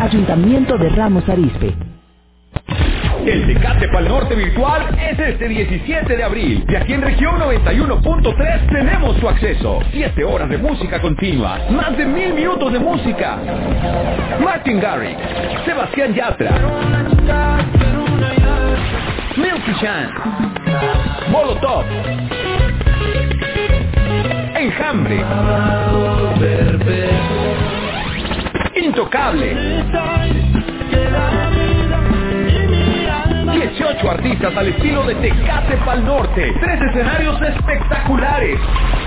Ayuntamiento 0.00 0.76
de 0.76 0.88
Ramos 0.90 1.28
Arizpe. 1.28 1.74
El 3.24 3.46
Tecate 3.46 3.88
Pal 3.88 4.06
Norte 4.08 4.34
virtual 4.34 4.82
es 5.00 5.18
este 5.18 5.48
17 5.48 6.16
de 6.16 6.22
abril 6.22 6.64
y 6.68 6.74
aquí 6.76 6.92
en 6.92 7.02
región 7.02 7.40
91.3 7.40 8.68
tenemos 8.68 9.16
su 9.16 9.28
acceso. 9.28 9.80
7 9.90 10.24
horas 10.24 10.48
de 10.48 10.58
música 10.58 11.00
continua, 11.00 11.58
más 11.70 11.96
de 11.96 12.04
mil 12.04 12.34
minutos 12.34 12.72
de 12.72 12.78
música. 12.78 13.38
Martin 14.40 14.80
Garrix, 14.80 15.18
Sebastián 15.64 16.14
Yatra, 16.14 16.52
Milky 19.36 19.74
Chan, 19.80 20.10
Molotov, 21.30 21.84
Enjambre, 24.54 25.24
Intocable. 28.96 29.54
18 33.52 34.10
artistas 34.10 34.56
al 34.56 34.68
estilo 34.68 35.04
de 35.04 35.14
Tecate 35.16 35.76
Pal 35.84 36.02
Norte. 36.02 36.54
Tres 36.58 36.80
escenarios 36.80 37.42
espectaculares. 37.42 38.58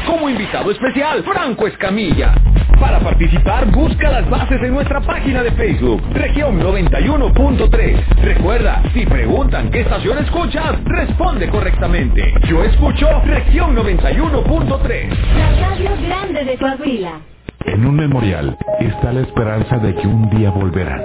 Como 0.06 0.30
invitado 0.30 0.70
especial, 0.70 1.24
Franco 1.24 1.66
Escamilla. 1.66 2.36
Para 2.80 3.00
participar, 3.00 3.66
busca 3.72 4.12
las 4.12 4.30
bases 4.30 4.62
en 4.62 4.76
nuestra 4.76 5.02
página 5.02 5.42
de 5.42 5.54
Facebook, 5.54 6.04
región 6.14 6.62
91.3. 6.62 8.06
Recuerda, 8.22 8.84
si 8.94 9.08
preguntan 9.08 9.72
qué 9.72 9.80
estación 9.80 10.20
escuchas, 10.20 10.84
responde 10.84 11.50
correctamente. 11.50 12.32
Yo 12.48 12.64
escucho 12.64 13.08
región 13.26 13.76
91.3. 13.76 15.10
La 15.36 15.68
radio 15.68 15.90
grande 16.00 16.46
de 16.46 16.58
Coahuila. 16.60 17.22
En 17.66 17.86
un 17.86 17.96
memorial 17.96 18.58
está 18.80 19.12
la 19.12 19.22
esperanza 19.22 19.78
de 19.78 19.94
que 19.94 20.08
un 20.08 20.30
día 20.30 20.50
volverán. 20.50 21.02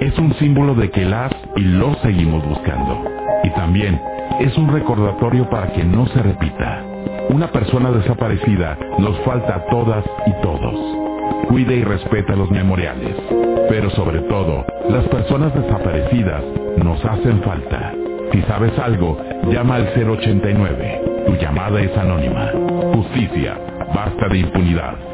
Es 0.00 0.16
un 0.18 0.34
símbolo 0.34 0.74
de 0.74 0.90
que 0.90 1.04
las 1.04 1.32
y 1.56 1.62
los 1.62 1.96
seguimos 1.98 2.46
buscando. 2.46 3.04
Y 3.42 3.50
también 3.50 4.00
es 4.40 4.56
un 4.58 4.72
recordatorio 4.72 5.48
para 5.48 5.72
que 5.72 5.82
no 5.82 6.06
se 6.08 6.22
repita. 6.22 6.82
Una 7.30 7.48
persona 7.48 7.90
desaparecida 7.90 8.76
nos 8.98 9.18
falta 9.20 9.56
a 9.56 9.66
todas 9.66 10.04
y 10.26 10.32
todos. 10.42 10.74
Cuida 11.48 11.72
y 11.72 11.82
respeta 11.82 12.36
los 12.36 12.50
memoriales. 12.50 13.16
Pero 13.68 13.88
sobre 13.90 14.20
todo, 14.22 14.66
las 14.90 15.04
personas 15.08 15.54
desaparecidas 15.54 16.44
nos 16.76 17.02
hacen 17.04 17.42
falta. 17.42 17.94
Si 18.30 18.42
sabes 18.42 18.78
algo, 18.78 19.18
llama 19.50 19.76
al 19.76 19.88
089. 19.96 21.02
Tu 21.26 21.34
llamada 21.36 21.80
es 21.80 21.96
anónima. 21.96 22.50
Justicia. 22.92 23.58
Basta 23.94 24.28
de 24.28 24.38
impunidad. 24.38 25.13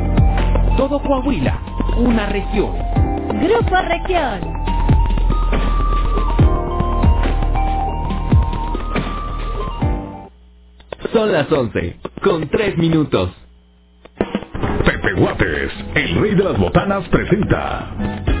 Todo 0.81 0.99
Coahuila, 0.99 1.61
una 1.95 2.25
región. 2.25 2.75
Grupo 3.39 3.75
Región. 3.87 4.41
Son 11.13 11.31
las 11.31 11.51
11, 11.51 11.99
con 12.23 12.49
3 12.49 12.79
minutos. 12.79 13.29
Pepe 14.83 15.13
Guates, 15.19 15.71
el 15.93 16.19
rey 16.19 16.33
de 16.33 16.43
las 16.45 16.57
botanas, 16.57 17.07
presenta. 17.09 18.40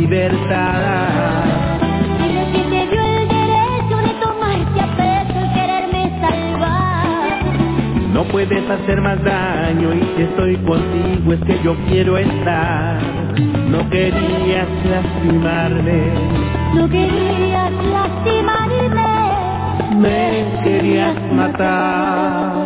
Libertad. 0.00 1.44
Dile 2.18 2.44
que 2.52 2.62
te 2.70 2.86
dio 2.90 3.02
el 3.02 3.28
derecho 3.28 3.96
de 4.06 4.12
tomarte 4.24 4.80
a 4.80 4.86
peso 4.96 5.38
y 5.44 5.54
quererme 5.54 6.02
salvar. 6.20 7.38
No 8.14 8.24
puedes 8.24 8.70
hacer 8.70 9.00
más 9.02 9.22
daño 9.22 9.92
y 9.94 10.00
si 10.16 10.22
estoy 10.22 10.56
contigo 10.58 11.32
es 11.34 11.40
que 11.44 11.62
yo 11.62 11.74
quiero 11.88 12.16
estar. 12.18 12.98
No 13.68 13.88
querías 13.90 14.68
lastimarme, 14.90 16.02
No 16.74 16.88
querías 16.88 17.72
lastimarme. 17.92 19.00
me 19.96 20.60
querías 20.64 21.14
matar. 21.32 22.59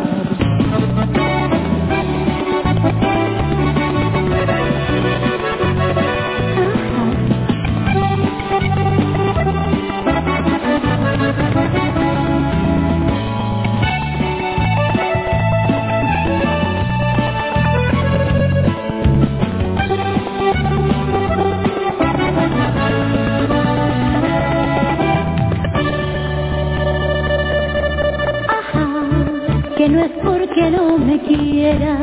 Porque 30.55 30.71
no 30.71 30.97
me 30.97 31.19
quieras. 31.19 31.99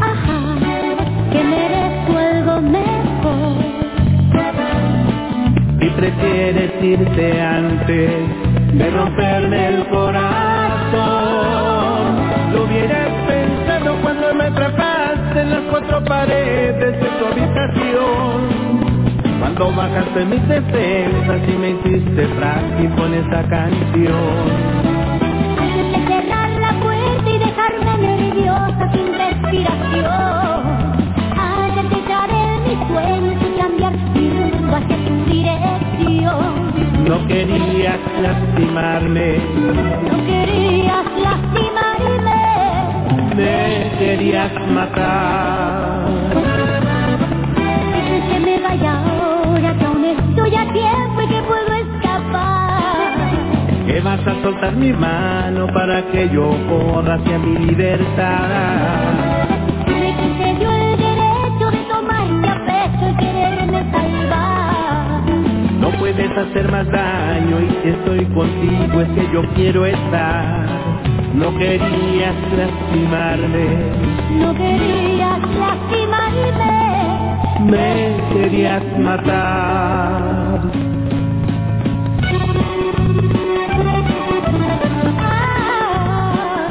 Ajá, 0.00 0.40
que 1.30 1.44
merezco 1.44 2.18
algo 2.18 2.60
mejor. 2.60 3.56
Y 5.80 5.88
prefieres 5.90 6.72
irte 6.82 7.40
antes 7.40 8.10
de 8.72 8.90
romperme 8.90 9.68
el 9.68 9.86
corazón. 9.86 11.00
Lo 12.52 12.64
hubieras 12.64 13.10
pensado 13.28 13.96
cuando 14.02 14.34
me 14.34 14.44
atrapaste 14.44 15.40
en 15.40 15.50
las 15.50 15.62
cuatro 15.70 16.04
paredes 16.04 17.00
de 17.00 17.08
tu 17.18 17.26
habitación. 17.26 18.50
Cuando 19.38 19.72
bajaste 19.72 20.24
mis 20.24 20.48
defensas 20.48 21.40
y 21.48 21.52
me 21.52 21.70
hiciste 21.70 22.26
frágil 22.26 22.90
con 22.96 23.14
esa 23.14 23.42
canción. 23.48 24.99
Sueños 32.92 33.36
y 33.46 33.60
cambiar 33.60 33.92
mi 34.14 34.30
rumbo 34.30 34.76
hacia 34.76 34.96
tu 35.06 35.14
dirección. 35.30 36.50
No 37.08 37.26
querías 37.26 37.98
lastimarme, 38.22 39.28
No 40.10 40.16
querías 40.26 41.04
lastimarme. 41.26 42.40
me 43.36 43.90
querías 43.98 44.52
matar. 44.70 46.06
Quieres 47.54 48.24
que 48.30 48.40
me 48.40 48.60
vaya 48.60 48.92
ahora 49.00 49.74
que 49.78 49.84
aún 49.84 50.04
estoy 50.04 50.54
a 50.54 50.72
tiempo 50.72 51.22
y 51.22 51.26
que 51.26 51.42
puedo 51.42 51.72
escapar. 51.84 53.30
Que 53.86 54.00
vas 54.00 54.26
a 54.26 54.42
soltar 54.42 54.76
mi 54.76 54.92
mano 54.92 55.66
para 55.72 56.02
que 56.10 56.28
yo 56.30 56.50
corra 56.68 57.14
hacia 57.14 57.38
mi 57.38 57.58
libertad. 57.66 58.38
Puedes 66.34 66.48
hacer 66.50 66.70
más 66.70 66.86
daño 66.90 67.60
y 67.60 67.68
si 67.82 67.88
estoy 67.90 68.24
contigo 68.26 69.00
es 69.00 69.08
que 69.08 69.32
yo 69.32 69.42
quiero 69.54 69.86
estar. 69.86 70.66
No 71.34 71.56
querías 71.56 72.34
lastimarme, 72.56 73.66
No 74.38 74.54
querías 74.54 75.38
lastimarme. 75.58 76.70
me 77.60 78.16
querías 78.32 78.82
matar. 78.98 80.60
Ah, 85.52 86.68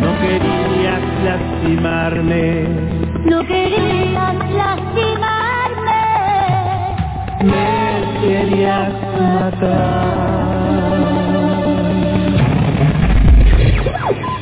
No 0.00 0.12
querías 0.20 1.02
lastimarme, 1.24 2.66
no 3.24 3.44
querías 3.44 4.34
lastimarme. 4.50 5.01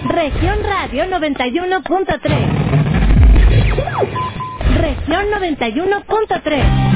Región 0.08 0.58
Radio 0.64 1.04
91.3. 1.04 2.20
Región 4.80 5.26
91.3. 5.30 6.89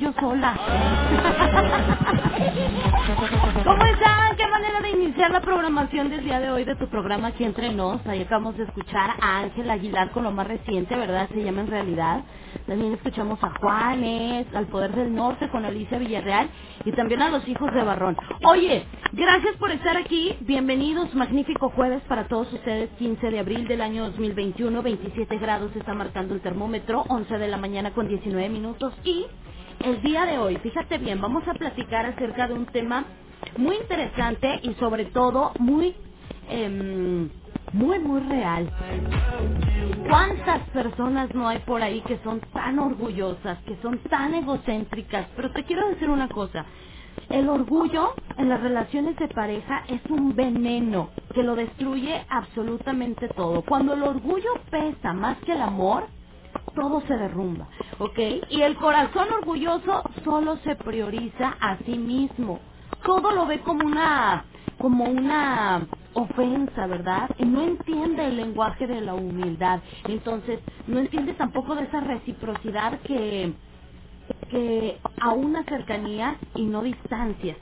Yo 0.00 0.12
sola. 0.20 0.56
¿Cómo 3.64 3.84
están? 3.86 4.36
¿Qué 4.36 4.46
manera 4.48 4.80
de 4.80 4.90
iniciar 4.90 5.30
la 5.30 5.40
programación 5.40 6.10
del 6.10 6.24
día 6.24 6.40
de 6.40 6.50
hoy 6.50 6.64
de 6.64 6.76
tu 6.76 6.88
programa 6.88 7.28
aquí 7.28 7.44
entre 7.44 7.72
nos? 7.72 8.04
Ahí 8.06 8.22
acabamos 8.22 8.56
de 8.56 8.64
escuchar 8.64 9.10
a 9.20 9.38
Ángel 9.40 9.70
Aguilar 9.70 10.10
con 10.12 10.24
lo 10.24 10.32
más 10.32 10.46
reciente, 10.46 10.96
¿verdad? 10.96 11.28
Se 11.32 11.42
llama 11.42 11.62
en 11.62 11.68
realidad. 11.68 12.24
También 12.66 12.94
escuchamos 12.94 13.42
a 13.44 13.50
Juanes, 13.60 14.46
al 14.54 14.66
Poder 14.66 14.92
del 14.94 15.14
Norte 15.14 15.48
con 15.50 15.64
Alicia 15.64 15.98
Villarreal 15.98 16.48
y 16.84 16.92
también 16.92 17.22
a 17.22 17.30
los 17.30 17.46
hijos 17.48 17.72
de 17.72 17.82
Barrón. 17.82 18.16
Oye, 18.44 18.86
gracias 19.12 19.56
por 19.56 19.70
estar 19.70 19.96
aquí. 19.96 20.36
Bienvenidos, 20.40 21.14
magnífico 21.14 21.70
jueves 21.70 22.02
para 22.08 22.28
todos 22.28 22.52
ustedes, 22.52 22.90
15 22.98 23.30
de 23.30 23.38
abril 23.40 23.68
del 23.68 23.80
año 23.82 24.04
2021, 24.06 24.82
27 24.82 25.38
grados 25.38 25.74
está 25.76 25.94
marcando 25.94 26.34
el 26.34 26.40
termómetro, 26.40 27.04
11 27.08 27.38
de 27.38 27.48
la 27.48 27.56
mañana 27.58 27.92
con 27.92 28.08
19 28.08 28.48
minutos 28.48 28.94
y 29.04 29.26
el 29.80 30.02
día 30.02 30.26
de 30.26 30.38
hoy, 30.38 30.56
fíjate 30.58 30.98
bien, 30.98 31.20
vamos 31.20 31.46
a 31.48 31.54
platicar 31.54 32.06
acerca 32.06 32.48
de 32.48 32.54
un 32.54 32.66
tema 32.66 33.04
muy 33.58 33.76
interesante 33.76 34.60
y 34.62 34.74
sobre 34.74 35.06
todo 35.06 35.52
muy, 35.58 35.94
em, 36.48 37.30
muy, 37.72 37.98
muy 37.98 38.20
real. 38.22 38.70
¿Cuántas 40.08 40.62
personas 40.70 41.34
no 41.34 41.48
hay 41.48 41.58
por 41.60 41.82
ahí 41.82 42.00
que 42.02 42.18
son 42.24 42.40
tan 42.52 42.78
orgullosas, 42.78 43.58
que 43.64 43.76
son 43.82 43.98
tan 44.10 44.34
egocéntricas? 44.34 45.26
Pero 45.36 45.52
te 45.52 45.64
quiero 45.64 45.88
decir 45.88 46.10
una 46.10 46.28
cosa. 46.28 46.66
El 47.30 47.48
orgullo 47.48 48.14
en 48.38 48.48
las 48.48 48.60
relaciones 48.62 49.16
de 49.16 49.28
pareja 49.28 49.84
es 49.88 50.00
un 50.10 50.34
veneno 50.36 51.10
que 51.34 51.42
lo 51.42 51.56
destruye 51.56 52.24
absolutamente 52.28 53.28
todo. 53.28 53.62
Cuando 53.62 53.94
el 53.94 54.02
orgullo 54.02 54.50
pesa 54.70 55.12
más 55.12 55.38
que 55.38 55.52
el 55.52 55.62
amor, 55.62 56.06
todo 56.74 57.00
se 57.02 57.16
derrumba, 57.16 57.68
¿ok? 57.98 58.18
Y 58.50 58.62
el 58.62 58.76
corazón 58.76 59.28
orgulloso 59.32 60.02
solo 60.24 60.56
se 60.58 60.76
prioriza 60.76 61.56
a 61.60 61.78
sí 61.78 61.96
mismo. 61.98 62.60
Todo 63.04 63.32
lo 63.32 63.46
ve 63.46 63.60
como 63.60 63.86
una, 63.86 64.44
como 64.78 65.04
una 65.04 65.86
ofensa, 66.14 66.86
¿verdad? 66.86 67.30
Y 67.38 67.44
no 67.44 67.62
entiende 67.62 68.26
el 68.26 68.36
lenguaje 68.36 68.86
de 68.86 69.00
la 69.00 69.14
humildad. 69.14 69.80
Entonces, 70.08 70.60
no 70.86 70.98
entiende 70.98 71.34
tampoco 71.34 71.74
de 71.74 71.84
esa 71.84 72.00
reciprocidad 72.00 73.00
que, 73.00 73.52
que 74.50 74.98
a 75.20 75.32
una 75.32 75.64
cercanía 75.64 76.36
y 76.54 76.64
no 76.64 76.82
distancias. 76.82 77.56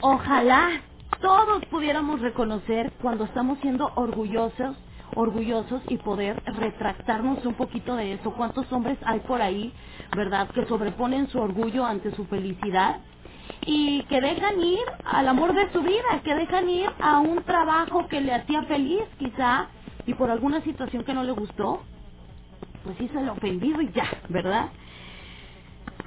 Ojalá 0.00 0.82
todos 1.20 1.64
pudiéramos 1.66 2.20
reconocer 2.20 2.92
cuando 3.00 3.24
estamos 3.24 3.58
siendo 3.60 3.90
orgullosos, 3.94 4.76
orgullosos 5.16 5.82
y 5.88 5.98
poder 5.98 6.42
retractarnos 6.46 7.44
un 7.46 7.54
poquito 7.54 7.96
de 7.96 8.14
eso. 8.14 8.32
¿Cuántos 8.32 8.70
hombres 8.72 8.98
hay 9.04 9.20
por 9.20 9.42
ahí, 9.42 9.72
verdad, 10.16 10.48
que 10.50 10.66
sobreponen 10.66 11.28
su 11.28 11.40
orgullo 11.40 11.84
ante 11.84 12.12
su 12.12 12.24
felicidad? 12.26 13.00
y 13.66 14.02
que 14.04 14.20
dejan 14.20 14.62
ir 14.62 14.80
al 15.04 15.28
amor 15.28 15.54
de 15.54 15.70
su 15.72 15.82
vida, 15.82 16.20
que 16.24 16.34
dejan 16.34 16.68
ir 16.68 16.90
a 17.00 17.20
un 17.20 17.42
trabajo 17.44 18.06
que 18.08 18.20
le 18.20 18.34
hacía 18.34 18.62
feliz 18.64 19.02
quizá 19.18 19.68
y 20.06 20.14
por 20.14 20.30
alguna 20.30 20.62
situación 20.62 21.04
que 21.04 21.14
no 21.14 21.24
le 21.24 21.32
gustó, 21.32 21.82
pues 22.84 23.00
hizo 23.00 23.20
el 23.20 23.28
ofendido 23.30 23.80
y 23.80 23.92
ya, 23.92 24.06
¿verdad? 24.28 24.70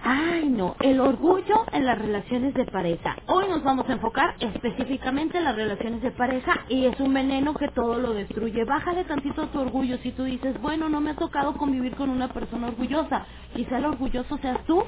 Ay, 0.04 0.50
no, 0.50 0.76
el 0.82 1.00
orgullo 1.02 1.66
en 1.74 1.86
las 1.86 1.98
relaciones 2.00 2.54
de 2.56 2.66
pareja. 2.66 3.18
Hoy 3.28 3.48
nos 3.50 3.64
vamos 3.64 3.90
a 3.90 3.94
enfocar 3.94 4.36
específicamente 4.40 5.40
en 5.40 5.46
las 5.46 5.56
relaciones 5.56 6.02
de 6.04 6.12
pareja 6.12 6.66
y 6.70 6.86
es 6.86 7.00
un 7.00 7.14
veneno 7.14 7.56
que 7.56 7.70
todo 7.70 8.00
lo 8.00 8.14
destruye. 8.14 8.66
Bájale 8.66 9.06
tantito 9.06 9.48
tu 9.50 9.62
orgullo 9.62 9.98
si 10.00 10.12
tú 10.14 10.26
dices, 10.26 10.60
bueno, 10.62 10.90
no 10.90 11.02
me 11.02 11.12
ha 11.12 11.16
tocado 11.16 11.58
convivir 11.58 11.96
con 11.96 12.10
una 12.12 12.30
persona 12.30 12.68
orgullosa. 12.70 13.26
Quizá 13.56 13.80
el 13.80 13.86
orgulloso 13.86 14.38
seas 14.40 14.64
tú. 14.66 14.84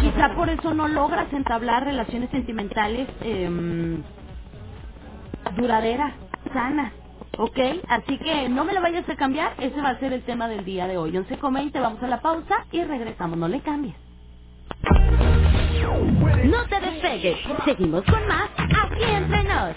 Quizá 0.00 0.34
por 0.36 0.50
eso 0.50 0.74
no 0.74 0.88
logras 0.88 1.32
entablar 1.32 1.84
relaciones 1.84 2.30
sentimentales 2.30 3.08
em, 3.22 4.02
duraderas, 5.56 6.14
sanas. 6.52 6.92
¿Ok? 7.38 7.58
Así 7.88 8.18
que 8.18 8.48
no 8.50 8.64
me 8.64 8.74
lo 8.74 8.82
vayas 8.82 9.08
a 9.08 9.16
cambiar, 9.16 9.54
ese 9.58 9.80
va 9.80 9.90
a 9.90 10.00
ser 10.00 10.12
el 10.14 10.24
tema 10.24 10.48
del 10.48 10.64
día 10.64 10.86
de 10.88 10.98
hoy. 10.98 11.12
11.20, 11.12 11.72
vamos 11.80 12.02
a 12.02 12.08
la 12.08 12.20
pausa 12.22 12.66
y 12.72 12.84
regresamos, 12.84 13.38
no 13.38 13.48
le 13.48 13.62
cambies. 13.62 13.96
No 16.44 16.66
te 16.68 16.80
despegues, 16.80 17.38
seguimos 17.64 18.04
con 18.04 18.26
más 18.28 18.50
aquí 18.58 19.04
entre 19.04 19.44
nos. 19.44 19.76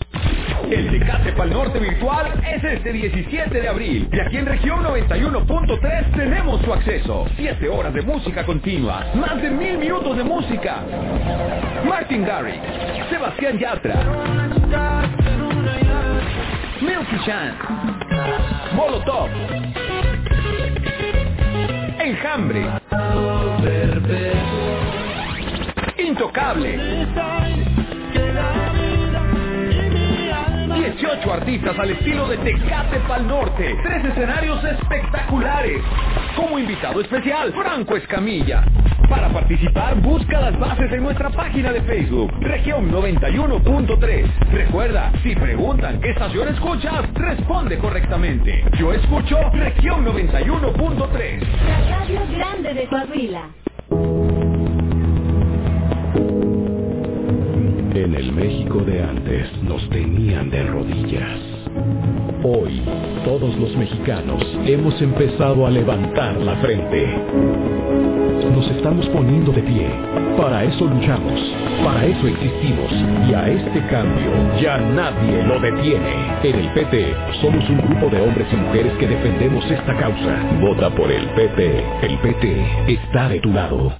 El 0.69 0.89
Tecate 0.89 1.33
Pal 1.33 1.49
Norte 1.49 1.79
virtual 1.79 2.31
es 2.47 2.63
este 2.63 2.93
17 2.93 3.61
de 3.61 3.67
abril 3.67 4.09
y 4.11 4.19
aquí 4.19 4.37
en 4.37 4.45
región 4.45 4.83
91.3 4.83 6.15
tenemos 6.15 6.61
su 6.61 6.73
acceso. 6.73 7.25
7 7.35 7.67
horas 7.69 7.93
de 7.93 8.01
música 8.01 8.45
continua, 8.45 9.05
más 9.15 9.41
de 9.41 9.49
mil 9.49 9.77
minutos 9.77 10.15
de 10.17 10.23
música. 10.23 10.83
Martin 11.85 12.25
Garrix, 12.25 12.61
Sebastián 13.09 13.57
Yatra, 13.59 13.95
Milky 16.81 17.25
Chance, 17.25 17.57
Molotov, 18.73 19.29
Enjambre, 21.99 22.65
Intocable. 25.97 27.40
18 30.81 31.31
artistas 31.31 31.77
al 31.77 31.91
estilo 31.91 32.27
de 32.27 32.37
Tecate 32.37 32.99
Pal 33.07 33.27
Norte. 33.27 33.75
Tres 33.83 34.03
escenarios 34.03 34.63
espectaculares. 34.63 35.79
Como 36.35 36.57
invitado 36.57 37.01
especial, 37.01 37.53
Franco 37.53 37.95
Escamilla. 37.95 38.63
Para 39.07 39.29
participar, 39.29 40.01
busca 40.01 40.41
las 40.41 40.57
bases 40.59 40.91
en 40.91 41.03
nuestra 41.03 41.29
página 41.29 41.71
de 41.71 41.81
Facebook, 41.83 42.31
región 42.39 42.91
91.3. 42.91 44.25
Recuerda, 44.51 45.11
si 45.21 45.35
preguntan 45.35 46.01
qué 46.01 46.09
estación 46.11 46.47
escuchas, 46.47 47.13
responde 47.13 47.77
correctamente. 47.77 48.65
Yo 48.79 48.91
escucho 48.91 49.37
región 49.53 50.03
91.3. 50.03 51.41
La 51.67 51.97
radio 51.99 52.21
grande 52.35 52.73
de 52.73 52.87
Coahuila. 52.87 54.20
En 57.93 58.15
el 58.15 58.31
México 58.31 58.79
de 58.79 59.03
antes 59.03 59.51
nos 59.63 59.87
tenían 59.89 60.49
de 60.49 60.63
rodillas. 60.63 61.39
Hoy, 62.41 62.81
todos 63.25 63.53
los 63.57 63.75
mexicanos 63.75 64.41
hemos 64.65 65.01
empezado 65.01 65.67
a 65.67 65.69
levantar 65.69 66.37
la 66.37 66.55
frente. 66.55 67.05
Nos 68.53 68.69
estamos 68.69 69.07
poniendo 69.09 69.51
de 69.51 69.61
pie. 69.63 69.87
Para 70.37 70.63
eso 70.65 70.85
luchamos. 70.85 71.39
Para 71.83 72.05
eso 72.05 72.27
existimos. 72.27 72.91
Y 73.29 73.33
a 73.33 73.49
este 73.49 73.79
cambio 73.87 74.59
ya 74.61 74.77
nadie 74.77 75.43
lo 75.43 75.59
detiene. 75.59 76.37
En 76.43 76.55
el 76.55 76.67
PT 76.73 77.15
somos 77.41 77.69
un 77.69 77.77
grupo 77.77 78.09
de 78.09 78.21
hombres 78.21 78.47
y 78.51 78.55
mujeres 78.57 78.93
que 78.99 79.07
defendemos 79.07 79.63
esta 79.71 79.95
causa. 79.95 80.43
Vota 80.59 80.89
por 80.89 81.09
el 81.09 81.27
PT. 81.29 81.83
El 82.01 82.17
PT 82.19 82.93
está 82.93 83.29
de 83.29 83.39
tu 83.39 83.53
lado. 83.53 83.93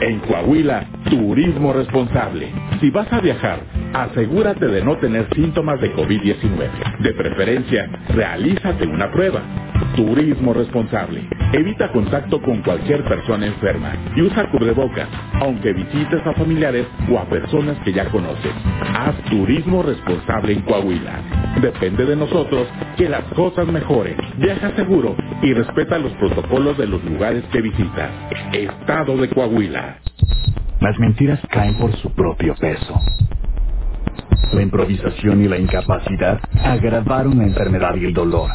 En 0.00 0.18
Coahuila, 0.20 0.86
turismo 1.08 1.72
responsable. 1.72 2.52
Si 2.80 2.90
vas 2.90 3.10
a 3.12 3.20
viajar, 3.20 3.60
asegúrate 3.94 4.66
de 4.66 4.84
no 4.84 4.98
tener 4.98 5.28
síntomas 5.34 5.80
de 5.80 5.94
COVID-19. 5.94 6.98
De 7.00 7.14
preferencia, 7.14 7.88
realízate 8.08 8.86
una 8.86 9.10
prueba. 9.10 9.40
Turismo 9.96 10.52
responsable. 10.52 11.22
Evita 11.52 11.92
contacto 11.92 12.42
con 12.42 12.62
cualquier 12.62 13.04
persona 13.04 13.46
enferma 13.46 13.93
y 14.16 14.22
usa 14.22 14.50
cubrebocas, 14.50 15.08
aunque 15.40 15.72
visites 15.72 16.26
a 16.26 16.32
familiares 16.34 16.86
o 17.10 17.18
a 17.18 17.24
personas 17.26 17.78
que 17.84 17.92
ya 17.92 18.06
conoces. 18.10 18.52
Haz 18.96 19.16
turismo 19.30 19.82
responsable 19.82 20.52
en 20.52 20.62
Coahuila. 20.62 21.20
Depende 21.60 22.04
de 22.04 22.16
nosotros 22.16 22.68
que 22.96 23.08
las 23.08 23.24
cosas 23.34 23.66
mejoren. 23.66 24.16
Viaja 24.38 24.70
seguro 24.76 25.16
y 25.42 25.52
respeta 25.52 25.98
los 25.98 26.12
protocolos 26.12 26.78
de 26.78 26.86
los 26.86 27.02
lugares 27.04 27.44
que 27.52 27.60
visitas. 27.60 28.10
Estado 28.52 29.16
de 29.16 29.28
Coahuila. 29.28 29.98
Las 30.80 30.98
mentiras 30.98 31.40
caen 31.50 31.74
por 31.78 31.94
su 31.96 32.10
propio 32.12 32.54
peso. 32.56 32.98
La 34.52 34.62
improvisación 34.62 35.42
y 35.42 35.48
la 35.48 35.58
incapacidad 35.58 36.40
agravaron 36.62 37.38
la 37.38 37.44
enfermedad 37.44 37.96
y 37.96 38.06
el 38.06 38.14
dolor. 38.14 38.50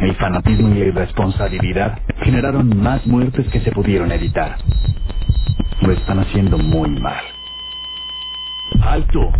El 0.00 0.14
fanatismo 0.16 0.68
y 0.68 0.78
la 0.78 0.86
irresponsabilidad 0.86 1.98
generaron 2.22 2.76
más 2.82 3.06
muertes 3.06 3.46
que 3.48 3.60
se 3.60 3.72
pudieron 3.72 4.10
evitar. 4.12 4.56
Lo 5.80 5.92
están 5.92 6.18
haciendo 6.20 6.58
muy 6.58 6.90
mal. 6.90 7.22
¡Alto! 8.82 9.30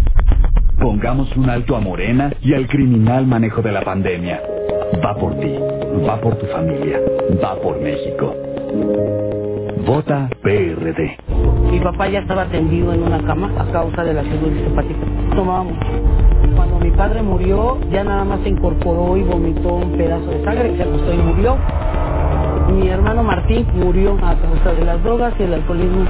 Pongamos 0.80 1.36
un 1.36 1.48
alto 1.48 1.76
a 1.76 1.80
Morena 1.80 2.32
y 2.40 2.54
al 2.54 2.66
criminal 2.66 3.26
manejo 3.26 3.62
de 3.62 3.72
la 3.72 3.82
pandemia. 3.82 4.40
Va 5.04 5.14
por 5.14 5.38
ti, 5.38 5.54
va 6.08 6.20
por 6.20 6.36
tu 6.36 6.46
familia, 6.46 7.00
va 7.42 7.54
por 7.60 7.80
México. 7.80 8.34
Vota 9.86 10.28
PRD. 10.42 11.18
Mi 11.70 11.80
papá 11.80 12.08
ya 12.08 12.20
estaba 12.20 12.46
tendido 12.46 12.92
en 12.92 13.02
una 13.02 13.20
cama 13.24 13.52
a 13.58 13.72
causa 13.72 14.04
de 14.04 14.14
la 14.14 14.22
cirugía 14.22 14.66
hepática. 14.66 15.00
Tomábamos. 15.34 15.78
Mi 16.92 16.98
padre 16.98 17.22
murió, 17.22 17.78
ya 17.90 18.04
nada 18.04 18.22
más 18.22 18.40
se 18.42 18.50
incorporó 18.50 19.16
y 19.16 19.22
vomitó 19.22 19.76
un 19.76 19.92
pedazo 19.92 20.26
de 20.26 20.44
sangre, 20.44 20.76
se 20.76 20.82
acostó 20.82 21.14
y 21.14 21.16
murió. 21.16 21.56
Mi 22.72 22.88
hermano 22.88 23.22
Martín 23.22 23.66
murió 23.74 24.16
a 24.22 24.34
causa 24.34 24.72
de 24.72 24.84
las 24.84 25.02
drogas 25.02 25.34
y 25.38 25.42
el 25.42 25.54
alcoholismo. 25.54 26.04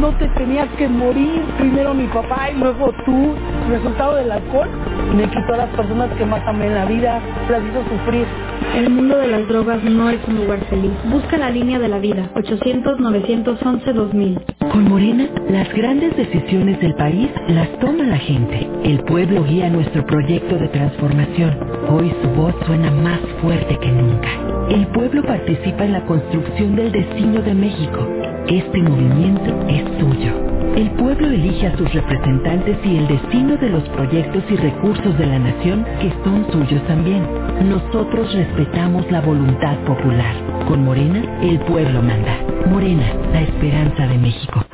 No 0.00 0.08
te 0.16 0.26
tenías 0.28 0.68
que 0.76 0.88
morir, 0.88 1.42
primero 1.58 1.92
mi 1.94 2.06
papá 2.06 2.50
y 2.50 2.58
luego 2.58 2.92
tú. 3.04 3.34
Resultado 3.70 4.16
del 4.16 4.32
alcohol 4.32 4.68
me 5.16 5.24
quitó 5.24 5.54
a 5.54 5.58
las 5.58 5.70
personas 5.70 6.10
que 6.16 6.24
más 6.24 6.40
amé 6.46 6.66
en 6.66 6.74
la 6.74 6.84
vida, 6.86 7.20
las 7.50 7.62
hizo 7.62 7.82
sufrir. 7.88 8.26
El 8.74 8.90
mundo 8.90 9.18
de 9.18 9.28
las 9.28 9.46
drogas 9.48 9.82
no 9.84 10.10
es 10.10 10.18
un 10.26 10.36
lugar 10.36 10.58
feliz. 10.70 10.92
Busca 11.10 11.36
la 11.36 11.50
línea 11.50 11.78
de 11.78 11.88
la 11.88 11.98
vida, 11.98 12.30
800-911-2000. 12.34 14.40
Con 14.72 14.88
Morena, 14.88 15.28
las 15.50 15.70
grandes 15.74 16.16
decisiones 16.16 16.80
del 16.80 16.94
país 16.94 17.28
las 17.48 17.68
toma 17.78 18.04
la 18.04 18.16
gente. 18.18 18.66
El 18.84 19.00
pueblo 19.04 19.44
guía 19.44 19.68
nuestro 19.68 20.06
proyecto 20.06 20.56
de 20.56 20.68
transformación. 20.68 21.58
Hoy 21.90 22.10
su 22.22 22.28
voz 22.30 22.54
suena 22.66 22.90
más 22.90 23.20
fuerte 23.42 23.76
que 23.78 23.92
nunca. 23.92 24.30
El 24.70 24.86
pueblo 24.86 25.22
participa 25.22 25.84
en 25.84 25.91
la 25.92 26.06
construcción 26.06 26.74
del 26.74 26.90
destino 26.90 27.42
de 27.42 27.54
México. 27.54 28.08
Este 28.48 28.78
movimiento 28.78 29.54
es 29.68 29.84
tuyo. 29.98 30.32
El 30.74 30.90
pueblo 30.92 31.26
elige 31.28 31.66
a 31.66 31.76
sus 31.76 31.92
representantes 31.92 32.78
y 32.82 32.96
el 32.96 33.08
destino 33.08 33.58
de 33.58 33.68
los 33.68 33.86
proyectos 33.90 34.42
y 34.48 34.56
recursos 34.56 35.18
de 35.18 35.26
la 35.26 35.38
nación 35.38 35.84
que 36.00 36.10
son 36.24 36.50
suyos 36.50 36.82
también. 36.86 37.22
Nosotros 37.68 38.32
respetamos 38.32 39.10
la 39.12 39.20
voluntad 39.20 39.76
popular. 39.84 40.34
Con 40.66 40.82
Morena, 40.82 41.22
el 41.42 41.60
pueblo 41.60 42.00
manda. 42.00 42.38
Morena, 42.70 43.12
la 43.32 43.42
esperanza 43.42 44.06
de 44.06 44.16
México. 44.16 44.64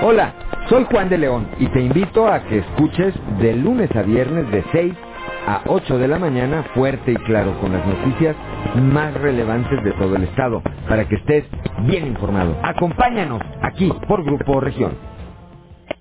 Hola, 0.00 0.32
soy 0.68 0.84
Juan 0.84 1.08
de 1.08 1.18
León 1.18 1.48
y 1.58 1.66
te 1.66 1.80
invito 1.80 2.28
a 2.28 2.44
que 2.44 2.58
escuches 2.58 3.14
de 3.40 3.56
lunes 3.56 3.90
a 3.96 4.02
viernes 4.02 4.48
de 4.52 4.64
6 4.70 4.94
a 5.46 5.62
8 5.66 5.98
de 5.98 6.08
la 6.08 6.18
mañana 6.18 6.64
fuerte 6.74 7.12
y 7.12 7.16
claro 7.16 7.58
con 7.60 7.72
las 7.72 7.86
noticias 7.86 8.36
más 8.92 9.14
relevantes 9.14 9.82
de 9.84 9.92
todo 9.92 10.16
el 10.16 10.24
estado 10.24 10.62
para 10.88 11.08
que 11.08 11.16
estés 11.16 11.44
bien 11.86 12.06
informado. 12.08 12.56
Acompáñanos 12.62 13.42
aquí 13.62 13.92
por 14.08 14.24
Grupo 14.24 14.60
Región. 14.60 15.13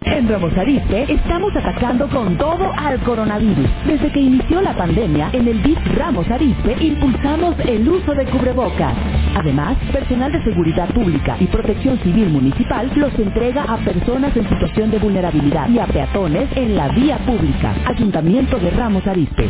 En 0.05 0.29
Ramos 0.29 0.55
Arizpe 0.57 1.11
estamos 1.11 1.55
atacando 1.55 2.07
con 2.09 2.37
todo 2.37 2.71
al 2.77 2.99
coronavirus. 2.99 3.67
Desde 3.85 4.11
que 4.11 4.19
inició 4.19 4.61
la 4.61 4.75
pandemia, 4.75 5.29
en 5.33 5.47
el 5.47 5.63
DIF 5.63 5.79
Ramos 5.97 6.29
Arizpe 6.29 6.75
impulsamos 6.79 7.55
el 7.59 7.87
uso 7.87 8.13
de 8.13 8.25
cubrebocas. 8.25 8.93
Además, 9.35 9.77
personal 9.91 10.31
de 10.31 10.43
seguridad 10.43 10.87
pública 10.93 11.37
y 11.39 11.47
protección 11.47 11.97
civil 11.99 12.29
municipal 12.29 12.91
los 12.95 13.17
entrega 13.17 13.63
a 13.63 13.77
personas 13.77 14.35
en 14.37 14.47
situación 14.49 14.91
de 14.91 14.99
vulnerabilidad 14.99 15.69
y 15.69 15.79
a 15.79 15.87
peatones 15.87 16.49
en 16.55 16.75
la 16.75 16.89
vía 16.89 17.17
pública. 17.19 17.73
Ayuntamiento 17.85 18.59
de 18.59 18.69
Ramos 18.71 19.07
Arizpe. 19.07 19.49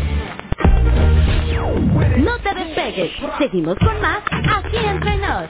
No 2.19 2.37
te 2.39 2.53
despegues. 2.53 3.11
Seguimos 3.37 3.77
con 3.79 3.99
más 4.01 4.21
aquí 4.31 4.77
entre 4.77 5.17
nos. 5.17 5.45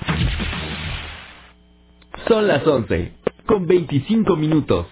Son 2.27 2.47
las 2.47 2.65
11, 2.65 3.22
con 3.45 3.67
25 3.67 4.35
minutos. 4.35 4.87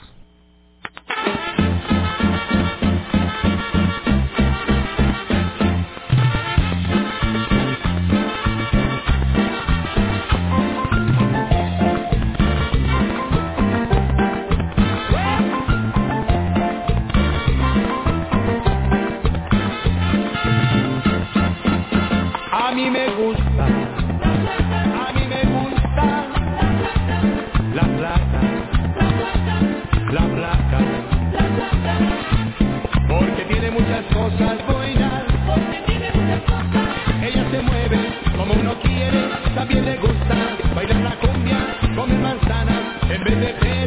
Baby. 43.23 43.80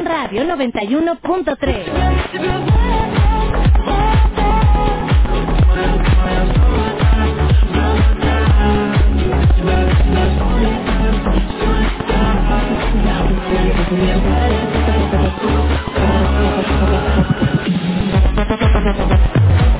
Radio 0.00 0.44
91.3. 0.44 1.84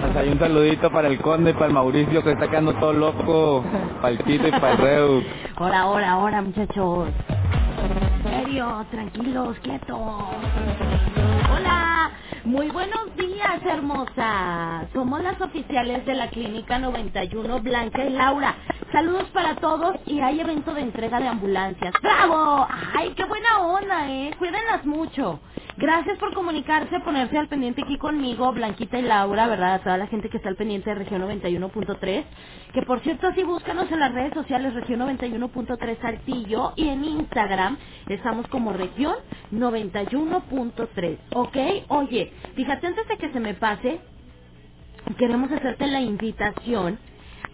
Pues 0.01 0.16
hay 0.16 0.29
un 0.29 0.38
saludito 0.38 0.90
para 0.90 1.09
el 1.09 1.18
conde, 1.20 1.55
para 1.55 1.66
el 1.66 1.72
Mauricio 1.72 2.22
que 2.22 2.33
está 2.33 2.48
quedando 2.48 2.75
todo 2.75 2.92
loco, 2.92 3.64
para 4.01 4.11
el 4.11 4.18
Tito 4.18 4.46
y 4.48 4.51
para 4.51 4.72
el 4.72 4.79
Reu. 4.79 5.22
Ahora, 5.57 5.81
ahora, 5.81 6.11
ahora, 6.12 6.42
muchachos. 6.42 7.09
Tranquilos, 8.52 9.58
quietos. 9.60 9.98
Hola, 11.56 12.10
muy 12.44 12.68
buenos 12.68 13.16
días, 13.16 13.62
hermosa. 13.64 14.86
Somos 14.92 15.22
las 15.22 15.40
oficiales 15.40 16.04
de 16.04 16.14
la 16.14 16.28
Clínica 16.28 16.78
91, 16.78 17.60
Blanca 17.62 18.04
y 18.04 18.10
Laura. 18.10 18.54
Saludos 18.92 19.30
para 19.32 19.56
todos 19.56 19.96
y 20.04 20.20
hay 20.20 20.38
evento 20.40 20.74
de 20.74 20.82
entrega 20.82 21.18
de 21.18 21.28
ambulancias. 21.28 21.94
¡Bravo! 22.02 22.66
¡Ay, 22.94 23.14
qué 23.16 23.24
buena 23.24 23.58
onda, 23.60 24.10
eh! 24.10 24.34
Cuídenlas 24.38 24.84
mucho. 24.84 25.40
Gracias 25.82 26.18
por 26.20 26.34
comunicarse, 26.34 27.00
ponerse 27.02 27.38
al 27.38 27.48
pendiente 27.48 27.82
aquí 27.82 27.98
conmigo, 27.98 28.52
Blanquita 28.54 29.00
y 29.00 29.02
Laura, 29.04 29.48
¿verdad? 29.48 29.74
A 29.76 29.80
toda 29.80 29.98
la 29.98 30.08
gente 30.08 30.30
que 30.30 30.38
está 30.38 30.50
al 30.50 30.56
pendiente 30.56 30.90
de 30.90 30.96
Región 30.96 31.22
91.3. 31.22 32.24
Que 32.74 32.82
por 32.84 33.00
cierto, 33.02 33.28
así 33.28 33.44
búscanos 33.44 33.92
en 33.92 34.00
las 34.00 34.14
redes 34.14 34.34
sociales 34.34 34.74
Región 34.74 35.00
91.3 35.02 36.00
Saltillo 36.02 36.74
y 36.76 36.88
en 36.90 37.04
Instagram 37.04 37.78
estamos 38.08 38.48
como 38.48 38.74
Región 38.74 39.16
91.3. 39.52 41.18
¿Ok? 41.34 41.58
Oye, 41.90 42.32
fíjate 42.56 42.88
antes 42.88 43.08
de 43.08 43.18
que 43.18 43.32
se 43.32 43.40
me 43.40 43.54
pase, 43.54 44.00
queremos 45.18 45.52
hacerte 45.52 45.86
la 45.88 46.00
invitación 46.02 46.98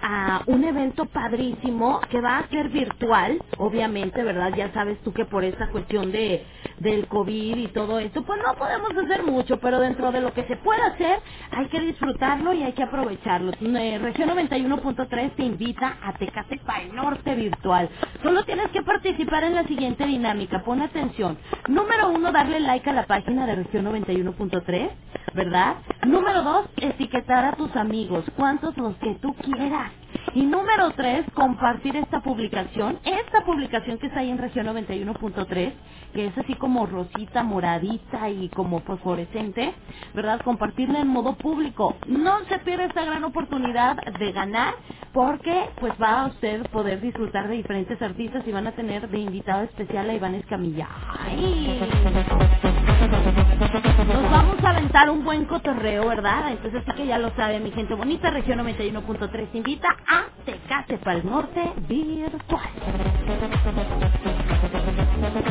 a 0.02 0.42
un 0.46 0.64
evento 0.64 1.06
padrísimo 1.06 2.00
que 2.10 2.20
va 2.20 2.38
a 2.38 2.48
ser 2.48 2.68
virtual, 2.70 3.42
obviamente, 3.58 4.22
¿verdad? 4.22 4.52
Ya 4.56 4.72
sabes 4.72 4.98
tú 5.02 5.12
que 5.12 5.24
por 5.26 5.44
esta 5.44 5.68
cuestión 5.70 6.12
de 6.12 6.44
del 6.78 7.06
COVID 7.08 7.56
y 7.58 7.68
todo 7.68 7.98
esto, 7.98 8.22
pues 8.22 8.40
no 8.46 8.54
podemos 8.54 8.90
hacer 8.96 9.24
mucho, 9.24 9.58
pero 9.58 9.80
dentro 9.80 10.12
de 10.12 10.20
lo 10.20 10.32
que 10.32 10.44
se 10.44 10.56
puede 10.56 10.82
hacer, 10.82 11.20
hay 11.50 11.66
que 11.68 11.80
disfrutarlo 11.80 12.52
y 12.54 12.62
hay 12.62 12.72
que 12.72 12.82
aprovecharlo. 12.82 13.52
Eh, 13.60 13.98
Región 13.98 14.30
91.3 14.30 15.34
te 15.36 15.42
invita 15.44 15.98
a 16.02 16.12
Tecate 16.14 16.58
para 16.64 16.82
el 16.82 16.94
Norte 16.94 17.34
virtual. 17.34 17.88
Solo 18.22 18.44
tienes 18.44 18.68
que 18.70 18.82
participar 18.82 19.44
en 19.44 19.54
la 19.54 19.64
siguiente 19.64 20.06
dinámica, 20.06 20.62
pon 20.64 20.80
atención. 20.82 21.38
Número 21.68 22.10
uno, 22.10 22.32
darle 22.32 22.60
like 22.60 22.88
a 22.88 22.92
la 22.92 23.06
página 23.06 23.46
de 23.46 23.56
Región 23.56 23.86
91.3, 23.86 24.90
¿verdad? 25.34 25.76
Número 26.06 26.42
dos, 26.42 26.66
etiquetar 26.76 27.44
a 27.44 27.52
tus 27.52 27.74
amigos, 27.76 28.24
cuantos 28.36 28.76
los 28.78 28.96
que 28.96 29.14
tú 29.16 29.34
quieras. 29.34 29.87
Y 30.34 30.44
número 30.46 30.90
tres, 30.92 31.24
compartir 31.34 31.96
esta 31.96 32.20
publicación, 32.20 32.98
esta 33.04 33.44
publicación 33.44 33.98
que 33.98 34.08
está 34.08 34.20
ahí 34.20 34.30
en 34.30 34.38
región 34.38 34.66
91.3, 34.66 35.72
que 36.14 36.26
es 36.26 36.38
así 36.38 36.54
como 36.54 36.86
rosita, 36.86 37.42
moradita 37.42 38.28
y 38.30 38.48
como 38.50 38.80
fosforescente, 38.80 39.74
¿verdad? 40.14 40.40
Compartirla 40.42 41.00
en 41.00 41.08
modo 41.08 41.36
público. 41.36 41.96
No 42.06 42.44
se 42.48 42.58
pierda 42.60 42.86
esta 42.86 43.04
gran 43.04 43.24
oportunidad 43.24 43.96
de 44.18 44.32
ganar, 44.32 44.74
porque 45.12 45.70
pues 45.80 45.92
va 46.00 46.22
a 46.22 46.26
usted 46.28 46.68
poder 46.70 47.00
disfrutar 47.00 47.48
de 47.48 47.56
diferentes 47.56 48.00
artistas 48.02 48.46
y 48.46 48.52
van 48.52 48.66
a 48.66 48.72
tener 48.72 49.08
de 49.08 49.18
invitado 49.18 49.64
especial 49.64 50.10
a 50.10 50.14
Iván 50.14 50.34
Escamilla. 50.36 50.88
¡Ay! 51.20 52.67
Nos 53.00 54.30
vamos 54.32 54.64
a 54.64 54.70
aventar 54.70 55.10
un 55.10 55.24
buen 55.24 55.46
cotorreo, 55.46 56.08
¿verdad? 56.08 56.52
Entonces 56.52 56.82
sí 56.86 56.92
que 56.96 57.06
ya 57.06 57.18
lo 57.18 57.30
sabe 57.36 57.60
mi 57.60 57.72
gente 57.72 57.94
bonita, 57.94 58.30
región 58.30 58.58
91.3 58.60 59.48
invita 59.54 59.88
a 60.08 60.26
Tecate 60.44 60.98
para 60.98 61.18
el 61.18 61.26
Norte 61.26 61.72
virtual. 61.88 62.70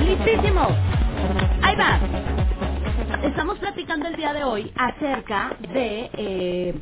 Listísimo. 0.05 0.67
Ahí 1.63 1.75
va. 1.77 1.99
Estamos 3.23 3.59
platicando 3.59 4.07
el 4.09 4.15
día 4.17 4.33
de 4.33 4.43
hoy 4.45 4.73
acerca 4.77 5.55
de... 5.73 6.11
Eh, 6.13 6.81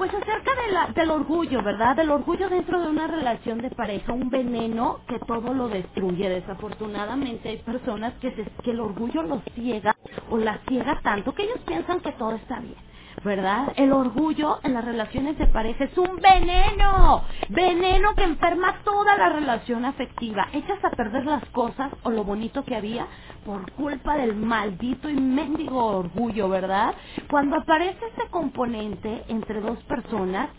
pues 0.00 0.14
acerca 0.14 0.52
del 0.94 1.10
orgullo, 1.12 1.62
¿verdad? 1.62 1.96
Del 1.96 2.10
orgullo 2.10 2.50
dentro 2.50 2.80
de 2.82 2.88
una 2.88 3.08
relación 3.08 3.60
de 3.60 3.70
pareja, 3.70 4.14
un 4.14 4.30
veneno 4.30 5.00
que 5.08 5.20
todo 5.20 5.54
lo 5.54 5.68
destruye. 5.68 6.28
Desafortunadamente 6.30 7.50
hay 7.50 7.58
personas 7.58 8.14
que, 8.20 8.32
se, 8.32 8.44
que 8.64 8.72
el 8.72 8.80
orgullo 8.80 9.22
los 9.24 9.42
ciega 9.54 9.96
o 10.30 10.38
las 10.38 10.60
ciega 10.68 11.00
tanto 11.04 11.34
que 11.34 11.44
ellos 11.44 11.60
piensan 11.66 12.00
que 12.00 12.12
todo 12.14 12.32
está 12.36 12.60
bien. 12.60 12.76
¿Verdad? 13.24 13.72
El 13.76 13.92
orgullo 13.92 14.58
en 14.62 14.74
las 14.74 14.84
relaciones 14.84 15.38
de 15.38 15.46
pareja 15.46 15.84
es 15.84 15.98
un 15.98 16.16
veneno, 16.16 17.24
veneno 17.48 18.14
que 18.14 18.24
enferma 18.24 18.76
toda 18.84 19.16
la 19.16 19.28
relación 19.30 19.84
afectiva. 19.84 20.48
Echas 20.52 20.82
a 20.84 20.90
perder 20.90 21.24
las 21.26 21.44
cosas 21.46 21.92
o 22.02 22.10
lo 22.10 22.24
bonito 22.24 22.64
que 22.64 22.76
había 22.76 23.06
por 23.44 23.70
culpa 23.72 24.16
del 24.16 24.34
maldito 24.36 25.08
y 25.08 25.14
mendigo 25.14 25.84
orgullo, 25.98 26.48
¿verdad? 26.48 26.94
Cuando 27.30 27.56
aparece 27.56 27.98
ese 28.06 28.28
componente 28.30 29.24
entre 29.28 29.60
dos 29.60 29.78
personas, 29.84 30.50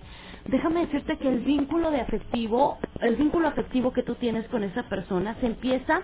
déjame 0.48 0.82
decirte 0.88 1.18
que 1.18 1.30
el 1.30 1.40
vínculo 1.42 1.92
de 1.92 2.02
afectivo, 2.02 2.80
el 3.02 3.16
vínculo 3.18 3.48
afectivo 3.50 3.94
que 3.94 4.04
tú 4.04 4.16
tienes 4.16 4.48
con 4.50 4.64
esa 4.64 4.84
persona 4.90 5.36
se 5.42 5.48
empieza 5.48 6.02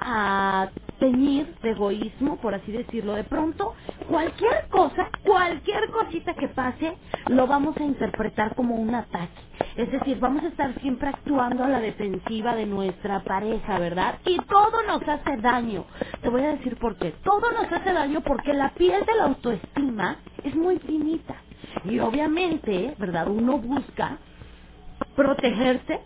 a 0.00 0.68
teñir 1.00 1.54
de 1.62 1.70
egoísmo, 1.70 2.38
por 2.38 2.54
así 2.54 2.72
decirlo. 2.72 3.14
De 3.14 3.24
pronto, 3.24 3.74
cualquier 4.08 4.68
cosa, 4.70 5.10
cualquier 5.24 5.90
cosita 5.90 6.34
que 6.34 6.48
pase, 6.48 6.96
lo 7.28 7.46
vamos 7.46 7.76
a 7.78 7.84
interpretar 7.84 8.54
como 8.54 8.76
un 8.76 8.94
ataque. 8.94 9.42
Es 9.76 9.90
decir, 9.90 10.18
vamos 10.20 10.44
a 10.44 10.48
estar 10.48 10.74
siempre 10.80 11.08
actuando 11.08 11.64
a 11.64 11.68
la 11.68 11.80
defensiva 11.80 12.54
de 12.56 12.66
nuestra 12.66 13.20
pareja, 13.24 13.78
¿verdad? 13.78 14.18
Y 14.26 14.38
todo 14.46 14.82
nos 14.86 15.02
hace 15.08 15.36
daño. 15.38 15.86
Te 16.22 16.28
voy 16.30 16.42
a 16.42 16.54
decir 16.56 16.76
por 16.78 16.96
qué. 16.98 17.12
Todo 17.24 17.52
nos 17.52 17.70
hace 17.72 17.92
daño 17.92 18.22
porque 18.22 18.54
la 18.54 18.74
piel 18.74 19.04
de 19.06 19.14
la 19.16 19.24
autoestima 19.24 20.18
es 20.44 20.54
muy 20.56 20.78
finita. 20.80 21.43
Y 21.84 21.98
obviamente, 22.00 22.94
¿verdad? 22.98 23.28
Uno 23.28 23.58
busca 23.58 24.18
protegerse 25.16 26.00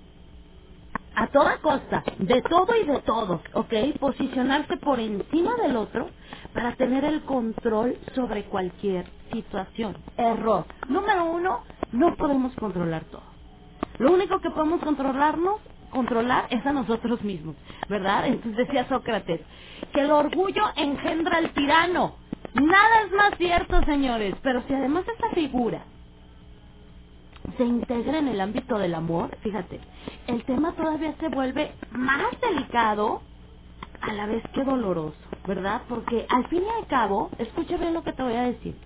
a 1.14 1.28
toda 1.28 1.58
costa, 1.60 2.04
de 2.18 2.42
todo 2.42 2.76
y 2.76 2.86
de 2.86 3.00
todos, 3.02 3.40
¿ok? 3.54 3.74
Posicionarse 4.00 4.76
por 4.78 5.00
encima 5.00 5.56
del 5.56 5.76
otro 5.76 6.10
para 6.54 6.76
tener 6.76 7.04
el 7.04 7.22
control 7.24 7.98
sobre 8.14 8.44
cualquier 8.44 9.06
situación. 9.32 9.96
Error. 10.16 10.66
Número 10.88 11.26
uno, 11.26 11.62
no 11.92 12.16
podemos 12.16 12.54
controlar 12.56 13.04
todo. 13.06 13.24
Lo 13.98 14.12
único 14.12 14.40
que 14.40 14.50
podemos 14.50 14.80
controlarnos, 14.82 15.56
controlar 15.90 16.46
es 16.50 16.64
a 16.66 16.72
nosotros 16.72 17.22
mismos, 17.22 17.56
¿verdad? 17.88 18.26
Entonces 18.28 18.56
decía 18.66 18.88
Sócrates, 18.88 19.40
que 19.92 20.02
el 20.02 20.10
orgullo 20.12 20.64
engendra 20.76 21.38
al 21.38 21.50
tirano. 21.54 22.16
Nada 22.60 23.02
es 23.06 23.12
más 23.12 23.38
cierto, 23.38 23.82
señores, 23.84 24.34
pero 24.42 24.62
si 24.68 24.74
además 24.74 25.06
esta 25.08 25.30
figura 25.30 25.84
se 27.56 27.64
integra 27.64 28.18
en 28.18 28.28
el 28.28 28.40
ámbito 28.40 28.78
del 28.78 28.94
amor, 28.94 29.36
fíjate, 29.42 29.80
el 30.28 30.44
tema 30.44 30.72
todavía 30.74 31.14
se 31.20 31.28
vuelve 31.28 31.72
más 31.92 32.40
delicado 32.40 33.22
a 34.02 34.12
la 34.14 34.26
vez 34.26 34.42
que 34.54 34.64
doloroso, 34.64 35.16
¿verdad? 35.46 35.82
Porque 35.88 36.26
al 36.30 36.46
fin 36.48 36.62
y 36.64 36.70
al 36.82 36.86
cabo, 36.88 37.30
escucha 37.38 37.76
bien 37.78 37.94
lo 37.94 38.04
que 38.04 38.12
te 38.12 38.22
voy 38.22 38.34
a 38.34 38.44
decir, 38.44 38.76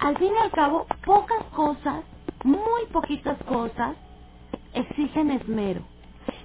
al 0.00 0.18
fin 0.18 0.32
y 0.34 0.38
al 0.42 0.50
cabo, 0.52 0.86
pocas 1.04 1.44
cosas, 1.54 2.04
muy 2.44 2.86
poquitas 2.92 3.38
cosas, 3.44 3.96
exigen 4.74 5.30
esmero, 5.32 5.82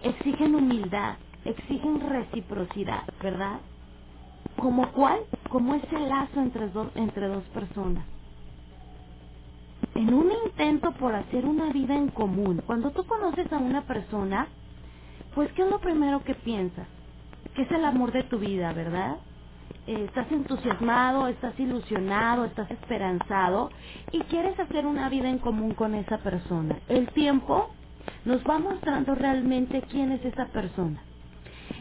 exigen 0.04 0.56
humildad, 0.56 1.18
exigen 1.46 2.02
reciprocidad, 2.10 3.04
¿verdad? 3.22 3.60
¿Como 4.58 4.92
cuál? 4.92 5.20
Como 5.50 5.76
ese 5.76 6.00
lazo 6.00 6.42
entre 6.42 6.70
dos, 6.70 6.90
entre 6.96 7.28
dos 7.28 7.44
personas 7.46 8.06
en 9.96 10.14
un 10.14 10.32
intento 10.46 10.92
por 10.94 11.16
hacer 11.16 11.46
una 11.46 11.72
vida 11.72 11.96
en 11.96 12.10
común, 12.10 12.62
cuando 12.66 12.92
tú 12.92 13.04
conoces 13.06 13.52
a 13.52 13.58
una 13.58 13.82
persona, 13.84 14.48
pues 15.36 15.52
¿qué 15.54 15.64
es 15.64 15.70
lo 15.70 15.80
primero 15.80 16.24
que 16.24 16.36
piensas? 16.36 16.88
Que 17.56 17.64
es 17.64 17.72
el 17.72 17.84
amor 17.86 18.12
de 18.12 18.24
tu 18.24 18.40
vida, 18.40 18.72
¿verdad? 18.74 19.18
Eh, 19.88 20.06
estás 20.06 20.32
entusiasmado, 20.32 21.28
estás 21.28 21.60
ilusionado, 21.60 22.46
estás 22.46 22.70
esperanzado 22.72 23.72
y 24.12 24.20
quieres 24.22 24.60
hacer 24.60 24.86
una 24.86 25.10
vida 25.10 25.30
en 25.30 25.40
común 25.40 25.74
con 25.74 25.96
esa 25.96 26.20
persona. 26.20 26.80
El 26.88 27.08
tiempo 27.10 27.70
nos 28.26 28.44
va 28.44 28.60
mostrando 28.60 29.16
realmente 29.16 29.82
quién 29.90 30.12
es 30.12 30.24
esa 30.26 30.46
persona. 30.48 31.02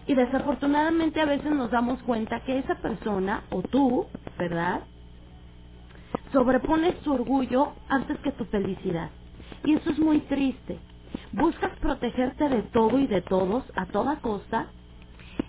Y 0.09 0.15
desafortunadamente 0.17 1.21
a 1.21 1.27
veces 1.27 1.53
nos 1.53 1.71
damos 1.71 2.03
cuenta 2.03 2.41
que 2.41 2.59
esa 2.59 2.77
persona, 2.77 3.45
o 3.51 3.63
tú, 3.63 4.07
¿verdad? 4.39 4.83
sobrepones 6.33 6.97
tu 7.01 7.15
orgullo 7.15 7.73
antes 7.89 8.19
que 8.21 8.33
tu 8.33 8.45
felicidad. 8.47 9.11
Y 9.65 9.75
eso 9.75 9.91
es 9.91 9.99
muy 9.99 10.21
triste. 10.21 10.79
Buscas 11.33 11.73
protegerte 11.81 12.49
de 12.49 12.63
todo 12.65 12.99
y 12.99 13.07
de 13.07 13.23
todos 13.23 13.65
a 13.77 13.87
toda 13.87 14.21
costa 14.21 14.67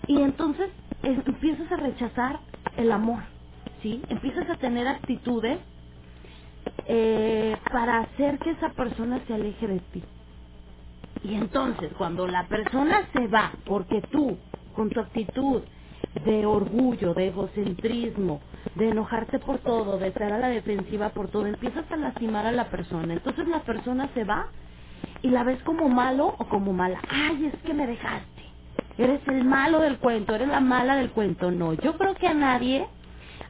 y 0.06 0.20
entonces 0.20 0.70
empiezas 1.02 1.70
a 1.72 1.76
rechazar 1.76 2.40
el 2.76 2.92
amor, 2.92 3.22
¿sí? 3.82 4.02
Empiezas 4.08 4.48
a 4.50 4.56
tener 4.56 4.86
actitudes 4.88 5.58
eh, 6.86 7.56
para 7.72 8.00
hacer 8.00 8.38
que 8.38 8.50
esa 8.50 8.70
persona 8.70 9.20
se 9.26 9.34
aleje 9.34 9.66
de 9.66 9.80
ti. 9.80 10.02
Y 11.22 11.34
entonces, 11.34 11.92
cuando 11.98 12.26
la 12.26 12.46
persona 12.48 13.08
se 13.12 13.26
va, 13.28 13.52
porque 13.66 14.02
tú, 14.10 14.38
con 14.80 14.88
tu 14.88 14.98
actitud 14.98 15.60
de 16.24 16.46
orgullo, 16.46 17.12
de 17.12 17.28
egocentrismo, 17.28 18.40
de 18.76 18.88
enojarte 18.88 19.38
por 19.38 19.58
todo, 19.58 19.98
de 19.98 20.08
estar 20.08 20.32
a 20.32 20.38
la 20.38 20.48
defensiva 20.48 21.10
por 21.10 21.28
todo, 21.28 21.44
empiezas 21.44 21.84
a 21.92 21.98
lastimar 21.98 22.46
a 22.46 22.52
la 22.52 22.70
persona. 22.70 23.12
Entonces 23.12 23.46
la 23.46 23.60
persona 23.60 24.08
se 24.14 24.24
va 24.24 24.46
y 25.20 25.28
la 25.28 25.44
ves 25.44 25.62
como 25.64 25.90
malo 25.90 26.34
o 26.38 26.46
como 26.46 26.72
mala. 26.72 26.98
Ay, 27.10 27.50
es 27.52 27.60
que 27.60 27.74
me 27.74 27.86
dejaste. 27.86 28.42
Eres 28.96 29.20
el 29.28 29.44
malo 29.44 29.80
del 29.80 29.98
cuento, 29.98 30.34
eres 30.34 30.48
la 30.48 30.60
mala 30.60 30.96
del 30.96 31.10
cuento. 31.10 31.50
No, 31.50 31.74
yo 31.74 31.98
creo 31.98 32.14
que 32.14 32.28
a 32.28 32.32
nadie, 32.32 32.86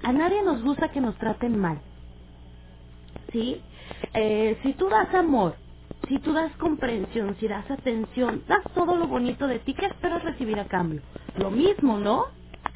a 0.03 0.13
nadie 0.13 0.43
nos 0.43 0.65
gusta 0.65 0.89
que 0.89 1.01
nos 1.01 1.15
traten 1.15 1.57
mal. 1.57 1.79
¿Sí? 3.31 3.63
Eh, 4.15 4.59
si 4.65 4.73
tú 4.73 4.89
das 4.89 5.15
amor, 5.15 5.55
si 6.09 6.19
tú 6.19 6.33
das 6.33 6.51
comprensión, 6.57 7.37
si 7.39 7.47
das 7.47 7.71
atención, 7.71 8.43
das 8.49 8.65
todo 8.75 8.97
lo 8.97 9.07
bonito 9.07 9.47
de 9.47 9.61
ti, 9.61 9.75
¿qué 9.75 9.87
esperas 9.87 10.25
recibir 10.25 10.59
a 10.59 10.65
cambio? 10.65 11.03
Lo 11.37 11.51
mismo, 11.51 11.99
¿no? 11.99 12.27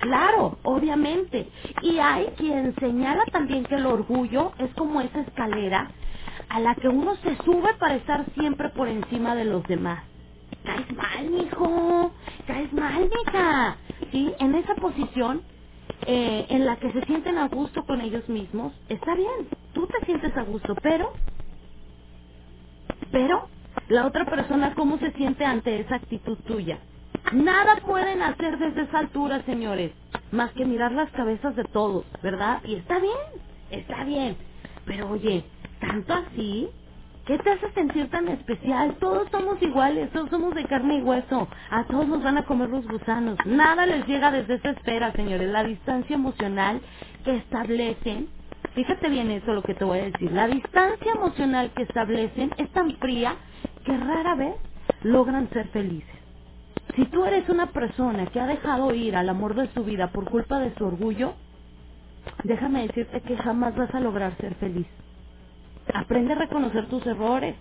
Claro, 0.00 0.58
obviamente. 0.64 1.48
Y 1.82 1.98
hay 1.98 2.26
quien 2.38 2.74
señala 2.76 3.24
también 3.32 3.64
que 3.64 3.76
el 3.76 3.86
orgullo 3.86 4.52
es 4.58 4.72
como 4.74 5.00
esa 5.02 5.20
escalera 5.22 5.90
a 6.50 6.60
la 6.60 6.74
que 6.76 6.88
uno 6.88 7.16
se 7.16 7.36
sube 7.44 7.74
para 7.78 7.96
estar 7.96 8.26
siempre 8.34 8.70
por 8.70 8.88
encima 8.88 9.34
de 9.36 9.46
los 9.46 9.64
demás. 9.64 10.04
Caes 10.64 10.92
mal, 10.96 11.30
mijo. 11.30 12.12
Caes 12.46 12.72
mal, 12.74 13.10
mija. 13.10 13.78
Sí, 14.12 14.32
en 14.40 14.54
esa 14.56 14.74
posición 14.76 15.42
eh, 16.06 16.46
en 16.50 16.66
la 16.66 16.76
que 16.78 16.92
se 16.92 17.02
sienten 17.06 17.38
a 17.38 17.48
gusto 17.48 17.84
con 17.86 18.00
ellos 18.02 18.28
mismos, 18.28 18.74
está 18.88 19.14
bien. 19.16 19.48
Tú 19.74 19.86
te 19.88 20.04
sientes 20.06 20.36
a 20.36 20.42
gusto, 20.44 20.74
pero 20.82 21.12
pero 23.12 23.48
la 23.88 24.06
otra 24.06 24.26
persona 24.26 24.74
cómo 24.74 24.98
se 24.98 25.12
siente 25.12 25.44
ante 25.44 25.80
esa 25.80 25.96
actitud 25.96 26.38
tuya. 26.46 26.80
Nada 27.32 27.76
pueden 27.86 28.22
hacer 28.22 28.58
desde 28.58 28.82
esa 28.82 28.98
altura, 29.00 29.42
señores, 29.44 29.92
más 30.30 30.50
que 30.52 30.64
mirar 30.64 30.92
las 30.92 31.10
cabezas 31.12 31.56
de 31.56 31.64
todos, 31.64 32.04
¿verdad? 32.22 32.60
Y 32.64 32.76
está 32.76 32.98
bien, 32.98 33.16
está 33.70 34.04
bien. 34.04 34.36
Pero 34.86 35.10
oye, 35.10 35.44
¿tanto 35.80 36.14
así? 36.14 36.68
¿Qué 37.26 37.38
te 37.38 37.50
hace 37.50 37.72
sentir 37.72 38.10
tan 38.10 38.28
especial? 38.28 38.96
Todos 39.00 39.28
somos 39.30 39.60
iguales, 39.62 40.10
todos 40.12 40.28
somos 40.30 40.54
de 40.54 40.64
carne 40.64 40.98
y 40.98 41.02
hueso. 41.02 41.48
A 41.70 41.84
todos 41.84 42.06
nos 42.06 42.22
van 42.22 42.36
a 42.38 42.44
comer 42.44 42.68
los 42.68 42.86
gusanos. 42.86 43.38
Nada 43.46 43.86
les 43.86 44.06
llega 44.06 44.30
desde 44.30 44.54
esa 44.56 44.70
espera, 44.70 45.12
señores. 45.12 45.48
La 45.50 45.64
distancia 45.64 46.14
emocional 46.16 46.80
que 47.24 47.36
establecen 47.36 48.28
Fíjate 48.74 49.08
bien 49.08 49.30
eso 49.30 49.52
lo 49.52 49.62
que 49.62 49.74
te 49.74 49.84
voy 49.84 50.00
a 50.00 50.04
decir. 50.10 50.32
La 50.32 50.48
distancia 50.48 51.12
emocional 51.12 51.70
que 51.76 51.82
establecen 51.84 52.50
es 52.58 52.70
tan 52.72 52.96
fría 52.98 53.36
que 53.84 53.96
rara 53.96 54.34
vez 54.34 54.56
logran 55.02 55.48
ser 55.50 55.68
felices. 55.68 56.23
Si 56.96 57.06
tú 57.06 57.24
eres 57.24 57.48
una 57.48 57.66
persona 57.72 58.26
que 58.26 58.40
ha 58.40 58.46
dejado 58.46 58.94
ir 58.94 59.16
al 59.16 59.28
amor 59.28 59.54
de 59.54 59.68
su 59.74 59.84
vida 59.84 60.08
por 60.12 60.30
culpa 60.30 60.60
de 60.60 60.74
su 60.76 60.84
orgullo, 60.84 61.34
déjame 62.44 62.86
decirte 62.86 63.22
que 63.22 63.36
jamás 63.38 63.76
vas 63.76 63.94
a 63.94 64.00
lograr 64.00 64.36
ser 64.38 64.54
feliz. 64.56 64.86
Aprende 65.94 66.34
a 66.34 66.36
reconocer 66.36 66.88
tus 66.88 67.06
errores. 67.06 67.56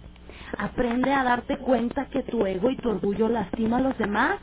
Aprende 0.57 1.11
a 1.13 1.23
darte 1.23 1.57
cuenta 1.59 2.07
que 2.09 2.23
tu 2.23 2.45
ego 2.45 2.69
y 2.69 2.77
tu 2.77 2.89
orgullo 2.89 3.29
lastima 3.29 3.77
a 3.77 3.81
los 3.81 3.97
demás. 3.97 4.39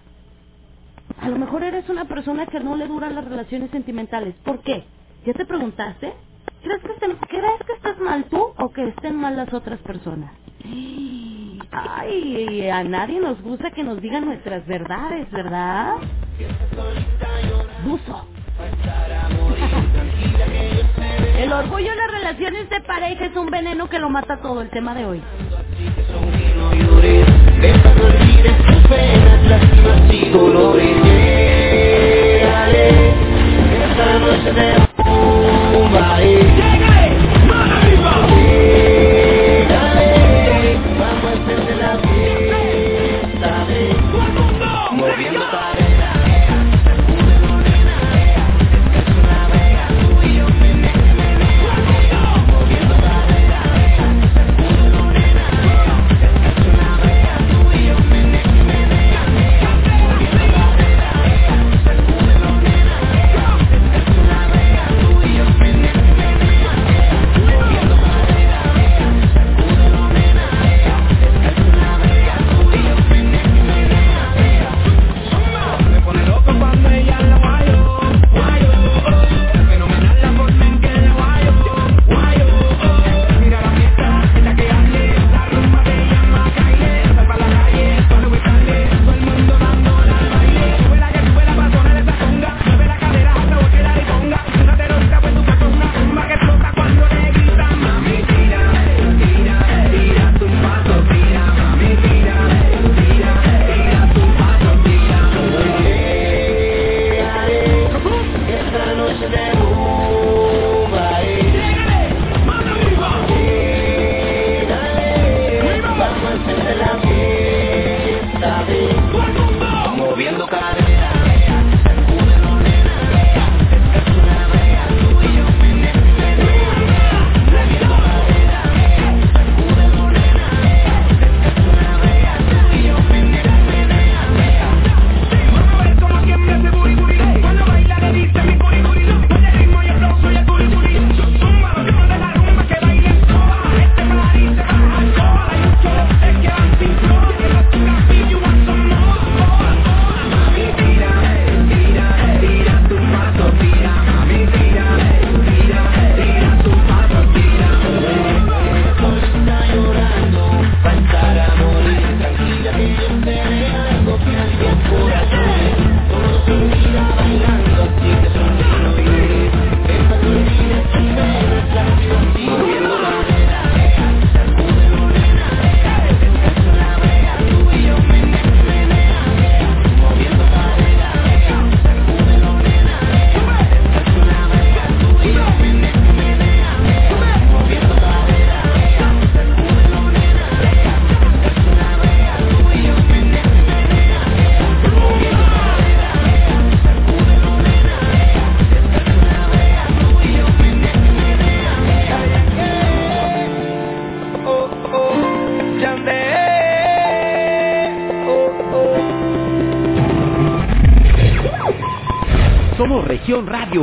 A 1.21 1.29
lo 1.29 1.39
mejor 1.39 1.65
eres 1.65 1.89
una 1.89 2.07
persona 2.07 2.47
que 2.47 2.61
no 2.61 2.77
le 2.77 2.89
duran 2.89 3.15
las 3.15 3.25
relaciones 3.27 3.71
sentimentales. 3.71 4.35
¿Por 4.45 4.63
qué? 4.63 4.85
¿Ya 5.27 5.35
te 5.35 5.47
preguntaste? 5.47 6.15
¿Crees 6.63 6.81
que, 6.83 6.93
estén- 6.93 7.17
¿Crees 7.29 7.61
que 7.67 7.73
estás 7.75 7.99
mal 8.01 8.25
tú 8.25 8.53
o 8.59 8.71
que 8.73 8.89
estén 8.89 9.17
mal 9.17 9.37
las 9.37 9.53
otras 9.53 9.79
personas? 9.81 10.33
Ay, 11.73 12.69
a 12.71 12.83
nadie 12.85 13.21
nos 13.21 13.41
gusta 13.43 13.71
que 13.73 13.83
nos 13.85 14.01
digan 14.01 14.25
nuestras 14.27 14.67
verdades, 14.67 15.31
¿verdad? 15.31 15.97
Buzo. 17.85 18.27
El 21.39 21.53
orgullo 21.53 21.93
en 21.93 21.99
las 21.99 22.11
relaciones 22.13 22.69
de 22.71 22.81
pareja 22.83 23.25
es 23.27 23.37
un 23.37 23.47
veneno 23.51 23.89
que 23.89 23.99
lo 23.99 24.11
mata 24.11 24.41
todo, 24.43 24.61
el 24.63 24.71
tema 24.71 24.95
de 24.95 25.07
hoy. 25.07 25.23
nobody. 35.81 36.80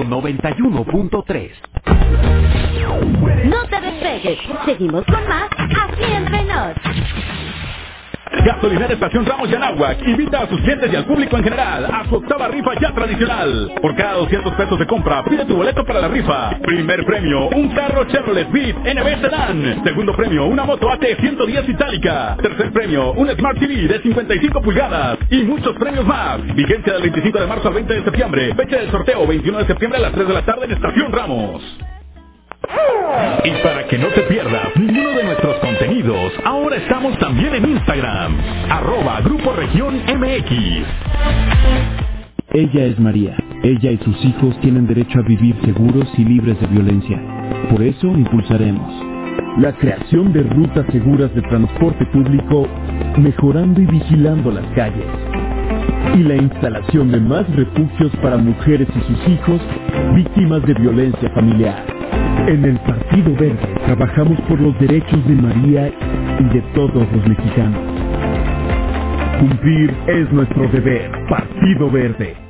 91.3. 0.08 1.52
No 3.46 3.66
te 3.68 3.82
despegues. 3.82 4.40
Seguimos 4.66 5.06
con 5.06 5.28
más 5.28 5.50
aquí 5.52 6.04
en 6.04 6.26
Renault. 6.26 6.78
Gasolinera 8.46 8.94
Estación 8.94 9.26
Ramos 9.26 9.50
Yanahuac 9.50 10.08
invita 10.08 10.42
a 10.42 10.48
sus 10.48 10.60
clientes 10.62 10.92
y 10.92 10.96
al 10.96 11.06
público 11.06 11.38
en 11.38 11.44
general 11.44 11.86
a 11.86 12.06
su 12.08 12.16
octava 12.16 12.48
rifa 12.48 12.72
ya 12.80 12.94
tradicional. 12.94 13.72
Por 13.82 13.96
cada 13.96 14.14
200 14.16 14.54
pesos 14.54 14.80
de 14.80 14.86
compra, 14.86 15.24
pide 15.24 15.46
tu 15.46 15.56
boleto 15.56 15.84
para 15.86 16.02
la 16.02 16.08
rifa. 16.08 16.58
Primer 16.62 17.06
premio, 17.06 17.50
un 17.50 17.70
carro 17.70 18.06
Chevrolet 18.06 18.50
Beat 18.52 18.76
NB 18.78 19.22
Sedan. 19.22 19.84
Segundo 19.84 20.14
premio, 20.16 20.46
una 20.46 20.66
moto 20.66 20.90
AT 20.90 21.04
110 21.20 21.70
itálica. 21.70 22.38
Tercer 22.42 22.72
premio, 22.72 23.14
un 23.14 23.30
Smart 23.30 23.60
TV 23.60 23.88
de 23.88 24.02
55 24.02 24.62
pulgadas. 24.62 25.17
Y 25.30 25.44
muchos 25.44 25.76
premios 25.78 26.06
más. 26.06 26.44
Vigencia 26.56 26.94
del 26.94 27.04
25 27.04 27.40
de 27.40 27.48
marzo 27.48 27.68
al 27.68 27.74
20 27.74 27.94
de 27.94 28.04
septiembre. 28.04 28.54
Fecha 28.56 28.78
del 28.78 28.92
sorteo 28.92 29.28
21 29.28 29.58
de 29.60 29.66
septiembre 29.66 30.00
a 30.00 30.02
las 30.04 30.14
3 30.14 30.28
de 30.28 30.34
la 30.34 30.46
tarde 30.46 30.66
en 30.66 30.72
Estación 30.72 31.12
Ramos. 31.12 31.62
Y 33.44 33.52
para 33.64 33.88
que 33.88 33.98
no 33.98 34.08
te 34.08 34.22
pierdas 34.24 34.76
ninguno 34.76 35.10
de 35.12 35.24
nuestros 35.24 35.56
contenidos, 35.58 36.34
ahora 36.44 36.78
estamos 36.78 37.18
también 37.20 37.56
en 37.56 37.66
Instagram, 37.66 38.38
arroba 38.70 39.22
Grupo 39.22 39.54
Región 39.54 39.96
MX. 39.96 40.86
Ella 42.52 42.86
es 42.86 43.00
María. 43.00 43.36
Ella 43.64 43.92
y 43.92 43.98
sus 43.98 44.24
hijos 44.26 44.60
tienen 44.62 44.88
derecho 44.88 45.20
a 45.20 45.28
vivir 45.28 45.56
seguros 45.66 46.08
y 46.18 46.24
libres 46.26 46.60
de 46.60 46.68
violencia. 46.68 47.20
Por 47.70 47.82
eso 47.82 48.08
impulsaremos 48.08 49.17
la 49.58 49.74
creación 49.74 50.32
de 50.34 50.44
rutas 50.44 50.86
seguras 50.92 51.34
de 51.34 51.42
transporte 51.42 52.06
público, 52.08 52.68
mejorando 53.18 53.82
y 53.82 53.86
vigilando 53.88 54.52
las 54.52 54.66
calles. 54.76 55.06
Y 56.16 56.24
la 56.24 56.36
instalación 56.36 57.12
de 57.12 57.20
más 57.20 57.48
refugios 57.56 58.12
para 58.22 58.38
mujeres 58.38 58.88
y 58.96 59.00
sus 59.02 59.28
hijos 59.28 59.62
víctimas 60.16 60.64
de 60.64 60.74
violencia 60.76 61.30
familiar. 61.32 61.84
En 62.48 62.64
el 62.66 62.78
Partido 62.82 63.34
Verde 63.34 63.76
trabajamos 63.86 64.40
por 64.42 64.62
los 64.62 64.80
derechos 64.80 65.28
de 65.28 65.36
María 65.36 65.92
y 66.40 66.44
de 66.54 66.62
todos 66.74 66.94
los 67.12 67.28
mexicanos. 67.28 67.82
Cumplir 69.40 69.94
es 70.08 70.32
nuestro 70.32 70.68
deber. 70.70 71.12
Partido 71.28 71.90
Verde. 71.90 72.47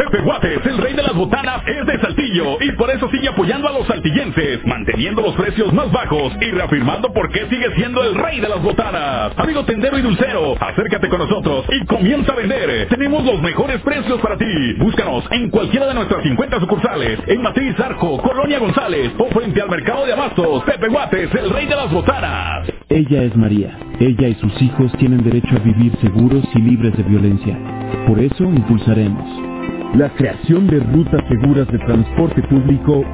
Pepe 0.00 0.22
Guates, 0.22 0.64
el 0.64 0.78
rey 0.78 0.94
de 0.94 1.02
las 1.02 1.14
botanas, 1.14 1.62
es 1.66 1.84
de 1.84 2.00
Saltillo 2.00 2.56
y 2.58 2.72
por 2.72 2.90
eso 2.90 3.06
sigue 3.10 3.28
apoyando 3.28 3.68
a 3.68 3.72
los 3.72 3.86
saltillenses, 3.86 4.64
manteniendo 4.64 5.20
los 5.20 5.34
precios 5.34 5.74
más 5.74 5.92
bajos 5.92 6.32
y 6.40 6.50
reafirmando 6.52 7.12
por 7.12 7.30
qué 7.30 7.46
sigue 7.50 7.66
siendo 7.76 8.02
el 8.02 8.14
rey 8.14 8.40
de 8.40 8.48
las 8.48 8.62
botanas. 8.62 9.32
Amigo 9.36 9.62
tendero 9.66 9.98
y 9.98 10.02
dulcero, 10.02 10.54
acércate 10.58 11.06
con 11.10 11.18
nosotros 11.18 11.66
y 11.68 11.84
comienza 11.84 12.32
a 12.32 12.36
vender. 12.36 12.88
Tenemos 12.88 13.26
los 13.26 13.42
mejores 13.42 13.82
precios 13.82 14.18
para 14.22 14.38
ti. 14.38 14.72
Búscanos 14.78 15.22
en 15.32 15.50
cualquiera 15.50 15.86
de 15.88 15.92
nuestras 15.92 16.22
50 16.22 16.60
sucursales, 16.60 17.18
en 17.26 17.42
Matriz 17.42 17.78
Arco, 17.78 18.22
Colonia 18.22 18.58
González 18.58 19.12
o 19.18 19.26
frente 19.26 19.60
al 19.60 19.68
mercado 19.68 20.06
de 20.06 20.14
abastos. 20.14 20.64
Pepe 20.64 20.88
Guates, 20.88 21.34
el 21.34 21.50
rey 21.50 21.66
de 21.66 21.76
las 21.76 21.92
botanas. 21.92 22.66
Ella 22.88 23.24
es 23.24 23.36
María. 23.36 23.78
Ella 24.00 24.28
y 24.28 24.34
sus 24.36 24.62
hijos 24.62 24.90
tienen 24.98 25.22
derecho 25.22 25.56
a 25.56 25.58
vivir 25.58 25.92
seguros 26.00 26.44
y 26.54 26.58
libres 26.58 26.96
de 26.96 27.02
violencia. 27.02 27.58
Por 28.06 28.18
eso 28.18 28.44
impulsaremos 28.44 29.50
la 29.94 30.08
creación 30.10 30.66
de 30.68 30.80
rutas 30.80 31.22
seguras 31.28 31.66
de 31.68 31.78
transporte 31.78 32.42
público, 32.44 33.04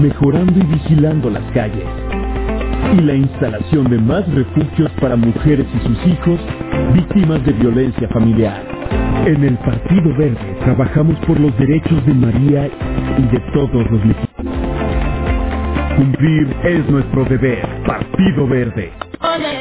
mejorando 0.00 0.58
y 0.58 0.62
vigilando 0.62 1.30
las 1.30 1.44
calles. 1.52 1.84
Y 2.96 3.00
la 3.02 3.14
instalación 3.14 3.90
de 3.90 3.98
más 3.98 4.26
refugios 4.34 4.90
para 5.00 5.16
mujeres 5.16 5.66
y 5.74 5.86
sus 5.86 6.06
hijos 6.06 6.40
víctimas 6.94 7.44
de 7.44 7.52
violencia 7.52 8.08
familiar. 8.08 8.62
En 9.26 9.44
el 9.44 9.56
Partido 9.58 10.16
Verde 10.16 10.56
trabajamos 10.64 11.16
por 11.26 11.38
los 11.38 11.56
derechos 11.58 12.04
de 12.06 12.14
María 12.14 12.66
y 13.18 13.22
de 13.22 13.40
todos 13.52 13.90
los 13.90 14.04
mexicanos. 14.04 14.61
Cumplir 16.02 16.48
es 16.64 16.84
nuestro 16.90 17.24
deber. 17.26 17.64
Partido 17.86 18.48
Verde. 18.48 18.90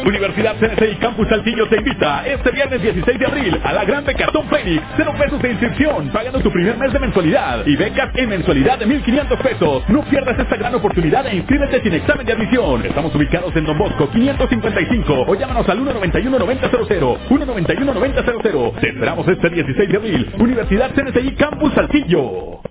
Universidad 0.04 0.56
CNCI 0.60 0.96
Campus 0.96 1.28
Saltillo 1.30 1.68
te 1.68 1.78
invita 1.78 2.26
este 2.26 2.50
viernes 2.50 2.82
16 2.82 3.20
de 3.20 3.26
abril 3.28 3.62
a 3.64 3.72
la 3.72 3.86
gran 3.86 4.04
Becatón 4.04 4.48
Fénix. 4.50 4.82
Cero 4.98 5.14
pesos 5.20 5.40
de 5.40 5.52
inscripción, 5.52 6.10
pagando 6.10 6.40
tu 6.40 6.52
primer 6.52 6.80
mes 6.80 6.92
de 6.92 7.00
mensualidad 7.00 7.64
y 7.68 7.76
becas 7.76 8.10
en 8.16 8.30
mensualidad 8.30 8.80
de 8.80 8.88
1.500 8.88 9.38
pesos. 9.38 9.84
No 9.90 10.02
pierdas 10.06 10.40
esta 10.40 10.56
gran 10.56 10.74
oportunidad 10.74 11.28
e 11.28 11.36
inscríbete 11.36 11.80
sin 11.84 11.94
examen 11.94 12.26
de 12.26 12.34
admisión. 12.34 12.84
Estamos 12.88 13.14
ubicados 13.14 13.56
en 13.56 13.64
Don 13.64 13.78
Bosco 13.78 14.10
555 14.10 15.26
o 15.28 15.36
llámanos 15.36 15.70
al 15.70 15.78
191-9000. 15.78 17.20
191-9000. 17.30 18.80
Te 18.80 18.90
esperamos 18.90 19.28
este 19.28 19.48
16 19.48 19.90
de 19.92 19.96
abril. 19.96 20.32
Universidad 20.40 20.90
CNCI 20.96 21.36
Campus 21.36 21.72
Saltillo. 21.76 22.71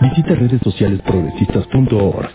Visita 0.00 0.34
redes 0.34 0.60
sociales 0.62 1.00
progresistas.org. 1.02 2.30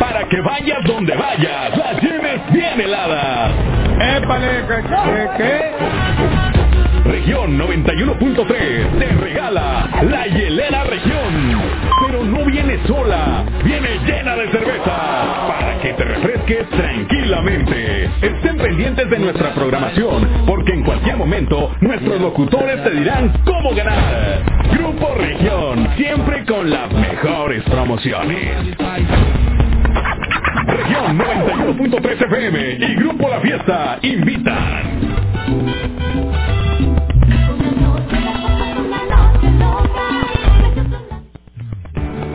Para 0.00 0.28
que 0.28 0.40
vayas 0.40 0.84
donde 0.84 1.14
vayas, 1.14 1.76
las 1.76 2.02
lleves 2.02 2.40
bien 2.52 2.80
heladas. 2.80 3.52
¡Épale! 4.00 4.64
¿Qué? 4.66 5.28
qué? 5.38 7.08
Región 7.08 7.56
91.3 7.58 8.98
te 8.98 9.06
regala 9.06 9.88
la 10.02 10.26
hielera 10.26 10.84
región. 10.84 11.62
Pero 12.04 12.24
no 12.24 12.44
viene 12.46 12.78
sola, 12.86 13.44
viene 13.62 13.98
llena 14.04 14.34
de 14.34 14.50
cerveza 14.50 15.63
te 15.96 16.04
refresques 16.04 16.68
tranquilamente. 16.70 18.04
Estén 18.22 18.56
pendientes 18.56 19.08
de 19.10 19.18
nuestra 19.18 19.54
programación 19.54 20.28
porque 20.46 20.72
en 20.72 20.82
cualquier 20.82 21.16
momento 21.16 21.70
nuestros 21.80 22.20
locutores 22.20 22.82
te 22.82 22.90
dirán 22.90 23.32
cómo 23.44 23.74
ganar. 23.74 24.42
Grupo 24.72 25.14
Región, 25.14 25.88
siempre 25.96 26.44
con 26.44 26.70
las 26.70 26.92
mejores 26.92 27.62
promociones. 27.64 28.76
Región 30.66 31.18
91.3 31.18 32.22
FM 32.26 32.72
y 32.80 32.94
Grupo 32.96 33.28
La 33.28 33.40
Fiesta 33.40 33.98
invitan. 34.02 35.24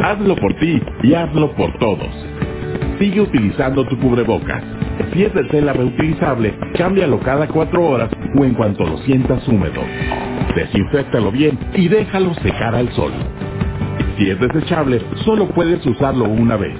Hazlo 0.02 0.36
por 0.38 0.54
ti 0.56 0.82
y 1.04 1.14
hazlo 1.14 1.52
por 1.56 1.78
todos. 1.78 2.49
Sigue 3.00 3.22
utilizando 3.22 3.86
tu 3.86 3.98
cubrebocas. 4.00 4.64
Si 5.14 5.24
es 5.24 5.34
de 5.34 5.46
tela 5.46 5.74
reutilizable, 5.74 6.54
cámbialo 6.78 7.20
cada 7.22 7.48
cuatro 7.48 7.84
horas 7.88 8.10
o 8.36 8.44
en 8.44 8.54
cuanto 8.54 8.86
lo 8.86 8.98
sientas 9.00 9.48
húmedo. 9.48 9.82
Desinféctalo 10.56 11.32
bien 11.32 11.58
y 11.74 11.88
déjalo 11.88 12.34
secar 12.36 12.76
al 12.76 12.92
sol. 12.94 13.14
Si 14.18 14.30
es 14.30 14.40
desechable, 14.40 15.02
solo 15.24 15.48
puedes 15.50 15.86
usarlo 15.86 16.26
una 16.26 16.58
vez. 16.58 16.78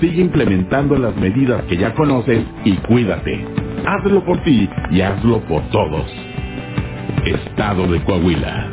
Sigue 0.00 0.22
implementando 0.22 0.96
las 0.96 1.14
medidas 1.16 1.62
que 1.64 1.76
ya 1.76 1.94
conoces 1.94 2.44
y 2.64 2.72
cuídate. 2.78 3.44
Hazlo 3.86 4.24
por 4.24 4.42
ti 4.44 4.68
y 4.90 5.00
hazlo 5.02 5.40
por 5.40 5.62
todos. 5.70 6.06
Estado 7.24 7.86
de 7.86 8.02
Coahuila. 8.02 8.72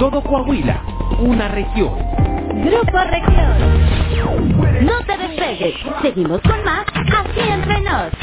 Todo 0.00 0.22
Coahuila, 0.22 0.82
una 1.18 1.48
región. 1.48 1.90
Grupo 2.64 2.98
Región. 3.04 4.86
No 4.86 4.98
te 5.04 5.18
despegues. 5.18 5.74
Seguimos 6.00 6.40
con 6.40 6.64
más 6.64 6.86
en 7.36 7.62
Renault. 7.64 8.14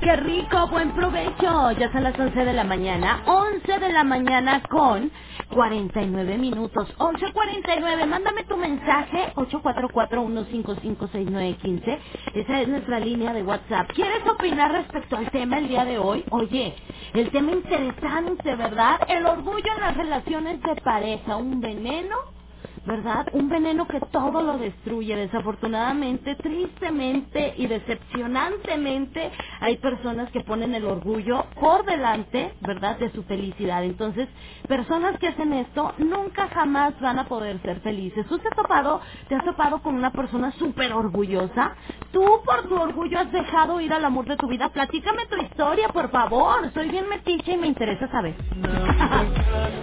Qué 0.00 0.16
rico, 0.16 0.68
buen 0.68 0.92
provecho. 0.92 1.70
Ya 1.72 1.92
son 1.92 2.02
las 2.02 2.18
11 2.18 2.46
de 2.46 2.52
la 2.54 2.64
mañana, 2.64 3.22
11 3.26 3.78
de 3.78 3.92
la 3.92 4.04
mañana 4.04 4.62
con 4.62 5.12
49 5.50 6.38
minutos, 6.38 6.88
11.49. 6.96 8.06
Mándame 8.06 8.44
tu 8.44 8.56
mensaje, 8.56 9.34
844-155-6915. 9.34 11.98
Esa 12.36 12.60
es 12.62 12.68
nuestra 12.68 13.00
línea 13.00 13.34
de 13.34 13.42
WhatsApp. 13.42 13.90
¿Quieres 13.92 14.26
opinar 14.26 14.72
respecto 14.72 15.18
al 15.18 15.30
tema 15.30 15.58
el 15.58 15.68
día 15.68 15.84
de 15.84 15.98
hoy? 15.98 16.24
Oye, 16.30 16.74
el 17.12 17.30
tema 17.30 17.52
interesante, 17.52 18.56
¿verdad? 18.56 18.98
El 19.08 19.26
orgullo 19.26 19.74
en 19.74 19.80
las 19.80 19.94
relaciones 19.94 20.62
de 20.62 20.74
pareja, 20.76 21.36
un 21.36 21.60
veneno 21.60 22.16
¿verdad? 22.86 23.26
Un 23.32 23.48
veneno 23.48 23.86
que 23.86 24.00
todo 24.12 24.42
lo 24.42 24.58
destruye. 24.58 25.16
Desafortunadamente, 25.16 26.34
tristemente 26.36 27.54
y 27.56 27.66
decepcionantemente, 27.66 29.30
hay 29.60 29.78
personas 29.78 30.30
que 30.32 30.42
ponen 30.42 30.74
el 30.74 30.86
orgullo 30.86 31.46
por 31.60 31.84
delante, 31.86 32.49
¿verdad?, 32.70 32.98
de 32.98 33.10
su 33.12 33.22
felicidad. 33.24 33.82
Entonces, 33.84 34.28
personas 34.68 35.18
que 35.18 35.26
hacen 35.28 35.52
esto 35.54 35.92
nunca 35.98 36.48
jamás 36.48 36.98
van 37.00 37.18
a 37.18 37.24
poder 37.24 37.60
ser 37.62 37.80
felices. 37.80 38.24
¿Tú 38.28 38.38
te 38.38 38.48
has 38.48 38.54
topado, 38.56 39.00
te 39.28 39.34
has 39.34 39.44
topado 39.44 39.82
con 39.82 39.94
una 39.96 40.10
persona 40.12 40.52
súper 40.52 40.92
orgullosa? 40.92 41.74
¿Tú 42.12 42.24
por 42.44 42.68
tu 42.68 42.76
orgullo 42.76 43.18
has 43.18 43.32
dejado 43.32 43.80
ir 43.80 43.92
al 43.92 44.04
amor 44.04 44.26
de 44.26 44.36
tu 44.36 44.46
vida? 44.48 44.68
Platícame 44.70 45.26
tu 45.26 45.36
historia, 45.42 45.88
por 45.88 46.10
favor. 46.10 46.70
Soy 46.72 46.88
bien 46.90 47.08
metiche 47.08 47.52
y 47.52 47.56
me 47.58 47.66
interesa 47.68 48.08
saber. 48.08 48.34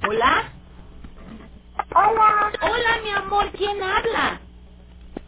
¿Hola? 0.08 0.52
Hola. 1.94 2.52
Hola, 2.62 3.00
mi 3.04 3.10
amor, 3.10 3.52
¿quién 3.52 3.82
habla? 3.82 4.40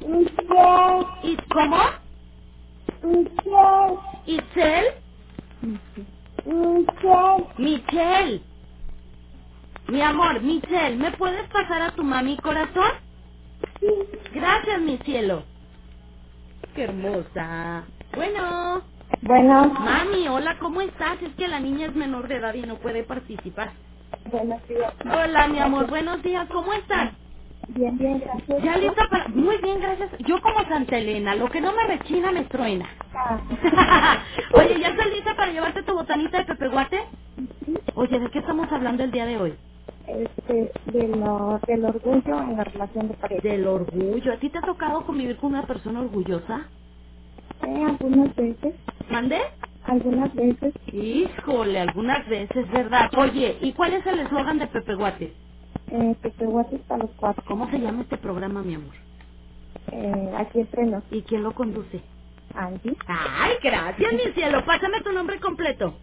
Michelle. 0.00 1.06
¿Y 1.22 1.36
cómo? 1.48 1.78
Michelle. 3.02 4.00
¿Itzel? 4.26 4.86
Michelle. 6.44 7.48
Michelle. 7.58 8.42
Mi 9.88 10.02
amor, 10.02 10.42
Michelle, 10.42 10.96
¿me 10.96 11.12
puedes 11.12 11.48
pasar 11.50 11.82
a 11.82 11.94
tu 11.96 12.04
mami 12.04 12.38
corazón? 12.38 12.92
Sí. 13.80 13.88
Gracias, 14.32 14.80
mi 14.82 14.98
cielo. 14.98 15.44
Qué 16.74 16.84
hermosa. 16.84 17.84
Bueno. 18.14 18.82
Bueno. 19.22 19.66
Mami, 19.74 20.28
hola, 20.28 20.58
¿cómo 20.60 20.80
estás? 20.82 21.22
Es 21.22 21.34
que 21.36 21.48
la 21.48 21.60
niña 21.60 21.88
es 21.88 21.96
menor 21.96 22.28
de 22.28 22.36
edad 22.36 22.54
y 22.54 22.62
no 22.62 22.78
puede 22.78 23.04
participar. 23.04 23.72
Buenos 24.32 24.66
días. 24.68 24.94
Hola, 25.04 25.48
mi 25.48 25.60
amor, 25.60 25.88
buenos 25.88 26.22
días, 26.22 26.48
¿cómo 26.50 26.72
estás? 26.74 27.12
Bien, 27.68 27.96
bien, 27.98 28.20
gracias. 28.20 28.64
¿Ya 28.64 28.76
lista 28.78 29.08
para...? 29.10 29.28
Muy 29.28 29.58
bien, 29.58 29.80
gracias. 29.80 30.10
Yo 30.26 30.40
como 30.42 30.60
Santa 30.68 30.98
Elena, 30.98 31.36
lo 31.36 31.50
que 31.50 31.60
no 31.60 31.72
me 31.74 31.84
rechina 31.84 32.32
me 32.32 32.44
truena. 32.44 32.88
Ah. 33.14 33.40
Oye, 34.54 34.80
¿ya 34.80 34.88
estás 34.90 35.08
lista 35.08 35.36
para 35.36 35.52
llevarte 35.52 35.82
tu 35.84 35.94
botanita 35.94 36.38
de 36.38 36.44
Pepe 36.46 36.68
Guate? 36.68 37.00
Oye, 37.94 38.20
¿de 38.20 38.30
qué 38.30 38.40
estamos 38.40 38.70
hablando 38.72 39.04
el 39.04 39.12
día 39.12 39.26
de 39.26 39.38
hoy? 39.38 39.58
Este, 40.10 40.72
de 40.86 41.08
lo, 41.08 41.60
del 41.66 41.84
orgullo 41.86 42.40
en 42.42 42.56
la 42.56 42.64
relación 42.64 43.08
de 43.08 43.14
pareja. 43.14 43.42
Del 43.42 43.66
orgullo. 43.66 44.32
¿A 44.32 44.38
ti 44.38 44.50
te 44.50 44.58
ha 44.58 44.62
tocado 44.62 45.06
convivir 45.06 45.36
con 45.38 45.52
una 45.52 45.66
persona 45.66 46.00
orgullosa? 46.02 46.70
Eh, 47.62 47.84
algunas 47.86 48.34
veces. 48.36 48.74
¿Mande? 49.10 49.40
Algunas 49.84 50.34
veces. 50.34 50.74
Híjole, 50.92 51.80
algunas 51.80 52.28
veces, 52.28 52.70
¿verdad? 52.72 53.10
Oye, 53.18 53.58
¿y 53.62 53.72
cuál 53.74 53.94
es 53.94 54.06
el 54.06 54.20
eslogan 54.20 54.58
de 54.58 54.68
Pepe 54.68 54.94
Guate? 54.96 55.36
Eh, 55.88 56.16
Pepe 56.22 56.46
Guates 56.46 56.82
para 56.82 57.04
los 57.04 57.14
cuatro. 57.16 57.44
¿Cómo 57.46 57.70
se 57.70 57.78
llama 57.80 58.02
este 58.02 58.18
programa, 58.18 58.62
mi 58.62 58.74
amor? 58.76 58.94
Eh, 59.92 60.32
aquí 60.36 60.60
entre 60.60 60.86
nos. 60.86 61.04
¿Y 61.10 61.22
quién 61.24 61.42
lo 61.44 61.54
conduce? 61.54 62.02
Angie. 62.54 62.96
Ay, 63.06 63.54
gracias, 63.62 64.12
mi 64.14 64.32
cielo. 64.34 64.64
Pásame 64.66 65.02
tu 65.02 65.12
nombre 65.12 65.40
completo. 65.40 66.00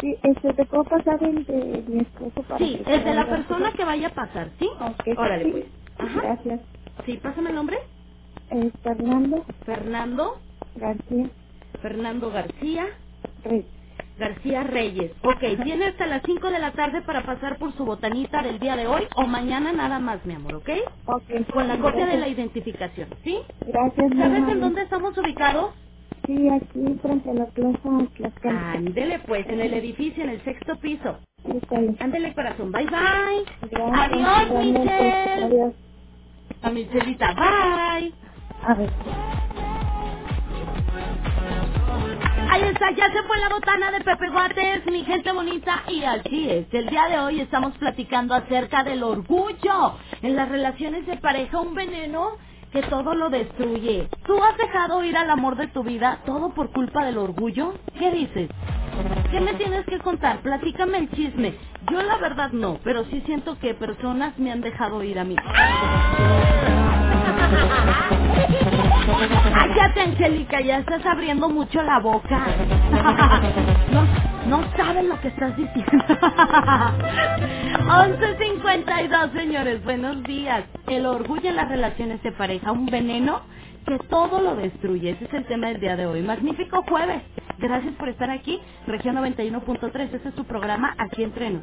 Sí, 0.00 0.14
este, 0.22 0.54
te 0.54 0.66
puedo 0.66 0.84
pasar 0.84 1.22
el 1.24 1.44
de 1.46 1.84
mi 1.88 2.00
esposo 2.02 2.42
para 2.48 2.58
Sí, 2.58 2.76
que 2.84 2.94
el 2.94 3.04
de 3.04 3.14
la 3.14 3.30
persona 3.30 3.72
que 3.72 3.84
vaya 3.84 4.08
a 4.08 4.14
pasar, 4.14 4.52
¿sí? 4.58 4.70
Ok. 4.80 5.04
Órale, 5.16 5.44
sí. 5.44 5.52
pues. 5.52 5.66
Ajá. 5.98 6.22
Gracias. 6.22 6.60
Sí, 7.06 7.18
pásame 7.18 7.50
el 7.50 7.56
nombre. 7.56 7.78
Eh, 8.50 8.72
Fernando 8.82 9.46
Fernando. 9.64 10.40
García 10.74 11.32
Fernando 11.82 12.30
García. 12.30 12.86
Reyes. 13.42 13.72
García 14.18 14.64
Reyes. 14.64 15.12
Ok, 15.24 15.40
tiene 15.64 15.86
hasta 15.86 16.06
las 16.06 16.22
5 16.24 16.50
de 16.50 16.60
la 16.60 16.72
tarde 16.72 17.02
para 17.02 17.24
pasar 17.26 17.58
por 17.58 17.74
su 17.76 17.84
botanita 17.84 18.42
del 18.42 18.60
día 18.60 18.76
de 18.76 18.86
hoy 18.88 19.08
o 19.16 19.26
mañana 19.26 19.72
nada 19.72 20.00
más, 20.00 20.24
mi 20.26 20.34
amor, 20.34 20.56
¿ok? 20.56 20.70
Ok. 21.06 21.30
Con 21.52 21.68
la 21.68 21.80
copia 21.80 22.06
de 22.06 22.18
la 22.18 22.28
identificación, 22.28 23.10
¿sí? 23.24 23.38
Gracias, 23.60 24.12
¿Sabes 24.16 24.48
en 24.48 24.60
dónde 24.60 24.82
estamos 24.82 25.16
ubicados? 25.18 25.74
Sí, 26.26 26.48
aquí 26.50 26.98
frente 27.02 27.30
a 27.30 27.34
la 27.34 27.46
plaza 27.46 27.90
Tlaxcala. 28.16 28.72
Ándele 28.72 29.20
pues, 29.20 29.46
en 29.48 29.60
el 29.60 29.74
edificio, 29.74 30.24
en 30.24 30.30
el 30.30 30.44
sexto 30.44 30.76
piso. 30.80 31.18
Ándele 32.00 32.34
corazón, 32.34 32.72
bye 32.72 32.86
bye. 32.86 33.70
Gracias, 33.70 34.50
Adiós. 34.50 34.64
Michelle. 34.64 35.44
Adiós. 35.44 35.74
A 36.62 36.70
Michelita, 36.70 37.34
bye. 37.34 38.14
A 38.62 38.74
ver. 38.74 38.90
Ahí 42.50 42.62
está, 42.62 42.90
ya 42.92 43.10
se 43.12 43.22
fue 43.24 43.38
la 43.38 43.48
botana 43.50 43.90
de 43.92 44.00
Pepe 44.00 44.30
Guates, 44.30 44.86
mi 44.86 45.04
gente 45.04 45.32
bonita, 45.32 45.84
y 45.88 46.04
así 46.04 46.50
es. 46.50 46.66
El 46.72 46.88
día 46.88 47.06
de 47.08 47.18
hoy 47.18 47.40
estamos 47.40 47.76
platicando 47.78 48.34
acerca 48.34 48.84
del 48.84 49.02
orgullo. 49.02 49.96
En 50.22 50.36
las 50.36 50.48
relaciones 50.48 51.06
de 51.06 51.16
pareja, 51.18 51.60
un 51.60 51.74
veneno 51.74 52.38
que 52.74 52.82
todo 52.82 53.14
lo 53.14 53.30
destruye. 53.30 54.08
¿Tú 54.26 54.42
has 54.42 54.56
dejado 54.58 55.04
ir 55.04 55.16
al 55.16 55.30
amor 55.30 55.54
de 55.54 55.68
tu 55.68 55.84
vida 55.84 56.18
todo 56.26 56.52
por 56.52 56.72
culpa 56.72 57.04
del 57.04 57.18
orgullo? 57.18 57.74
¿Qué 57.96 58.10
dices? 58.10 58.50
¿Qué 59.30 59.40
me 59.40 59.54
tienes 59.54 59.86
que 59.86 60.00
contar? 60.00 60.40
Platícame 60.40 60.98
el 60.98 61.10
chisme. 61.12 61.54
Yo 61.88 62.02
la 62.02 62.16
verdad 62.16 62.50
no, 62.50 62.80
pero 62.82 63.04
sí 63.04 63.22
siento 63.26 63.56
que 63.60 63.74
personas 63.74 64.36
me 64.40 64.50
han 64.50 64.60
dejado 64.60 65.04
ir 65.04 65.20
a 65.20 65.24
mí. 65.24 65.36
Cállate, 69.54 70.00
Angélica, 70.00 70.60
ya 70.60 70.78
estás 70.78 71.04
abriendo 71.06 71.48
mucho 71.48 71.82
la 71.82 72.00
boca. 72.00 72.46
No, 73.92 74.06
no 74.48 74.64
sabes 74.76 75.04
lo 75.04 75.20
que 75.20 75.28
estás 75.28 75.56
diciendo. 75.56 76.04
11.52, 77.86 79.32
señores, 79.32 79.84
buenos 79.84 80.22
días. 80.24 80.64
El 80.88 81.06
orgullo 81.06 81.50
en 81.50 81.56
las 81.56 81.68
relaciones 81.68 82.22
de 82.22 82.32
pareja, 82.32 82.72
un 82.72 82.86
veneno 82.86 83.42
que 83.86 83.98
todo 84.08 84.40
lo 84.40 84.56
destruye. 84.56 85.10
Ese 85.10 85.26
es 85.26 85.34
el 85.34 85.46
tema 85.46 85.68
del 85.68 85.80
día 85.80 85.96
de 85.96 86.06
hoy. 86.06 86.22
Magnífico 86.22 86.82
jueves. 86.88 87.22
Gracias 87.58 87.94
por 87.94 88.08
estar 88.08 88.30
aquí. 88.30 88.60
Región 88.86 89.16
91.3, 89.16 90.14
ese 90.14 90.28
es 90.28 90.34
su 90.34 90.44
programa, 90.44 90.94
aquí 90.98 91.22
entrenos. 91.24 91.62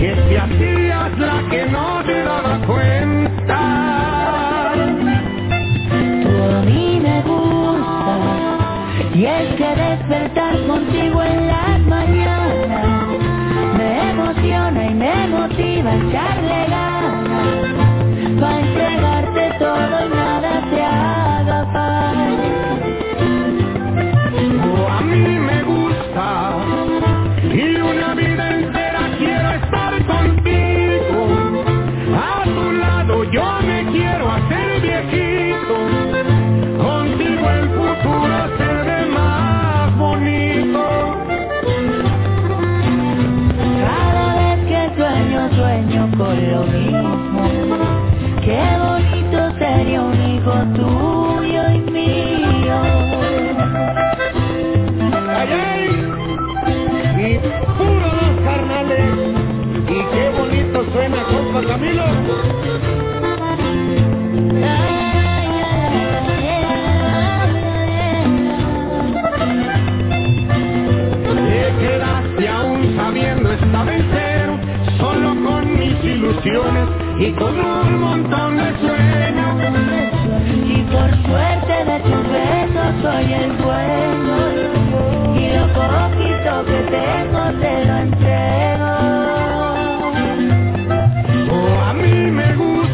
que 0.00 0.14
te 0.14 0.38
hacías 0.38 1.18
la 1.18 1.46
que 1.50 1.66
no 1.66 2.02
te 2.06 2.22
daba 2.22 2.58
cuenta. 2.66 3.60
Tú 6.22 6.30
a 6.56 6.62
mí 6.62 7.00
me 7.02 7.20
gusta, 7.20 8.16
y 9.14 9.26
es 9.26 9.54
que 9.56 9.68
despertar 9.76 10.54
contigo 10.66 11.22
en 11.22 11.46
las 11.48 11.80
mañanas 11.80 12.86
me 13.76 14.10
emociona 14.10 14.86
y 14.86 14.94
me 14.94 15.28
motiva 15.28 15.90
a 15.90 15.96
echarle 15.96 16.66
ganas, 16.70 18.40
para 18.40 18.60
entregarte 18.60 19.52
todo 19.58 20.06
y 20.06 20.08
nada 20.16 20.69
con 46.20 46.36
lo 46.52 46.62
mismo. 46.64 47.42
Qué 48.44 48.62
bonito 48.84 49.38
sería 49.58 50.02
un 50.02 50.20
hijo 50.30 50.52
tuyo 50.76 51.62
y 51.76 51.80
mío. 51.90 52.78
Ay, 55.38 55.48
ay, 55.66 55.84
y 57.24 57.38
puro 57.78 58.08
los 58.20 58.34
carnales. 58.44 59.10
Y 59.88 59.98
qué 60.12 60.24
bonito 60.38 60.84
suena, 60.92 61.22
compa 61.24 61.60
Camilo. 61.68 62.04
Te 71.46 71.60
quedaste 71.80 72.48
aún 72.48 72.96
sabiendo 72.96 73.52
en 73.52 73.58
cero, 74.12 74.58
solo 74.98 75.28
con 75.44 75.59
mis 75.90 76.04
ilusiones 76.04 76.88
y 77.18 77.32
con 77.32 77.58
un 77.58 78.00
montón 78.00 78.56
de 78.56 78.78
sueños. 78.78 79.54
Y 80.66 80.82
por 80.84 81.10
suerte 81.26 81.84
de 81.84 82.00
tus 82.00 82.22
besos 82.32 82.92
soy 83.02 83.32
el 83.32 83.56
dueño. 83.58 84.38
Y 85.36 85.44
lo 85.56 85.66
poquito 85.72 86.52
que 86.66 86.80
tengo 86.96 87.42
te 87.60 87.84
lo 87.84 87.96
entrego. 87.96 88.92
Oh, 91.52 91.80
a 91.88 91.92
mí 91.94 92.30
me 92.30 92.54
gusta. 92.54 92.89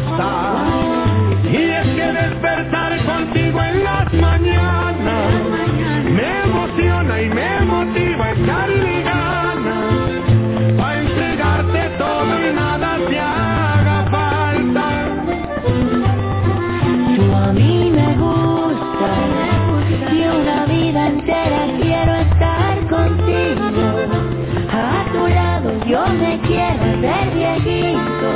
Ver 27.01 27.31
viejito. 27.33 28.29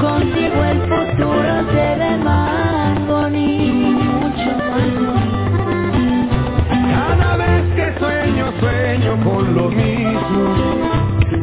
Contigo 0.00 0.64
el 0.64 0.80
futuro 0.82 1.52
se 1.72 1.96
ve 2.00 2.18
más 2.24 3.06
bonito. 3.06 4.02
Mucho 4.02 4.52
más. 4.58 5.62
Cada 6.94 7.36
vez 7.36 7.64
que 7.76 7.98
sueño, 7.98 8.52
sueño 8.60 9.24
con 9.24 9.54
lo 9.54 9.70
mismo. 9.70 10.44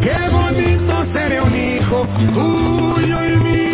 Qué 0.02 0.18
bonito 0.32 0.94
ser 1.14 1.42
un 1.42 1.56
hijo 1.56 2.08
tuyo 2.34 3.26
y 3.26 3.38
mío. 3.38 3.69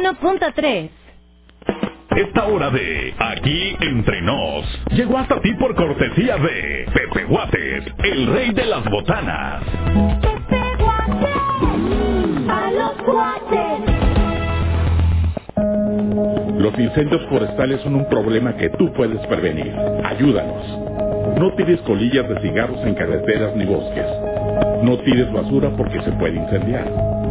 91.3. 0.00 0.90
Esta 2.16 2.44
hora 2.46 2.70
de 2.70 3.14
Aquí 3.18 3.76
Entre 3.80 4.22
Nos 4.22 4.64
llegó 4.92 5.18
hasta 5.18 5.40
ti 5.42 5.52
por 5.54 5.74
cortesía 5.74 6.38
de 6.38 6.86
Pepe 6.92 7.24
Guates, 7.24 7.84
el 8.02 8.26
rey 8.28 8.50
de 8.52 8.64
las 8.64 8.84
botanas. 8.90 9.62
A 12.48 12.70
los 12.72 13.04
guates. 13.04 13.80
Los 16.58 16.78
incendios 16.78 17.22
forestales 17.28 17.80
son 17.82 17.96
un 17.96 18.08
problema 18.08 18.56
que 18.56 18.70
tú 18.70 18.92
puedes 18.94 19.24
prevenir. 19.26 19.74
Ayúdanos. 20.04 21.38
No 21.38 21.54
tires 21.56 21.80
colillas 21.82 22.26
de 22.28 22.40
cigarros 22.40 22.80
en 22.86 22.94
carreteras 22.94 23.54
ni 23.54 23.66
bosques. 23.66 24.06
No 24.82 24.98
tires 24.98 25.30
basura 25.32 25.70
porque 25.76 26.00
se 26.02 26.12
puede 26.12 26.36
incendiar. 26.36 27.29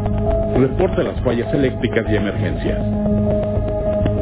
Reporta 0.59 1.03
las 1.03 1.21
fallas 1.21 1.53
eléctricas 1.53 2.05
y 2.09 2.17
emergencias. 2.17 2.79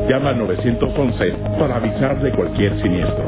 Llama 0.08 0.30
al 0.30 0.38
911 0.38 1.34
para 1.58 1.78
avisar 1.78 2.22
de 2.22 2.32
cualquier 2.32 2.80
siniestro. 2.80 3.26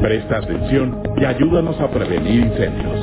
Presta 0.00 0.38
atención 0.38 1.02
y 1.18 1.24
ayúdanos 1.26 1.78
a 1.80 1.90
prevenir 1.90 2.46
incendios. 2.46 3.00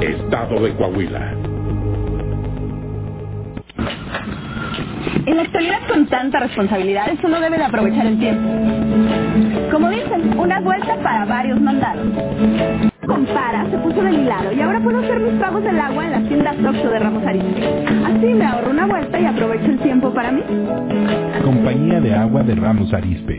Estado 0.00 0.60
de 0.60 0.74
Coahuila. 0.76 1.34
En 5.26 5.36
la 5.36 5.42
actualidad 5.42 5.80
con 5.88 6.06
tanta 6.06 6.38
responsabilidad, 6.38 7.08
uno 7.24 7.40
debe 7.40 7.58
de 7.58 7.64
aprovechar 7.64 8.06
el 8.06 8.18
tiempo. 8.20 8.48
Como 9.72 9.90
dicen, 9.90 10.38
una 10.38 10.60
vuelta 10.60 10.96
para 11.02 11.24
varios 11.24 11.60
mandados. 11.60 12.06
Compara, 13.28 13.66
se 13.70 13.76
puso 13.78 14.02
del 14.02 14.20
hilado 14.20 14.52
y 14.52 14.60
ahora 14.60 14.80
puedo 14.80 14.98
hacer 15.00 15.20
mis 15.20 15.34
pagos 15.34 15.62
del 15.62 15.78
agua 15.78 16.06
en 16.06 16.12
las 16.12 16.24
tiendas 16.28 16.56
Oxxo 16.64 16.88
de 16.88 16.98
Ramos 16.98 17.22
Arizpe. 17.26 17.84
Así 18.06 18.26
me 18.26 18.46
ahorro 18.46 18.70
una 18.70 18.86
vuelta 18.86 19.20
y 19.20 19.26
aprovecho 19.26 19.66
el 19.66 19.78
tiempo 19.80 20.14
para 20.14 20.32
mí. 20.32 20.42
Compañía 21.44 22.00
de 22.00 22.14
Agua 22.14 22.42
de 22.42 22.54
Ramos 22.54 22.92
Arizpe. 22.94 23.38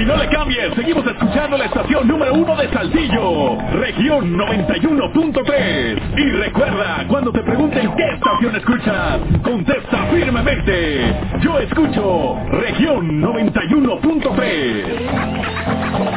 Y 0.00 0.04
no 0.04 0.16
le 0.16 0.26
cambies, 0.28 0.74
seguimos 0.74 1.06
escuchando 1.06 1.56
la 1.56 1.66
estación 1.66 2.08
número 2.08 2.34
uno 2.34 2.56
de 2.56 2.68
Saltillo, 2.70 3.56
región 3.74 4.36
91.3. 4.36 6.00
Y 6.16 6.30
recuerda, 6.32 7.04
cuando 7.06 7.30
te 7.30 7.42
pregunten 7.42 7.92
qué 7.96 8.02
estación 8.14 8.56
escuchas, 8.56 9.20
contesta 9.44 10.06
firmemente. 10.06 11.14
Yo 11.42 11.60
escucho 11.60 12.38
región 12.50 13.22
91.3. 13.22 16.09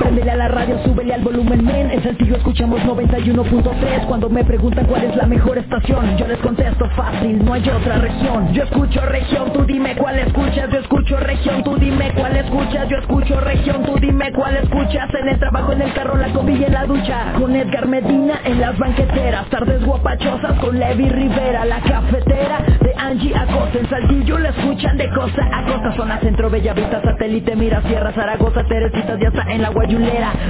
Préndele 0.00 0.30
a 0.30 0.36
la 0.36 0.48
radio, 0.48 0.82
súbele 0.82 1.12
al 1.12 1.20
volumen, 1.20 1.62
men. 1.62 1.90
En 1.90 2.02
Saltillo 2.02 2.36
escuchamos 2.36 2.80
91.3. 2.80 4.06
Cuando 4.06 4.30
me 4.30 4.42
preguntan 4.44 4.86
cuál 4.86 5.04
es 5.04 5.14
la 5.14 5.26
mejor 5.26 5.58
estación, 5.58 6.16
yo 6.16 6.26
les 6.26 6.38
contesto 6.38 6.88
fácil, 6.96 7.44
no 7.44 7.52
hay 7.52 7.68
otra 7.68 7.98
región. 7.98 8.50
Yo 8.54 8.62
escucho 8.62 9.04
región, 9.04 9.52
tú 9.52 9.62
dime 9.66 9.94
cuál 9.96 10.18
escuchas. 10.20 10.70
Yo 10.70 10.78
escucho 10.78 11.18
región, 11.18 11.62
tú 11.62 11.76
dime 11.76 12.14
cuál 12.16 12.34
escuchas. 12.34 12.88
Yo 12.88 12.96
escucho 12.96 13.40
región, 13.40 13.84
tú 13.84 13.94
dime 14.00 14.32
cuál 14.32 14.56
escuchas. 14.56 15.10
En 15.20 15.28
el 15.28 15.38
trabajo, 15.38 15.72
en 15.72 15.82
el 15.82 15.92
carro, 15.92 16.16
la 16.16 16.32
comida 16.32 16.58
y 16.60 16.64
en 16.64 16.72
la 16.72 16.86
ducha. 16.86 17.32
Con 17.38 17.54
Edgar 17.54 17.86
Medina 17.86 18.40
en 18.44 18.58
las 18.58 18.78
banqueteras. 18.78 19.50
Tardes 19.50 19.84
guapachosas 19.84 20.58
con 20.60 20.78
Levi 20.78 21.10
Rivera. 21.10 21.66
La 21.66 21.80
cafetera 21.82 22.64
de 22.80 22.94
Angie 22.96 23.36
Acosta. 23.36 23.78
En 23.78 23.90
Saltillo 23.90 24.38
la 24.38 24.48
escuchan 24.48 24.96
de 24.96 25.10
costa 25.10 25.46
a 25.52 25.62
costa. 25.66 25.92
Zona 25.92 26.18
centro, 26.20 26.48
Bellavista, 26.48 27.02
satélite, 27.02 27.54
mira, 27.54 27.82
Sierra, 27.82 28.12
Zaragoza, 28.12 28.64
Teresitas, 28.64 29.20
ya 29.20 29.28
está 29.28 29.42
en 29.52 29.60
la 29.60 29.70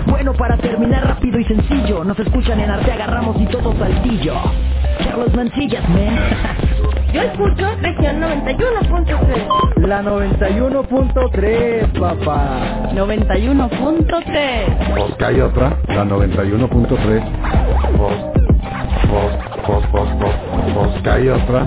Bueno, 0.06 0.34
para 0.34 0.56
terminar 0.58 1.02
rápido 1.06 1.38
y 1.38 1.44
sencillo. 1.44 2.04
Nos 2.04 2.18
escuchan 2.18 2.60
en 2.60 2.70
Arteaga, 2.70 3.06
Ramos 3.06 3.40
y 3.40 3.46
todo 3.46 3.72
Saltillo. 3.78 4.34
Carlos 5.02 5.32
Mancillas, 5.34 5.88
man. 5.88 6.14
Yo 7.14 7.22
escucho 7.22 7.66
región 7.80 8.20
91.3. 8.20 9.86
La 9.86 10.02
91.3, 10.02 11.98
papá. 11.98 12.90
91.3. 12.92 14.94
Pues 14.94 15.14
que 15.16 15.24
hay 15.24 15.40
otra, 15.40 15.78
la 15.88 16.04
91.3. 16.04 17.22
Pues, 17.96 18.14
pues, 19.08 19.32
pues, 19.66 19.84
pues, 19.90 20.08
pues, 20.20 20.34
pues 20.74 21.02
que 21.02 21.10
hay 21.10 21.28
otra. 21.28 21.66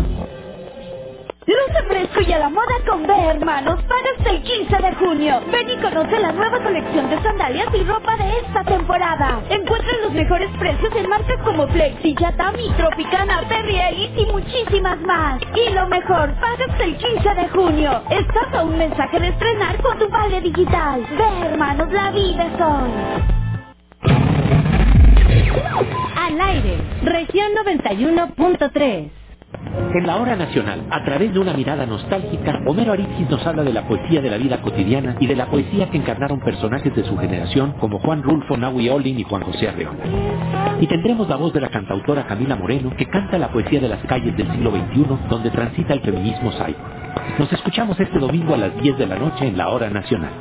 Luce 1.46 1.84
fresco 1.90 2.22
y 2.22 2.32
a 2.32 2.40
la 2.40 2.50
moda 2.50 2.74
con 2.88 3.06
B, 3.06 3.14
hermanos, 3.14 3.78
para 3.84 4.10
hasta 4.18 4.30
el 4.30 4.42
15 4.44 4.78
de 4.78 4.96
junio. 4.96 5.42
Ven 5.52 5.70
y 5.70 5.76
conoce 5.76 6.18
la 6.20 6.32
nueva 6.32 6.64
colección 6.64 7.10
de 7.10 7.22
sandalias 7.22 7.68
y 7.74 7.84
ropa 7.84 8.16
de 8.16 8.40
esta 8.40 8.64
temporada. 8.64 9.42
Encuentra 9.50 9.92
los 10.04 10.14
mejores 10.14 10.50
precios 10.58 10.96
en 10.96 11.10
marcas 11.10 11.38
como 11.44 11.68
Flexi, 11.68 12.16
Yatami, 12.16 12.70
Tropicana, 12.78 13.42
Perry 13.50 13.78
Ellis 13.78 14.12
y 14.16 14.26
muchísimas 14.32 15.02
más. 15.02 15.42
Y 15.54 15.74
lo 15.74 15.88
mejor, 15.88 16.34
paga 16.40 16.66
hasta 16.70 16.84
el 16.84 16.96
15 16.96 17.34
de 17.34 17.50
junio. 17.50 18.04
Estás 18.10 18.54
a 18.54 18.64
un 18.64 18.78
mensaje 18.78 19.20
de 19.20 19.28
estrenar 19.28 19.82
con 19.82 20.00
tu 20.00 20.08
vale 20.08 20.40
digital. 20.40 21.06
Ve, 21.18 21.48
hermanos, 21.48 21.92
la 21.92 22.12
vida 22.12 22.46
es 22.46 22.62
hoy. 22.62 22.92
Al 26.16 26.42
aire, 26.42 26.78
región 27.04 27.52
91.3. 27.66 29.23
En 29.94 30.08
la 30.08 30.18
hora 30.18 30.36
nacional, 30.36 30.84
a 30.90 31.04
través 31.04 31.34
de 31.34 31.40
una 31.40 31.54
mirada 31.54 31.86
nostálgica, 31.86 32.62
Homero 32.66 32.94
Arizquis 32.94 33.30
nos 33.30 33.46
habla 33.46 33.64
de 33.64 33.74
la 33.74 33.88
poesía 33.88 34.22
de 34.22 34.30
la 34.30 34.38
vida 34.38 34.62
cotidiana 34.62 35.16
y 35.20 35.28
de 35.28 35.36
la 35.36 35.46
poesía 35.48 35.90
que 35.90 35.98
encarnaron 35.98 36.40
personajes 36.40 36.96
de 36.96 37.04
su 37.04 37.16
generación 37.18 37.74
como 37.80 38.00
Juan 38.00 38.24
Rulfo, 38.24 38.58
Nahui 38.58 38.90
Olin 38.90 39.20
y 39.20 39.24
Juan 39.24 39.44
José 39.44 39.70
Arreola. 39.70 40.00
Y 40.82 40.88
tendremos 40.88 41.30
la 41.30 41.36
voz 41.36 41.54
de 41.54 41.62
la 41.62 41.70
cantautora 41.70 42.26
Camila 42.26 42.56
Moreno, 42.56 42.92
que 42.98 43.06
canta 43.06 43.38
la 43.38 43.50
poesía 43.50 43.80
de 43.80 43.90
las 43.90 44.04
calles 44.06 44.36
del 44.36 44.52
siglo 44.52 44.72
XXI, 44.72 45.06
donde 45.30 45.52
transita 45.52 45.94
el 45.94 46.02
feminismo 46.02 46.52
cyber. 46.52 46.76
Nos 47.38 47.54
escuchamos 47.54 48.00
este 48.00 48.18
domingo 48.18 48.56
a 48.56 48.58
las 48.58 48.82
10 48.82 48.98
de 48.98 49.08
la 49.08 49.18
noche 49.18 49.48
en 49.48 49.58
la 49.58 49.70
hora 49.70 49.90
nacional. 49.90 50.32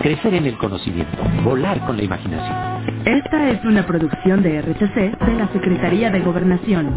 Crecer 0.00 0.34
en 0.34 0.46
el 0.46 0.56
conocimiento, 0.58 1.18
volar 1.44 1.84
con 1.86 1.96
la 1.96 2.04
imaginación. 2.04 2.56
Esta 3.04 3.50
es 3.50 3.64
una 3.64 3.84
producción 3.84 4.42
de 4.42 4.62
RTC 4.62 5.18
de 5.26 5.34
la 5.36 5.48
Secretaría 5.52 6.10
de 6.10 6.20
Gobernación. 6.20 6.94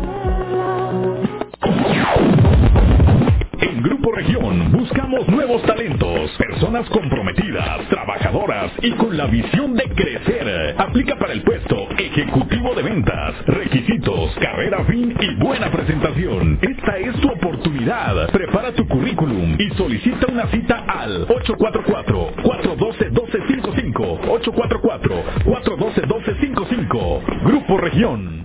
En 3.61 3.81
Grupo 3.81 4.11
Región 4.11 4.71
buscamos 4.71 5.27
nuevos 5.27 5.63
talentos, 5.63 6.29
personas 6.37 6.87
comprometidas, 6.89 7.89
trabajadoras 7.89 8.71
y 8.83 8.91
con 8.91 9.17
la 9.17 9.25
visión 9.25 9.73
de 9.75 9.85
crecer. 9.85 10.75
Aplica 10.77 11.17
para 11.17 11.33
el 11.33 11.41
puesto 11.41 11.89
ejecutivo 11.97 12.75
de 12.75 12.83
ventas, 12.83 13.33
requisitos, 13.47 14.35
carrera 14.35 14.83
fin 14.85 15.15
y 15.19 15.33
buena 15.35 15.71
presentación. 15.71 16.59
Esta 16.61 16.99
es 16.99 17.19
tu 17.19 17.27
oportunidad. 17.29 18.29
Prepara 18.29 18.71
tu 18.73 18.87
currículum 18.87 19.57
y 19.59 19.71
solicita 19.71 20.27
una 20.31 20.45
cita 20.51 20.85
al 20.87 21.27
844-412-1255. 21.27 24.19
844-412-1255. 25.45 27.41
Grupo 27.43 27.77
Región. 27.77 28.44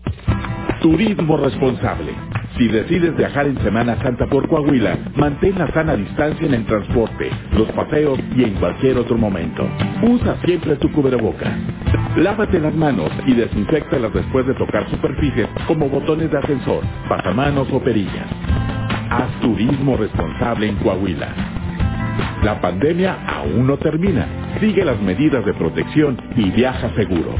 Turismo 0.81 1.37
responsable. 1.37 2.11
Si 2.57 2.67
decides 2.67 3.15
viajar 3.15 3.45
en 3.45 3.55
Semana 3.59 4.01
Santa 4.01 4.25
por 4.25 4.47
Coahuila, 4.47 4.97
mantén 5.15 5.57
la 5.59 5.71
sana 5.73 5.95
distancia 5.95 6.47
en 6.47 6.55
el 6.55 6.65
transporte, 6.65 7.29
los 7.55 7.71
paseos 7.73 8.19
y 8.35 8.45
en 8.45 8.55
cualquier 8.55 8.97
otro 8.97 9.15
momento. 9.15 9.69
Usa 10.01 10.37
siempre 10.43 10.75
tu 10.77 10.91
cubrebocas. 10.91 11.53
Lávate 12.17 12.59
las 12.59 12.73
manos 12.73 13.11
y 13.27 13.35
desinfectalas 13.35 14.11
después 14.11 14.47
de 14.47 14.55
tocar 14.55 14.89
superficies 14.89 15.47
como 15.67 15.87
botones 15.87 16.31
de 16.31 16.39
ascensor, 16.39 16.83
pasamanos 17.07 17.71
o 17.71 17.79
perillas. 17.79 18.27
Haz 19.11 19.39
turismo 19.39 19.97
responsable 19.97 20.67
en 20.67 20.77
Coahuila. 20.77 21.29
La 22.43 22.59
pandemia 22.59 23.19
aún 23.27 23.67
no 23.67 23.77
termina. 23.77 24.25
Sigue 24.59 24.83
las 24.83 24.99
medidas 24.99 25.45
de 25.45 25.53
protección 25.53 26.17
y 26.35 26.49
viaja 26.49 26.89
seguro. 26.95 27.35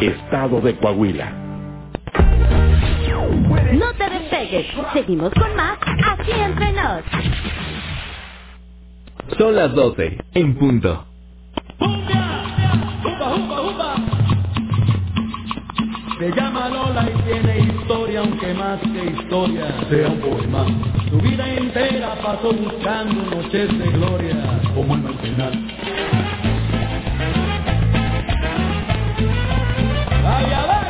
Estado 0.00 0.62
de 0.62 0.74
Coahuila. 0.76 1.42
No 2.14 3.92
te 3.94 4.10
despegues. 4.10 4.66
Seguimos 4.92 5.32
con 5.34 5.54
más 5.56 5.78
aquí 6.10 6.32
entre 6.32 6.72
nos. 6.72 7.02
Son 9.38 9.54
las 9.56 9.74
12, 9.74 10.18
en 10.34 10.54
punto. 10.56 11.06
Se 16.18 16.30
llama 16.36 16.68
Lola 16.68 17.08
y 17.10 17.22
tiene 17.22 17.58
historia, 17.60 18.20
aunque 18.20 18.54
más 18.54 18.78
que 18.80 19.06
historia 19.06 19.74
sea 19.90 20.08
un 20.08 20.20
poema. 20.20 20.66
Su 21.10 21.18
vida 21.18 21.48
entera 21.52 22.14
pasó 22.22 22.52
buscando 22.52 23.36
noches 23.36 23.76
de 23.76 23.90
gloria, 23.90 24.36
como 24.72 24.94
en 24.94 25.06
el 25.06 25.14
final. 25.14 25.66
¡Vaya, 30.22 30.81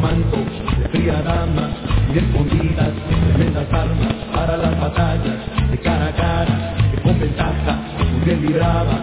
Detrás 0.00 0.16
de 0.16 0.82
su 0.82 0.88
fría 0.92 1.20
dama, 1.22 1.68
y 2.14 2.18
escondidas, 2.18 2.88
tremendas 3.34 3.70
armas 3.70 4.14
para 4.34 4.56
las 4.56 4.80
batallas, 4.80 5.36
de 5.70 5.78
cara 5.78 6.06
a 6.06 6.12
cara, 6.12 6.74
que 6.90 7.02
con 7.02 7.20
ventaja, 7.20 7.78
muy 8.10 8.24
bien 8.24 8.40
libraba. 8.40 8.98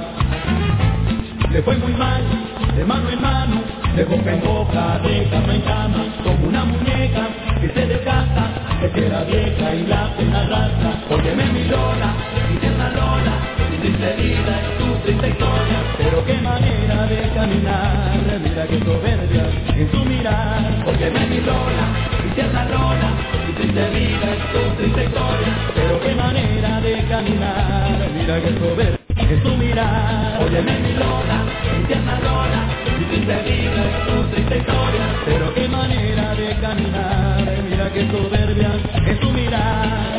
Le 1.52 1.62
fue 1.62 1.78
muy 1.78 1.94
mal, 1.94 2.24
de 2.76 2.84
mano 2.84 3.10
en 3.12 3.22
mano, 3.22 3.62
de 3.96 4.06
boca 4.06 4.34
en 4.34 4.42
boca, 4.42 5.00
de 5.04 5.30
cama 5.30 5.54
en 5.54 5.62
cama, 5.62 6.04
como 6.24 6.48
una 6.48 6.66
muñeca 6.66 7.28
que 7.62 7.70
se 7.70 7.86
desgasta, 7.86 8.50
es 8.84 8.92
que 8.92 9.08
la 9.08 9.24
vieja 9.24 9.76
y 9.76 9.86
la 9.86 10.16
pena 10.18 10.42
arrastra. 10.42 10.94
Óyeme 11.12 11.46
mi 11.52 11.66
Lola, 11.66 12.14
mi 12.50 12.58
tierna 12.58 12.90
Lola, 12.90 13.34
mi 13.70 13.78
triste 13.78 14.16
vida 14.16 14.62
es 14.62 14.78
tu 14.80 14.94
triste 15.06 15.30
historia. 15.30 15.80
Pero 16.00 16.26
qué 16.26 16.38
manera 16.42 17.06
de 17.06 17.30
caminar, 17.36 18.40
mira 18.44 18.68
que 18.68 18.80
soberbia 18.80 19.46
en 19.76 19.92
tu 19.92 19.98
mirar. 20.06 20.57
Óyeme 20.98 21.28
mi 21.28 21.40
Lola, 21.42 21.94
tierna 22.34 22.66
Lola, 22.66 23.12
mi 23.46 23.54
triste 23.54 23.90
vida 23.92 24.34
es 24.34 24.52
tu 24.52 24.62
triste 24.78 25.04
historia. 25.06 25.54
Pero 25.76 26.02
qué 26.02 26.16
manera 26.16 26.82
de 26.82 27.06
caminar, 27.08 28.10
mira 28.16 28.42
que 28.42 28.50
soberbia 28.58 28.98
en 29.16 29.44
tu 29.44 29.50
mirar. 29.58 30.42
Óyeme 30.42 30.80
mi 30.80 30.94
Lola, 30.94 31.46
tierna 31.88 32.20
Lola, 32.20 32.66
mi 32.98 33.06
triste 33.06 33.36
vida 33.44 33.86
es 33.86 34.08
tu 34.08 34.24
triste 34.34 34.58
historia. 34.58 35.06
Pero 35.26 35.54
qué 35.54 35.68
manera 35.68 36.34
de 36.34 36.56
caminar, 36.62 37.46
mira 37.70 37.94
que 37.94 38.08
soberbia 38.10 38.72
en 39.06 39.20
tu 39.20 39.30
mirar. 39.30 40.18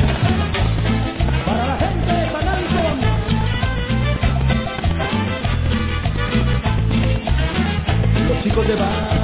La 8.28 8.42
chicos 8.44 8.68
de 8.68 8.76
bar. 8.76 9.17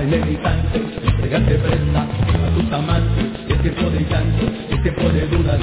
Hasta 0.00 0.02
inevitante, 0.02 0.80
entregarte 1.04 1.54
prenda 1.56 2.02
a 2.02 2.54
tus 2.54 2.72
amantes. 2.72 3.26
Y 3.48 3.52
es 3.52 3.62
tiempo 3.62 3.90
de 3.90 4.00
llanto, 4.00 4.46
es 4.70 4.82
tiempo 4.82 5.08
de 5.10 5.26
dudas, 5.28 5.60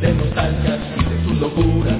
de 0.00 0.14
nostalgias 0.14 0.78
y 0.96 1.04
de 1.04 1.24
sus 1.24 1.40
locuras. 1.40 1.98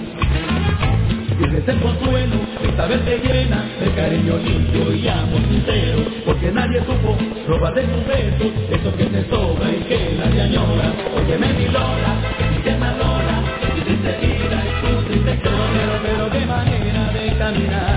Tienes 1.39 1.68
el 1.68 1.80
consuelo, 1.80 2.37
esta 2.62 2.87
vez 2.87 3.05
te 3.05 3.18
llena 3.18 3.64
de 3.80 3.91
cariño 3.91 4.37
limpio 4.39 4.95
y 4.95 5.09
amor 5.09 5.41
sincero, 5.51 5.99
porque 6.24 6.53
nadie 6.53 6.80
supo 6.80 7.16
robar 7.49 7.74
de 7.74 7.82
tus 7.82 8.07
besos, 8.07 8.53
eso 8.70 8.97
que 8.97 9.05
te 9.07 9.28
sobra 9.28 9.70
y 9.70 9.82
que 9.89 10.16
nadie 10.16 10.43
añora. 10.43 10.93
Óyeme 11.16 11.53
mi 11.55 11.66
Lola, 11.66 12.16
mi 12.51 12.62
tierna 12.62 12.93
Lola, 12.93 13.43
mi 13.74 13.80
triste 13.80 14.16
vida 14.22 14.62
es 14.64 14.80
tu 14.80 15.09
triste 15.09 15.35
historia, 15.35 16.01
pero 16.03 16.30
qué 16.30 16.47
manera 16.47 17.12
de 17.12 17.37
caminar, 17.37 17.93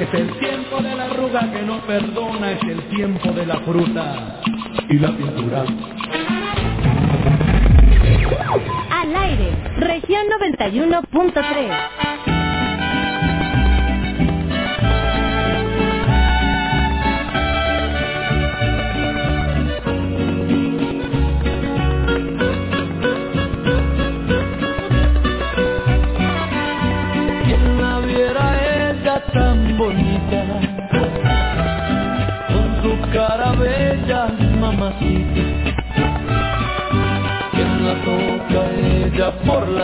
es 0.00 0.14
el 0.14 0.38
tiempo 0.38 0.80
de 0.82 0.94
la 0.94 1.04
arruga 1.04 1.50
que 1.52 1.62
no 1.62 1.80
perdona, 1.86 2.52
es 2.52 2.62
el 2.62 2.82
tiempo 2.88 3.32
de 3.32 3.46
la 3.46 3.56
fruta 3.60 4.40
y 4.88 4.98
la 4.98 5.16
pintura. 5.16 5.64
Al 8.90 9.16
aire, 9.16 9.50
región 9.78 10.26
91.3. 10.40 12.03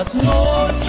por 0.06 0.22
las 0.24 0.79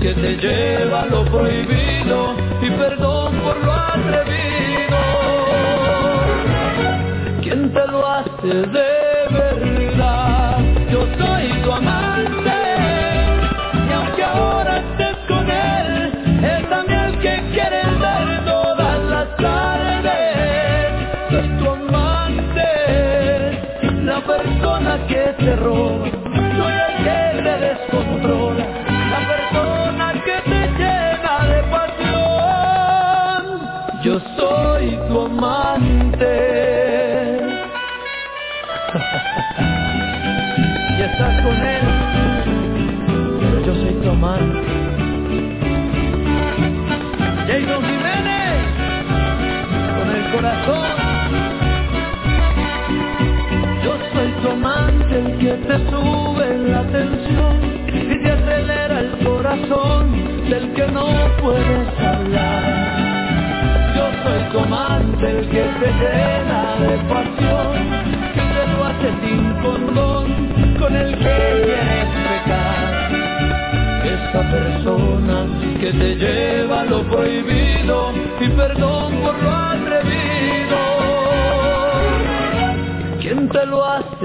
que 0.00 0.14
te 0.14 0.36
lleva 0.36 1.06
lo 1.06 1.24
prohibido 1.26 2.34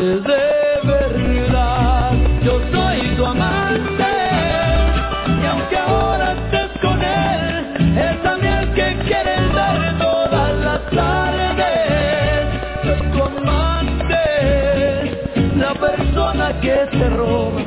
de 0.05 0.81
verdad? 0.83 2.11
Yo 2.43 2.59
soy 2.71 3.15
tu 3.15 3.25
amante 3.25 4.05
y 5.41 5.45
aunque 5.45 5.77
ahora 5.77 6.33
estés 6.33 6.79
con 6.79 7.01
él, 7.01 7.97
es 7.97 8.21
también 8.21 8.53
el 8.53 8.73
que 8.73 8.97
quieres 9.07 9.53
dar 9.55 9.97
todas 9.97 10.53
las 10.59 10.81
tardes. 10.91 12.45
Soy 12.83 13.01
tu 13.11 13.23
amante, 13.23 14.23
la 15.57 15.73
persona 15.73 16.59
que 16.61 16.87
te 16.91 17.09
roba, 17.09 17.61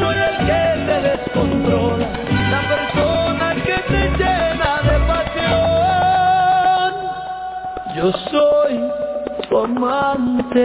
soy 0.00 0.16
el 0.16 0.36
que 0.48 0.62
te 0.86 0.96
descontrola, 1.10 2.08
la 2.50 2.62
persona 2.74 3.54
que 3.66 3.76
te 3.92 4.02
llena 4.18 4.70
de 4.82 4.96
pasión. 5.06 6.92
yo 7.94 8.06
soy 8.30 9.03
tu 9.54 9.60
amante. 9.60 10.64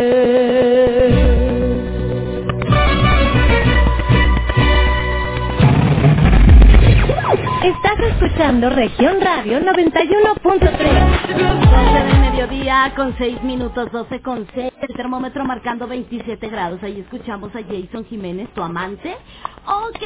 Estás 7.64 8.00
escuchando 8.00 8.70
Región 8.72 9.22
Radio 9.22 9.60
91.3. 9.60 11.30
12 11.38 12.04
del 12.04 12.20
mediodía 12.20 12.92
con 12.96 13.16
6 13.18 13.44
minutos, 13.44 13.92
12 13.92 14.22
con 14.22 14.48
6. 14.56 14.74
El 14.82 14.96
termómetro 14.96 15.46
marcando 15.46 15.86
27 15.88 16.50
grados. 16.50 16.82
Ahí 16.82 17.02
escuchamos 17.02 17.56
a 17.56 17.62
Jason 17.62 18.06
Jiménez, 18.06 18.50
tu 18.56 18.64
amante. 18.64 19.16
Ok, 19.68 20.04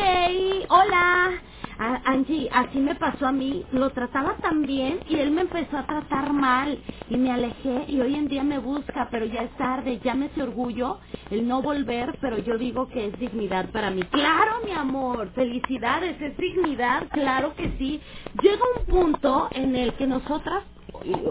hola. 0.69 1.31
Angie, 1.77 2.49
así 2.53 2.79
me 2.79 2.95
pasó 2.95 3.27
a 3.27 3.31
mí. 3.31 3.65
Lo 3.71 3.89
trataba 3.91 4.35
tan 4.37 4.63
bien 4.63 4.99
y 5.09 5.15
él 5.17 5.31
me 5.31 5.41
empezó 5.41 5.77
a 5.77 5.85
tratar 5.85 6.33
mal. 6.33 6.79
Y 7.09 7.17
me 7.17 7.31
alejé 7.31 7.85
y 7.87 7.99
hoy 8.01 8.15
en 8.15 8.27
día 8.27 8.43
me 8.43 8.59
busca, 8.59 9.07
pero 9.11 9.25
ya 9.25 9.43
es 9.43 9.51
tarde. 9.57 9.99
Llámese 10.03 10.43
orgullo 10.43 10.99
el 11.31 11.47
no 11.47 11.61
volver, 11.61 12.17
pero 12.21 12.37
yo 12.39 12.57
digo 12.57 12.87
que 12.87 13.07
es 13.07 13.19
dignidad 13.19 13.69
para 13.71 13.91
mí. 13.91 14.03
Claro, 14.03 14.61
mi 14.65 14.71
amor, 14.71 15.31
felicidades, 15.33 16.19
es 16.21 16.37
dignidad, 16.37 17.07
claro 17.11 17.55
que 17.55 17.71
sí. 17.77 18.01
Llega 18.41 18.61
un 18.79 18.85
punto 18.85 19.47
en 19.51 19.75
el 19.75 19.93
que 19.95 20.07
nosotras, 20.07 20.63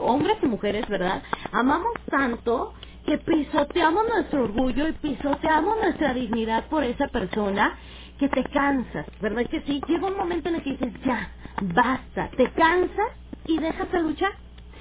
hombres 0.01 0.39
y 0.43 0.47
mujeres, 0.47 0.89
¿verdad? 0.89 1.23
Amamos 1.53 1.93
tanto 2.11 2.75
que 3.07 3.19
pisoteamos 3.19 4.05
nuestro 4.09 4.45
orgullo 4.45 4.89
y 4.89 4.93
pisoteamos 4.93 5.77
nuestra 5.83 6.15
dignidad 6.15 6.67
por 6.69 6.85
esa 6.85 7.09
persona 7.09 7.77
que 8.31 8.43
te 8.43 8.51
cansas, 8.51 9.07
¿verdad 9.21 9.47
que 9.51 9.63
sí? 9.63 9.83
Llega 9.89 10.09
un 10.09 10.19
momento 10.19 10.51
en 10.51 10.57
el 10.57 10.65
que 10.65 10.73
dices, 10.73 10.95
ya, 11.05 11.33
basta, 11.63 12.31
te 12.37 12.53
cansas 12.53 13.13
y 13.47 13.59
dejas 13.59 13.93
de 13.93 14.03
luchar. 14.03 14.33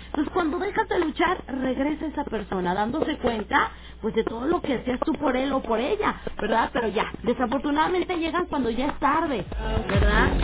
Entonces, 0.08 0.34
cuando 0.34 0.60
dejas 0.60 0.89
de 0.89 1.00
luchar, 1.00 1.44
regresa 1.48 2.08
esa 2.08 2.26
persona 2.26 2.76
dándose 2.76 3.18
cuenta, 3.20 3.72
pues, 4.02 4.16
de 4.16 4.26
todo 4.26 4.48
lo 4.48 4.62
que 4.62 4.76
hacías 4.76 5.02
tú 5.06 5.14
por 5.18 5.38
él 5.38 5.54
o 5.54 5.64
por 5.64 5.80
ella, 5.80 6.22
¿verdad? 6.42 6.72
Pero 6.74 6.89
ya, 6.89 7.14
desafortunadamente 7.24 8.18
llegan 8.18 8.48
cuando 8.48 8.72
ya 8.72 8.88
es 8.88 9.00
tarde, 9.00 9.48
¿verdad? 9.89 10.36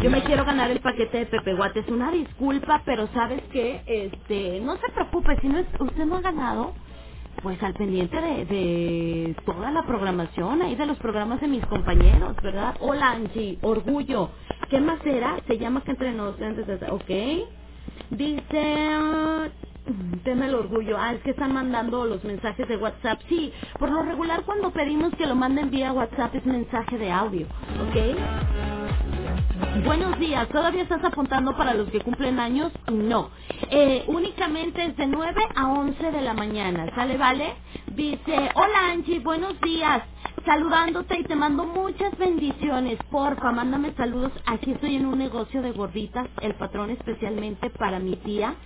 Yo 0.00 0.10
me 0.10 0.24
quiero 0.24 0.44
ganar 0.46 0.70
el 0.70 0.80
paquete 0.80 1.18
de 1.20 1.26
Pepe 1.26 1.54
Guates. 1.54 1.88
Una 1.88 2.12
disculpa, 2.12 2.82
pero 2.86 3.08
¿sabes 3.14 3.42
qué? 3.52 3.82
Este, 3.86 4.60
no 4.62 4.76
se 4.78 4.90
preocupe, 4.92 5.38
si 5.40 5.48
no 5.48 5.60
es, 5.60 5.68
usted 5.80 6.06
no 6.06 6.18
ha 6.18 6.22
ganado, 6.22 6.76
pues 7.42 7.62
al 7.62 7.74
pendiente 7.74 8.20
de, 8.20 8.44
de 8.46 9.36
toda 9.46 9.70
la 9.72 9.84
programación, 9.86 10.62
ahí 10.62 10.76
de 10.76 10.86
los 10.86 10.98
programas 10.98 11.40
de 11.40 11.48
mis 11.48 11.66
compañeros, 11.66 12.36
¿verdad? 12.42 12.76
Hola 12.80 13.12
Angie, 13.12 13.58
orgullo. 13.62 14.30
¿Qué 14.70 14.80
más 14.80 15.00
era? 15.06 15.40
Se 15.48 15.58
llama 15.58 15.82
que 15.82 15.92
entre 15.92 16.12
nos, 16.12 16.36
ok. 16.90 17.10
Dice, 18.10 18.90
mm, 19.86 20.18
tema 20.24 20.46
el 20.46 20.54
orgullo. 20.54 20.96
Ah, 20.98 21.14
es 21.14 21.22
que 21.22 21.30
están 21.32 21.54
mandando 21.54 22.06
los 22.06 22.24
mensajes 22.24 22.68
de 22.68 22.78
WhatsApp. 22.78 23.20
Sí, 23.28 23.52
por 23.78 23.90
lo 23.90 24.02
regular 24.02 24.44
cuando 24.44 24.72
pedimos 24.72 25.14
que 25.16 25.26
lo 25.26 25.36
manden 25.36 25.70
vía 25.70 25.92
WhatsApp 25.92 26.34
es 26.36 26.46
mensaje 26.46 26.98
de 26.98 27.12
audio, 27.12 27.48
¿ok? 27.80 27.96
Buenos 29.84 30.18
días, 30.18 30.48
¿todavía 30.50 30.82
estás 30.82 31.04
apuntando 31.04 31.56
para 31.56 31.74
los 31.74 31.90
que 31.90 32.02
cumplen 32.02 32.40
años? 32.40 32.72
No. 32.88 33.30
Eh, 33.70 34.04
únicamente 34.08 34.84
es 34.84 34.96
de 34.96 35.06
9 35.06 35.42
a 35.54 35.68
11 35.68 36.12
de 36.12 36.22
la 36.22 36.34
mañana, 36.34 36.90
¿sale, 36.94 37.18
vale? 37.18 37.56
Dice, 37.88 38.52
hola 38.54 38.90
Angie, 38.92 39.20
buenos 39.20 39.60
días. 39.60 40.02
Saludándote 40.46 41.20
y 41.20 41.24
te 41.26 41.36
mando 41.36 41.66
muchas 41.66 42.16
bendiciones. 42.18 42.98
Porfa, 43.10 43.52
mándame 43.52 43.94
saludos. 43.94 44.32
Aquí 44.46 44.72
estoy 44.72 44.96
en 44.96 45.06
un 45.06 45.18
negocio 45.18 45.62
de 45.62 45.72
gorditas, 45.72 46.28
el 46.40 46.54
patrón 46.56 46.90
especialmente 46.90 47.70
para 47.70 48.00
mi 48.00 48.16
tía 48.18 48.56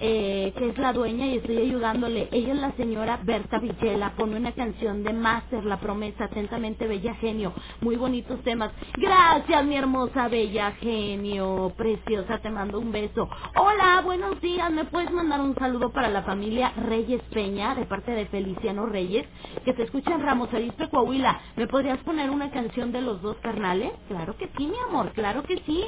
eh, 0.00 0.52
que 0.56 0.68
es 0.70 0.78
la 0.78 0.92
dueña 0.92 1.26
y 1.26 1.38
estoy 1.38 1.58
ayudándole. 1.58 2.28
Ella 2.32 2.54
es 2.54 2.60
la 2.60 2.72
señora 2.72 3.20
Berta 3.22 3.58
Villela, 3.58 4.14
pone 4.16 4.36
una 4.36 4.52
canción 4.52 5.04
de 5.04 5.12
Master, 5.12 5.64
La 5.64 5.78
Promesa, 5.78 6.24
atentamente 6.24 6.86
Bella 6.86 7.14
Genio. 7.16 7.52
Muy 7.80 7.96
bonitos 7.96 8.42
temas. 8.42 8.70
Gracias, 8.96 9.64
mi 9.64 9.76
hermosa 9.76 10.28
Bella 10.28 10.72
Genio, 10.80 11.72
preciosa, 11.76 12.38
te 12.38 12.50
mando 12.50 12.78
un 12.78 12.92
beso. 12.92 13.28
Hola, 13.56 14.02
buenos 14.04 14.40
días, 14.40 14.70
¿me 14.70 14.84
puedes 14.84 15.10
mandar 15.10 15.40
un 15.40 15.54
saludo 15.56 15.92
para 15.92 16.08
la 16.08 16.22
familia 16.22 16.72
Reyes 16.76 17.22
Peña, 17.32 17.74
de 17.74 17.86
parte 17.86 18.12
de 18.12 18.26
Feliciano 18.26 18.86
Reyes, 18.86 19.26
que 19.64 19.72
te 19.72 19.84
escucha 19.84 20.14
en 20.14 20.22
Ramos 20.22 20.52
Arizpe, 20.52 20.88
Coahuila? 20.88 21.40
¿Me 21.56 21.66
podrías 21.66 21.98
poner 22.00 22.30
una 22.30 22.50
canción 22.50 22.92
de 22.92 23.02
los 23.02 23.22
dos 23.22 23.36
carnales? 23.38 23.92
Claro 24.08 24.36
que 24.36 24.48
sí, 24.56 24.66
mi 24.66 24.78
amor, 24.88 25.12
claro 25.12 25.42
que 25.42 25.58
sí. 25.66 25.84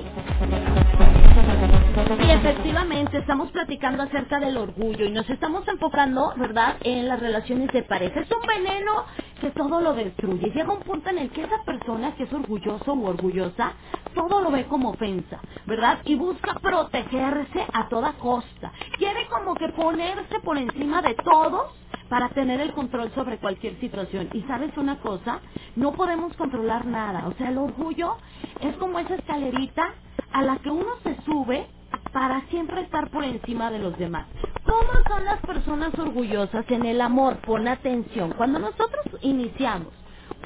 Y 1.95 2.31
efectivamente, 2.31 3.19
estamos 3.19 3.53
platicando 3.53 4.03
acerca 4.03 4.41
del 4.41 4.57
orgullo 4.57 5.05
y 5.05 5.13
nos 5.13 5.29
estamos 5.31 5.67
enfocando, 5.69 6.33
¿verdad?, 6.37 6.77
en 6.83 7.07
las 7.09 7.21
relaciones 7.21 7.69
de 7.73 7.83
pareja. 7.85 8.21
Es 8.21 8.29
un 8.33 8.47
veneno 8.47 9.05
todo 9.53 9.81
lo 9.81 9.95
destruye. 9.95 10.51
Llega 10.53 10.73
un 10.73 10.81
punto 10.83 11.11
en 11.11 11.19
el 11.19 11.31
que 11.31 11.43
esa 11.43 11.63
persona 11.65 12.15
que 12.17 12.25
es 12.25 12.33
orgulloso 12.33 12.95
u 12.95 13.07
orgullosa, 13.07 13.73
todo 14.15 14.43
lo 14.43 14.51
ve 14.51 14.67
como 14.67 14.91
ofensa, 14.91 15.41
¿verdad? 15.67 16.01
Y 16.05 16.17
busca 16.17 16.55
protegerse 16.61 17.67
a 17.73 17.89
toda 17.89 18.15
costa. 18.15 18.73
Quiere 18.99 19.27
como 19.29 19.55
que 19.55 19.69
ponerse 19.71 20.41
por 20.41 20.59
encima 20.59 21.03
de 21.03 21.15
todos 21.15 21.73
para 22.09 22.29
tener 22.31 22.61
el 22.61 22.73
control 22.73 23.11
sobre 23.15 23.39
cualquier 23.39 23.79
situación. 23.81 24.29
Y 24.33 24.43
sabes 24.43 24.77
una 24.79 24.99
cosa, 25.01 25.41
no 25.77 25.93
podemos 25.93 26.35
controlar 26.37 26.87
nada. 26.87 27.27
O 27.29 27.33
sea, 27.35 27.51
el 27.51 27.59
orgullo 27.59 28.17
es 28.61 28.77
como 28.77 28.99
esa 28.99 29.17
escalerita 29.17 29.95
a 30.33 30.43
la 30.43 30.59
que 30.59 30.71
uno 30.71 30.91
se 31.03 31.17
sube 31.23 31.67
para 32.13 32.43
siempre 32.49 32.83
estar 32.83 33.11
por 33.11 33.25
encima 33.25 33.71
de 33.71 33.81
los 33.81 33.97
demás. 33.99 34.27
¿Cómo 34.65 34.91
son 35.09 35.25
las 35.25 35.41
personas 35.43 35.95
orgullosas 35.99 36.65
en 36.71 36.87
el 36.87 37.01
amor? 37.01 37.37
Pon 37.39 37.69
atención. 37.69 38.33
Cuando 38.37 38.59
nosotros 38.59 39.05
iniciamos 39.23 39.93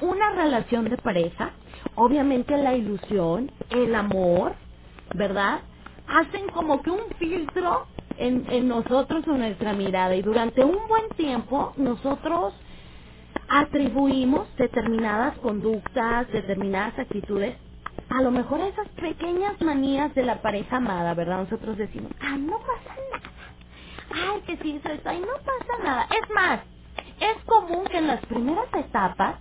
una 0.01 0.31
relación 0.31 0.89
de 0.89 0.97
pareja, 0.97 1.51
obviamente 1.95 2.57
la 2.57 2.75
ilusión, 2.75 3.51
el 3.69 3.95
amor, 3.95 4.53
¿verdad? 5.15 5.61
Hacen 6.07 6.47
como 6.49 6.81
que 6.81 6.91
un 6.91 7.09
filtro 7.19 7.87
en, 8.17 8.45
en 8.49 8.67
nosotros 8.67 9.27
o 9.27 9.33
nuestra 9.33 9.73
mirada 9.73 10.15
y 10.15 10.21
durante 10.21 10.63
un 10.63 10.87
buen 10.87 11.09
tiempo 11.17 11.73
nosotros 11.77 12.53
atribuimos 13.49 14.47
determinadas 14.57 15.37
conductas, 15.39 16.27
determinadas 16.31 16.97
actitudes 16.99 17.57
a 18.09 18.21
lo 18.21 18.31
mejor 18.31 18.61
esas 18.61 18.89
pequeñas 18.89 19.61
manías 19.61 20.13
de 20.15 20.23
la 20.23 20.41
pareja 20.41 20.77
amada, 20.77 21.13
¿verdad? 21.13 21.39
Nosotros 21.43 21.77
decimos, 21.77 22.11
ah, 22.21 22.37
no 22.37 22.59
pasa 22.59 22.95
nada. 23.11 23.38
Ay, 24.11 24.41
que 24.43 24.57
sí, 24.57 24.77
eso 24.77 24.89
está, 24.89 25.13
y 25.15 25.21
no 25.21 25.27
pasa 25.27 25.83
nada. 25.83 26.07
Es 26.11 26.29
más, 26.35 26.61
es 27.19 27.43
común 27.45 27.85
que 27.85 27.99
en 27.99 28.07
las 28.07 28.25
primeras 28.27 28.67
etapas 28.75 29.37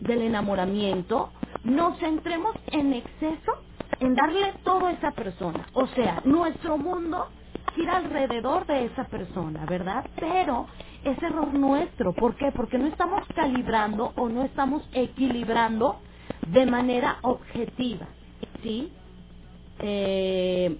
del 0.00 0.22
enamoramiento 0.22 1.30
nos 1.64 1.98
centremos 2.00 2.54
en 2.68 2.94
exceso 2.94 3.52
en 4.00 4.14
darle 4.14 4.54
todo 4.64 4.86
a 4.86 4.92
esa 4.92 5.12
persona. 5.12 5.66
O 5.74 5.86
sea, 5.88 6.22
nuestro 6.24 6.78
mundo 6.78 7.28
gira 7.74 7.98
alrededor 7.98 8.66
de 8.66 8.86
esa 8.86 9.04
persona, 9.06 9.66
¿verdad? 9.66 10.06
Pero 10.20 10.68
es 11.04 11.22
error 11.22 11.54
nuestro. 11.54 12.14
¿Por 12.14 12.36
qué? 12.36 12.52
Porque 12.52 12.78
no 12.78 12.86
estamos 12.88 13.22
calibrando 13.34 14.12
o 14.16 14.28
no 14.28 14.44
estamos 14.44 14.88
equilibrando 14.92 16.00
de 16.48 16.66
manera 16.66 17.18
objetiva, 17.22 18.08
¿sí? 18.62 18.92
Eh, 19.80 20.78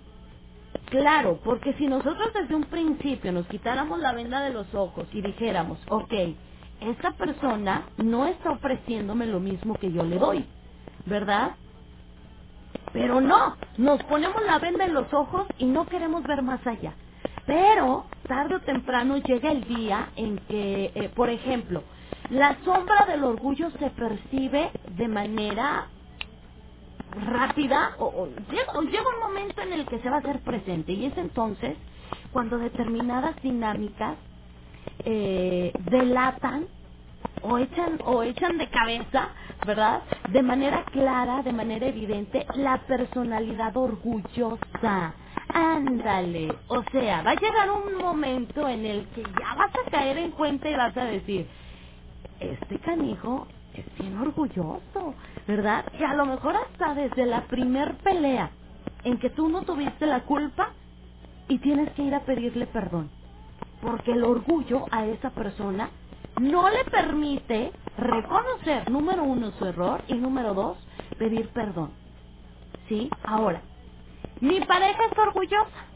claro, 0.91 1.41
porque 1.45 1.75
si 1.75 1.87
nosotros 1.89 2.33
desde 2.35 2.55
un 2.57 2.65
principio 2.65 3.33
nos 3.33 3.47
quitáramos 3.49 4.01
la 4.01 4.13
venda 4.13 4.43
de 4.43 4.53
los 4.53 4.73
ojos 4.75 5.09
y 5.13 5.23
dijéramos, 5.23 5.79
ok, 5.91 6.15
esta 6.81 7.13
persona 7.13 7.89
no 7.99 8.27
está 8.27 8.53
ofreciéndome 8.53 9.27
lo 9.27 9.41
mismo 9.41 9.77
que 9.77 9.93
yo 9.93 10.05
le 10.05 10.19
doy, 10.19 10.47
¿verdad? 11.07 11.53
Pero 12.93 13.21
no, 13.21 13.57
nos 13.79 14.03
ponemos 14.05 14.43
la 14.45 14.59
venda 14.59 14.87
en 14.87 14.95
los 14.95 15.13
ojos 15.15 15.47
y 15.59 15.67
no 15.67 15.87
queremos 15.87 16.25
ver 16.25 16.43
más 16.43 16.67
allá. 16.67 16.95
Pero 17.47 18.07
tarde 18.29 18.57
o 18.57 18.61
temprano 18.61 19.19
llega 19.19 19.53
el 19.53 19.65
día 19.65 20.11
en 20.17 20.39
que, 20.49 20.93
eh, 20.95 21.11
por 21.15 21.31
ejemplo, 21.31 21.85
la 22.31 22.57
sombra 22.65 23.07
del 23.07 23.25
orgullo 23.25 23.71
se 23.79 23.91
percibe 23.91 24.73
de 24.91 25.09
manera 25.09 25.89
rápida 27.13 27.97
o, 27.99 28.07
o 28.07 28.27
llega, 28.51 28.73
llega 28.91 29.05
un 29.17 29.21
momento 29.29 29.63
en 29.63 29.73
el 29.75 29.87
que 29.87 30.01
se 30.01 30.11
va 30.11 30.17
a 30.17 30.21
hacer 30.21 30.41
presente 30.43 30.93
y 30.93 31.07
es 31.07 31.17
entonces 31.19 31.77
cuando 32.33 32.59
determinadas 32.59 33.41
dinámicas 33.43 34.19
eh, 35.05 35.73
delatan 35.91 36.69
o 37.43 37.59
echan 37.59 37.99
o 38.05 38.23
echan 38.25 38.59
de 38.59 38.69
cabeza, 38.71 39.31
¿verdad? 39.67 40.03
De 40.33 40.43
manera 40.43 40.85
clara, 40.93 41.43
de 41.43 41.53
manera 41.53 41.87
evidente, 41.89 42.47
la 42.57 42.79
personalidad 42.87 43.77
orgullosa. 43.77 45.15
Ándale, 45.55 46.55
o 46.69 46.83
sea, 46.93 47.23
va 47.23 47.33
a 47.33 47.37
llegar 47.37 47.71
un 47.71 47.97
momento 47.99 48.69
en 48.69 48.87
el 48.87 49.07
que 49.11 49.23
ya 49.23 49.55
vas 49.57 49.73
a 49.87 49.91
caer 49.91 50.19
en 50.19 50.33
cuenta 50.33 50.69
y 50.71 50.77
vas 50.77 50.97
a 50.97 51.05
decir, 51.05 51.49
este 52.41 52.79
canijo 52.81 53.47
es 53.81 53.99
bien 53.99 54.19
orgulloso, 54.19 55.15
¿verdad? 55.49 55.87
Y 55.99 56.05
a 56.05 56.15
lo 56.15 56.27
mejor 56.27 56.57
hasta 56.57 56.95
desde 56.95 57.27
la 57.27 57.47
primer 57.47 57.97
pelea 57.99 58.51
en 59.05 59.19
que 59.19 59.31
tú 59.31 59.49
no 59.49 59.63
tuviste 59.65 60.07
la 60.07 60.25
culpa, 60.25 60.75
y 61.49 61.59
tienes 61.61 61.93
que 61.95 62.05
ir 62.05 62.15
a 62.15 62.25
pedirle 62.25 62.67
perdón. 62.69 63.11
Porque 63.83 64.13
el 64.13 64.25
orgullo 64.25 64.87
a 64.91 65.07
esa 65.07 65.31
persona 65.31 65.91
no 66.41 66.71
le 66.71 66.85
permite 66.87 67.73
reconocer, 67.99 68.91
número 68.91 69.25
uno, 69.25 69.53
su 69.53 69.67
error 69.67 70.03
y 70.09 70.15
número 70.15 70.55
dos, 70.55 70.79
pedir 71.19 71.51
perdón. 71.51 71.93
¿Sí? 72.89 73.11
Ahora, 73.25 73.63
mi 74.41 74.61
pareja 74.63 75.05
es 75.11 75.19
orgullosa. 75.19 75.87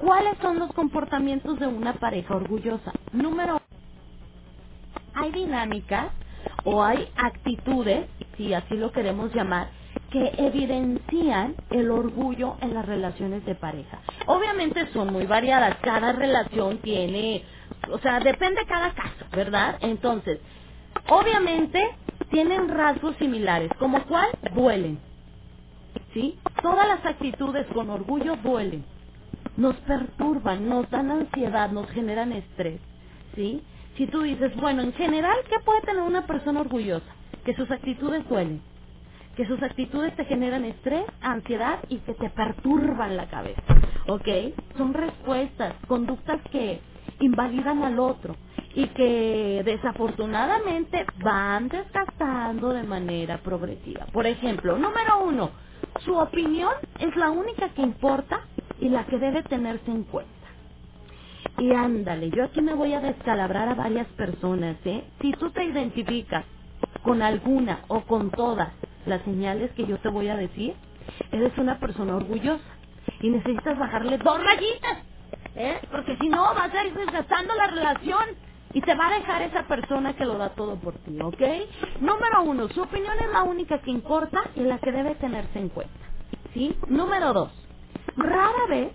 ¿Cuáles 0.00 0.38
son 0.38 0.58
los 0.58 0.72
comportamientos 0.72 1.58
de 1.60 1.66
una 1.68 1.94
pareja 1.94 2.36
orgullosa? 2.36 2.92
Número 3.12 3.58
hay 5.14 5.32
dinámicas 5.32 6.12
o 6.64 6.82
hay 6.82 7.08
actitudes, 7.16 8.06
si 8.36 8.54
así 8.54 8.76
lo 8.76 8.92
queremos 8.92 9.34
llamar, 9.34 9.68
que 10.10 10.32
evidencian 10.38 11.54
el 11.70 11.90
orgullo 11.90 12.56
en 12.60 12.74
las 12.74 12.86
relaciones 12.86 13.44
de 13.46 13.54
pareja. 13.54 13.98
Obviamente 14.26 14.86
son 14.92 15.12
muy 15.12 15.26
variadas, 15.26 15.76
cada 15.82 16.12
relación 16.12 16.78
tiene, 16.78 17.42
o 17.90 17.98
sea, 17.98 18.20
depende 18.20 18.64
cada 18.66 18.92
caso, 18.92 19.24
¿verdad? 19.32 19.76
Entonces, 19.80 20.40
obviamente 21.08 21.80
tienen 22.30 22.68
rasgos 22.68 23.16
similares, 23.16 23.70
como 23.78 24.02
cuál 24.04 24.28
duelen. 24.54 24.98
¿Sí? 26.12 26.38
Todas 26.62 26.86
las 26.86 27.04
actitudes 27.04 27.66
con 27.74 27.90
orgullo 27.90 28.36
duelen. 28.36 28.84
Nos 29.56 29.74
perturban, 29.76 30.68
nos 30.68 30.88
dan 30.90 31.10
ansiedad, 31.10 31.70
nos 31.70 31.88
generan 31.90 32.32
estrés. 32.32 32.80
¿Sí? 33.34 33.62
Si 33.96 34.06
tú 34.08 34.22
dices, 34.22 34.54
bueno, 34.56 34.82
en 34.82 34.92
general, 34.94 35.38
¿qué 35.48 35.56
puede 35.64 35.82
tener 35.82 36.02
una 36.02 36.26
persona 36.26 36.62
orgullosa? 36.62 37.06
Que 37.44 37.54
sus 37.54 37.70
actitudes 37.70 38.28
duelen, 38.28 38.62
que 39.36 39.46
sus 39.46 39.62
actitudes 39.62 40.16
te 40.16 40.26
generan 40.26 40.64
estrés, 40.66 41.04
ansiedad 41.22 41.80
y 41.88 41.98
que 42.00 42.14
te 42.14 42.30
perturban 42.30 43.16
la 43.16 43.28
cabeza. 43.28 43.62
¿Ok? 44.08 44.28
Son 44.78 44.94
respuestas, 44.94 45.74
conductas 45.88 46.40
que 46.52 46.80
invalidan 47.20 47.84
al 47.84 47.98
otro 48.00 48.36
y 48.74 48.88
que 48.88 49.62
desafortunadamente 49.64 51.06
van 51.24 51.68
desgastando 51.68 52.70
de 52.74 52.84
manera 52.84 53.38
progresiva. 53.38 54.06
Por 54.12 54.26
ejemplo, 54.26 54.78
número 54.78 55.24
uno, 55.24 55.52
su 56.04 56.16
opinión 56.16 56.72
es 57.00 57.16
la 57.16 57.30
única 57.30 57.70
que 57.70 57.82
importa 57.82 58.42
y 58.80 58.90
la 58.90 59.06
que 59.06 59.18
debe 59.18 59.42
tenerse 59.44 59.90
en 59.90 60.04
cuenta. 60.04 60.33
Y 61.58 61.72
ándale, 61.72 62.30
yo 62.30 62.44
aquí 62.44 62.62
me 62.62 62.74
voy 62.74 62.94
a 62.94 63.00
descalabrar 63.00 63.68
a 63.70 63.74
varias 63.74 64.08
personas, 64.08 64.76
¿eh? 64.86 65.04
Si 65.22 65.32
tú 65.34 65.50
te 65.52 65.64
identificas 65.64 66.46
con 67.02 67.22
alguna 67.22 67.80
o 67.88 68.02
con 68.02 68.30
todas 68.30 68.72
las 69.06 69.22
señales 69.24 69.72
que 69.72 69.86
yo 69.86 69.98
te 70.00 70.08
voy 70.10 70.28
a 70.28 70.36
decir, 70.36 70.74
eres 71.32 71.56
una 71.58 71.80
persona 71.80 72.16
orgullosa 72.16 72.64
y 73.22 73.30
necesitas 73.30 73.78
bajarle 73.78 74.18
dos 74.18 74.38
rayitas, 74.42 74.98
¿eh? 75.56 75.80
Porque 75.90 76.16
si 76.18 76.28
no 76.28 76.42
vas 76.54 76.74
a 76.74 76.86
ir 76.86 76.94
desgastando 76.94 77.54
la 77.56 77.68
relación 77.68 78.24
y 78.74 78.82
te 78.82 78.94
va 78.94 79.08
a 79.08 79.18
dejar 79.18 79.42
esa 79.42 79.64
persona 79.68 80.14
que 80.14 80.26
lo 80.26 80.38
da 80.38 80.50
todo 80.50 80.76
por 80.80 80.94
ti, 81.00 81.18
¿ok? 81.20 81.42
Número 82.00 82.42
uno, 82.44 82.68
su 82.70 82.82
opinión 82.82 83.14
es 83.20 83.32
la 83.32 83.42
única 83.44 83.80
que 83.80 83.90
importa 83.90 84.40
y 84.56 84.60
la 84.62 84.78
que 84.78 84.92
debe 84.92 85.16
tenerse 85.16 85.58
en 85.58 85.70
cuenta, 85.70 86.06
¿sí? 86.54 86.76
Número 86.88 87.34
dos, 87.34 87.52
rara 88.16 88.66
vez 88.70 88.92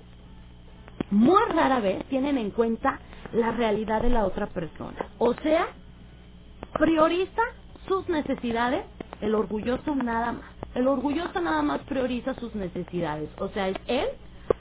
muy 1.12 1.42
rara 1.54 1.82
vez 1.82 2.06
tienen 2.10 2.38
en 2.38 2.52
cuenta 2.52 3.00
la 3.34 3.52
realidad 3.52 4.02
de 4.04 4.12
la 4.12 4.26
otra 4.26 4.48
persona. 4.48 5.10
O 5.20 5.34
sea, 5.36 5.68
prioriza 6.80 7.44
sus 7.88 8.10
necesidades, 8.10 8.86
el 9.22 9.36
orgulloso 9.36 9.96
nada 9.96 10.34
más. 10.34 10.46
El 10.76 10.88
orgulloso 10.88 11.42
nada 11.42 11.64
más 11.64 11.82
prioriza 11.84 12.36
sus 12.36 12.56
necesidades. 12.56 13.32
O 13.40 13.50
sea, 13.50 13.70
es 13.70 13.78
él, 13.88 14.08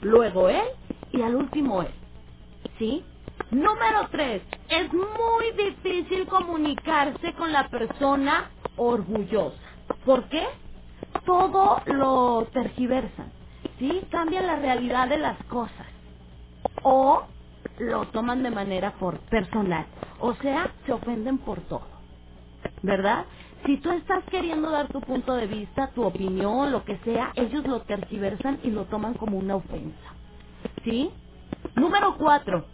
luego 0.01 0.49
él 0.49 0.65
y 1.11 1.21
al 1.21 1.35
último 1.35 1.83
él. 1.83 1.93
¿Sí? 2.79 3.05
Número 3.51 4.09
tres, 4.11 4.43
es 4.69 4.93
muy 4.93 5.51
difícil 5.57 6.27
comunicarse 6.27 7.33
con 7.35 7.53
la 7.53 7.69
persona 7.69 8.51
orgullosa. 8.77 9.57
¿Por 10.05 10.29
qué? 10.29 10.45
Todo 11.25 11.81
lo 11.87 12.47
tergiversan. 12.53 13.33
¿Sí? 13.79 14.03
Cambian 14.11 14.47
la 14.47 14.57
realidad 14.57 15.09
de 15.09 15.19
las 15.19 15.43
cosas 15.45 15.88
o 16.83 17.23
lo 17.79 18.05
toman 18.07 18.43
de 18.43 18.51
manera 18.51 18.93
por 18.99 19.19
personal. 19.21 19.85
O 20.19 20.33
sea, 20.35 20.71
se 20.85 20.93
ofenden 20.93 21.39
por 21.39 21.61
todo. 21.61 21.87
¿Verdad? 22.83 23.25
Si 23.65 23.77
tú 23.77 23.91
estás 23.91 24.23
queriendo 24.25 24.71
dar 24.71 24.87
tu 24.89 25.01
punto 25.01 25.35
de 25.35 25.47
vista, 25.47 25.89
tu 25.93 26.03
opinión, 26.03 26.71
lo 26.71 26.85
que 26.85 26.97
sea, 26.99 27.31
ellos 27.35 27.65
lo 27.67 27.81
tergiversan 27.81 28.59
y 28.63 28.71
lo 28.71 28.85
toman 28.85 29.15
como 29.15 29.37
una 29.37 29.55
ofensa. 29.57 30.15
¿Sí? 30.83 31.11
Número 31.75 32.15
cuatro, 32.17 32.65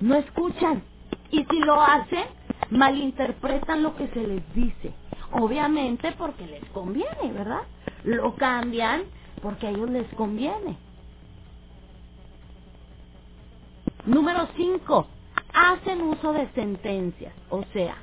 no 0.00 0.16
escuchan. 0.16 0.84
Y 1.30 1.44
si 1.44 1.60
lo 1.60 1.80
hacen, 1.82 2.24
malinterpretan 2.70 3.82
lo 3.82 3.96
que 3.96 4.08
se 4.08 4.26
les 4.26 4.54
dice. 4.54 4.94
Obviamente 5.32 6.12
porque 6.18 6.46
les 6.46 6.64
conviene, 6.70 7.32
¿verdad? 7.32 7.62
Lo 8.04 8.34
cambian 8.36 9.04
porque 9.42 9.68
a 9.68 9.70
ellos 9.70 9.90
les 9.90 10.08
conviene. 10.14 10.78
Número 14.06 14.48
5. 14.56 15.06
Hacen 15.54 16.02
uso 16.02 16.32
de 16.32 16.48
sentencias. 16.52 17.34
O 17.50 17.64
sea, 17.72 17.96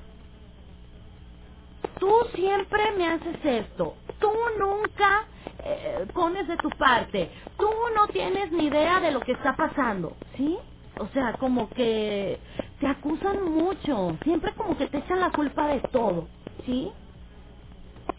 tú 2.00 2.12
siempre 2.36 2.92
me 2.98 3.08
haces 3.08 3.38
esto. 3.44 3.96
Tú 4.20 4.32
nunca 4.60 5.26
eh, 5.64 6.08
pones 6.14 6.48
de 6.48 6.58
tu 6.58 6.70
parte. 6.72 7.32
Tú 7.58 7.70
no 7.96 8.08
tienes 8.08 8.52
ni 8.52 8.66
idea 8.68 9.00
de 9.00 9.12
lo 9.12 9.22
que 9.22 9.34
está 9.34 9.56
pasando. 9.56 10.16
¿Sí? 10.38 10.58
O 11.00 11.08
sea, 11.10 11.34
como 11.34 11.70
que 11.72 12.40
te 12.80 12.88
acusan 12.88 13.44
mucho. 13.52 14.18
Siempre 14.24 14.54
como 14.56 14.78
que 14.78 14.88
te 14.88 15.00
echan 15.00 15.20
la 15.22 15.32
culpa 15.32 15.68
de 15.68 15.82
todo. 15.92 16.28
¿Sí? 16.66 16.92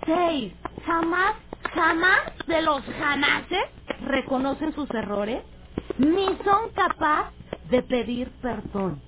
6. 0.06 0.54
Jamás, 0.86 1.36
jamás 1.74 2.20
de 2.46 2.62
los 2.62 2.82
jamases 2.84 3.64
reconocen 4.02 4.74
sus 4.74 4.90
errores 4.90 5.44
ni 5.98 6.26
son 6.44 6.70
capaces 6.74 7.34
de 7.73 7.82
pedir 7.85 8.31
perdón. 8.43 9.03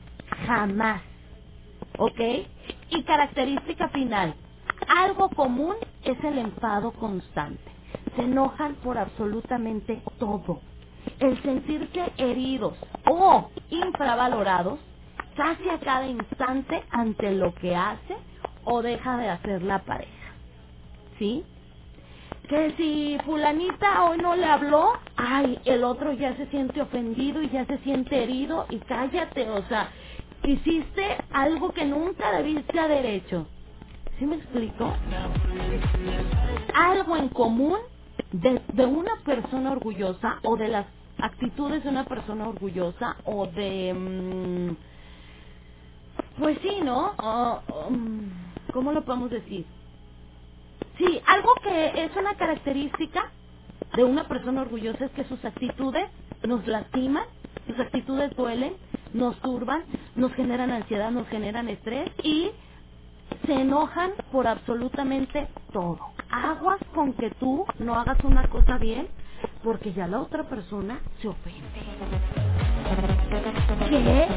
Jamás. 0.46 1.02
¿Ok? 1.98 2.20
Y 2.90 3.04
característica 3.04 3.90
final. 3.90 4.36
Algo 4.98 5.30
común 5.30 5.76
es 6.04 6.22
el 6.24 6.38
enfado 6.38 6.92
constante. 6.94 7.72
Se 8.16 8.22
enojan 8.24 8.76
por 8.76 8.98
absolutamente 8.98 10.02
todo. 10.18 10.62
El 11.20 11.42
sentirse 11.42 12.12
heridos 12.18 12.78
o 13.10 13.50
infravalorados 13.70 14.80
casi 15.36 15.68
a 15.70 15.80
cada 15.80 16.08
instante 16.08 16.84
ante 16.90 17.32
lo 17.32 17.54
que 17.54 17.76
hace 17.76 18.16
o 18.64 18.82
deja 18.82 19.18
de 19.18 19.30
hacer 19.30 19.62
la 19.64 19.84
pareja. 19.84 20.12
¿Sí? 21.18 21.44
Que 22.48 22.72
si 22.76 23.18
fulanita 23.24 24.04
hoy 24.04 24.18
no 24.18 24.36
le 24.36 24.46
habló, 24.46 24.92
ay, 25.16 25.60
el 25.64 25.84
otro 25.84 26.12
ya 26.14 26.36
se 26.36 26.46
siente 26.48 26.82
ofendido 26.82 27.42
y 27.42 27.50
ya 27.50 27.66
se 27.66 27.78
siente 27.80 28.22
herido 28.22 28.66
y 28.70 28.78
cállate, 28.80 29.50
o 29.50 29.62
sea, 29.68 29.90
hiciste 30.44 31.18
algo 31.32 31.72
que 31.72 31.86
nunca 31.86 32.32
debiste 32.38 32.80
haber 32.80 33.06
hecho. 33.06 33.48
¿Sí 34.18 34.26
me 34.26 34.36
explico? 34.36 34.92
Algo 36.74 37.16
en 37.16 37.30
común 37.30 37.78
de, 38.32 38.86
una 38.86 39.16
persona 39.24 39.72
orgullosa 39.72 40.40
o 40.44 40.56
de 40.56 40.68
las 40.68 40.86
actitudes 41.18 41.84
de 41.84 41.90
una 41.90 42.04
persona 42.06 42.48
orgullosa 42.48 43.16
o 43.24 43.46
de... 43.48 43.94
Mm, 43.94 44.76
pues 46.38 46.58
sí, 46.62 46.80
¿no? 46.84 47.14
Um, 47.88 48.30
¿Cómo 48.72 48.92
lo 48.92 49.04
podemos 49.04 49.30
decir? 49.30 49.66
Sí, 50.98 51.20
algo 51.26 51.50
que 51.62 52.04
es 52.04 52.16
una 52.16 52.34
característica 52.36 53.32
de 53.96 54.04
una 54.04 54.28
persona 54.28 54.62
orgullosa 54.62 55.06
es 55.06 55.12
que 55.12 55.24
sus 55.24 55.44
actitudes 55.44 56.06
nos 56.44 56.66
lastiman, 56.66 57.24
sus 57.66 57.78
actitudes 57.80 58.34
duelen, 58.36 58.74
nos 59.14 59.38
turban, 59.40 59.84
nos 60.16 60.32
generan 60.34 60.70
ansiedad, 60.72 61.10
nos 61.12 61.28
generan 61.28 61.68
estrés 61.68 62.10
y 62.24 62.50
se 63.46 63.54
enojan 63.54 64.12
por 64.32 64.46
absolutamente 64.48 65.48
todo. 65.72 66.00
Aguas 66.30 66.80
con 66.94 67.14
que 67.14 67.30
tú 67.32 67.64
no 67.78 67.96
hagas 67.96 68.18
una 68.24 68.48
cosa 68.48 68.78
bien 68.78 69.08
porque 69.64 69.92
ya 69.92 70.06
la 70.08 70.20
otra 70.20 70.44
persona 70.48 71.00
se 71.22 71.28
ofende. 71.28 71.82
¿Qué? 73.90 74.28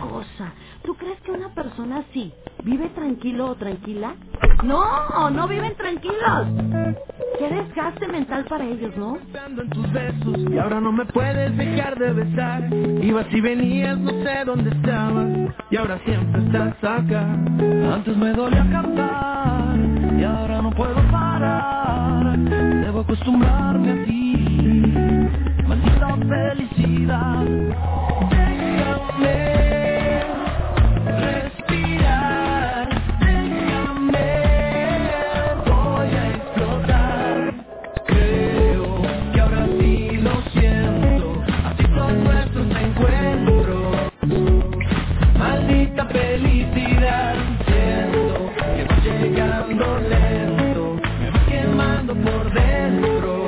Cosa. 0.00 0.52
¿Tú 0.84 0.94
crees 0.96 1.20
que 1.20 1.30
una 1.30 1.48
persona 1.54 1.98
así 1.98 2.32
vive 2.64 2.88
tranquilo 2.90 3.50
o 3.50 3.54
tranquila? 3.54 4.14
No, 4.64 5.30
no 5.30 5.48
viven 5.48 5.74
tranquilos. 5.76 6.46
Qué 7.38 7.48
desgaste 7.48 8.08
mental 8.08 8.44
para 8.48 8.64
ellos, 8.64 8.96
¿no? 8.96 9.18
En 9.60 9.70
tus 9.70 9.92
besos, 9.92 10.38
y 10.50 10.58
ahora 10.58 10.80
no 10.80 10.92
me 10.92 11.04
puedes 11.06 11.56
dejar 11.56 11.98
de 11.98 12.12
besar. 12.12 12.72
Ibas 13.02 13.26
y 13.32 13.40
venías, 13.40 13.98
no 13.98 14.10
sé 14.10 14.44
dónde 14.44 14.70
estabas. 14.70 15.26
Y 15.70 15.76
ahora 15.76 15.98
siempre 16.04 16.42
estás 16.44 16.74
acá. 16.84 17.22
Antes 17.94 18.16
me 18.16 18.32
dolía 18.32 18.66
cantar. 18.70 19.76
Y 20.18 20.24
ahora 20.24 20.62
no 20.62 20.70
puedo 20.70 20.94
parar. 21.10 22.38
Debo 22.38 23.00
acostumbrarme 23.00 23.90
a 23.92 24.04
ti. 24.04 24.94
Maldita 25.66 26.16
felicidad. 26.28 27.44
Déjame. 28.30 29.81
tanta 46.02 46.12
felicidad. 46.12 47.34
Siento 47.66 48.50
que 48.56 48.84
va 48.84 48.96
llegando 49.02 49.98
lento 50.00 51.00
Me 51.20 51.30
voy 51.30 51.40
quemando 51.48 52.14
por 52.14 52.52
dentro. 52.52 53.46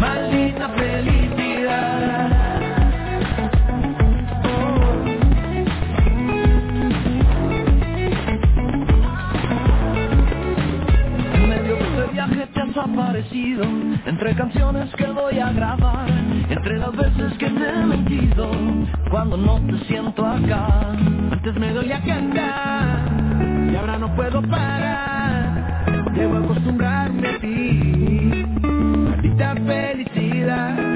Maldita 0.00 0.68
felicidad. 0.70 2.30
Oh. 4.44 4.94
Medio 11.48 11.76
este 11.76 12.12
viaje 12.12 12.46
te 12.52 12.60
han 12.60 12.68
desaparecido 12.68 13.64
Entre 14.06 14.34
canciones 14.34 14.94
que 14.96 15.06
voy 15.06 15.38
a 15.38 15.52
grabar 15.52 16.08
Entre 16.48 16.78
las 16.78 16.92
veces 16.96 17.32
que 17.38 17.46
te 17.48 17.68
he 17.68 17.86
mentido 17.86 18.65
cuando 19.10 19.36
no 19.36 19.60
te 19.66 19.78
siento 19.86 20.24
acá. 20.24 20.92
Antes 21.32 21.54
me 21.56 21.72
doy 21.72 21.92
a 21.92 22.00
cantar 22.00 23.08
y 23.72 23.76
ahora 23.76 23.98
no 23.98 24.14
puedo 24.14 24.42
parar. 24.42 25.84
Debo 26.14 26.38
acostumbrarme 26.38 27.28
a 27.28 27.38
ti, 27.38 28.46
maldita 28.62 29.54
felicidad. 29.54 30.95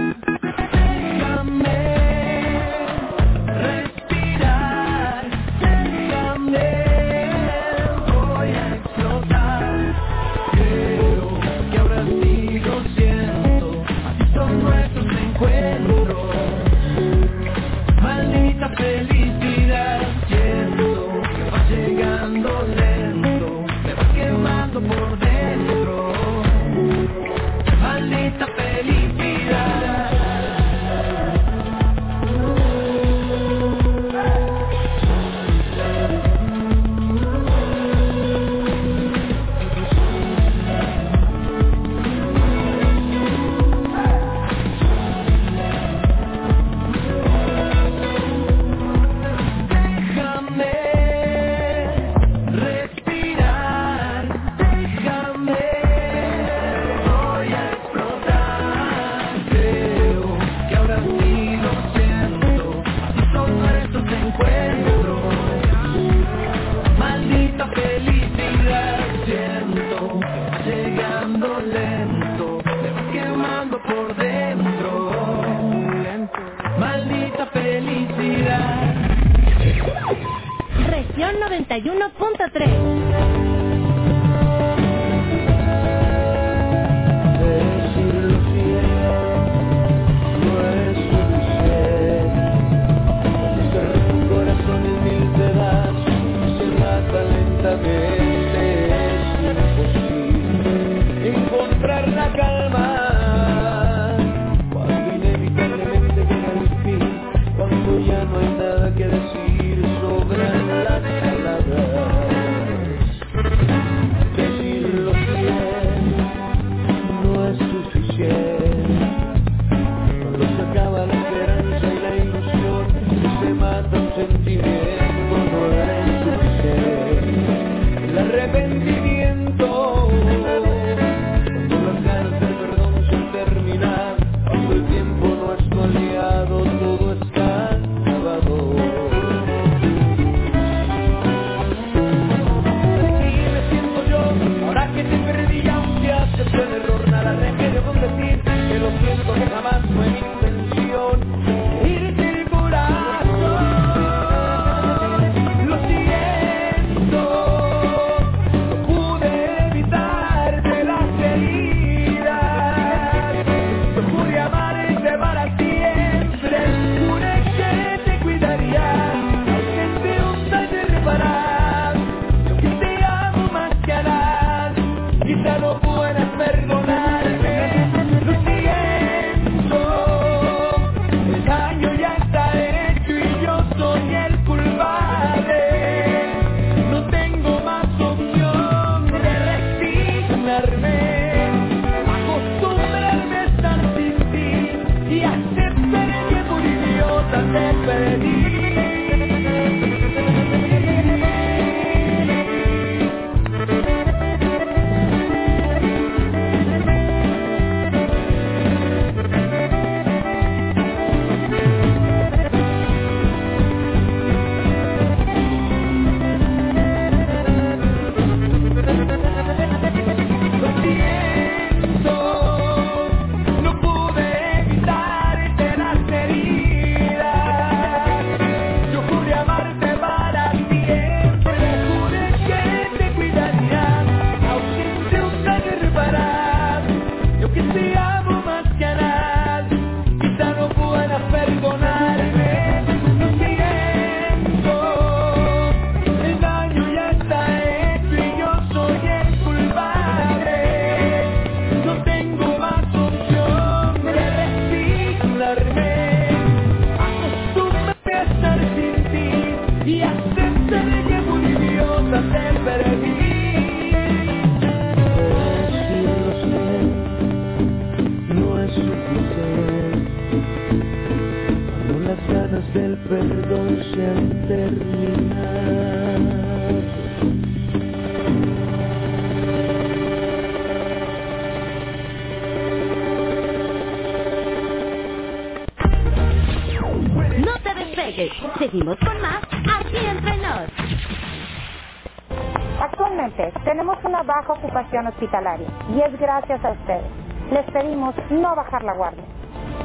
Y 295.94 296.00
es 296.00 296.18
gracias 296.18 296.64
a 296.64 296.70
ustedes. 296.72 297.04
Les 297.50 297.64
pedimos 297.72 298.14
no 298.30 298.54
bajar 298.54 298.84
la 298.84 298.94
guardia. 298.94 299.24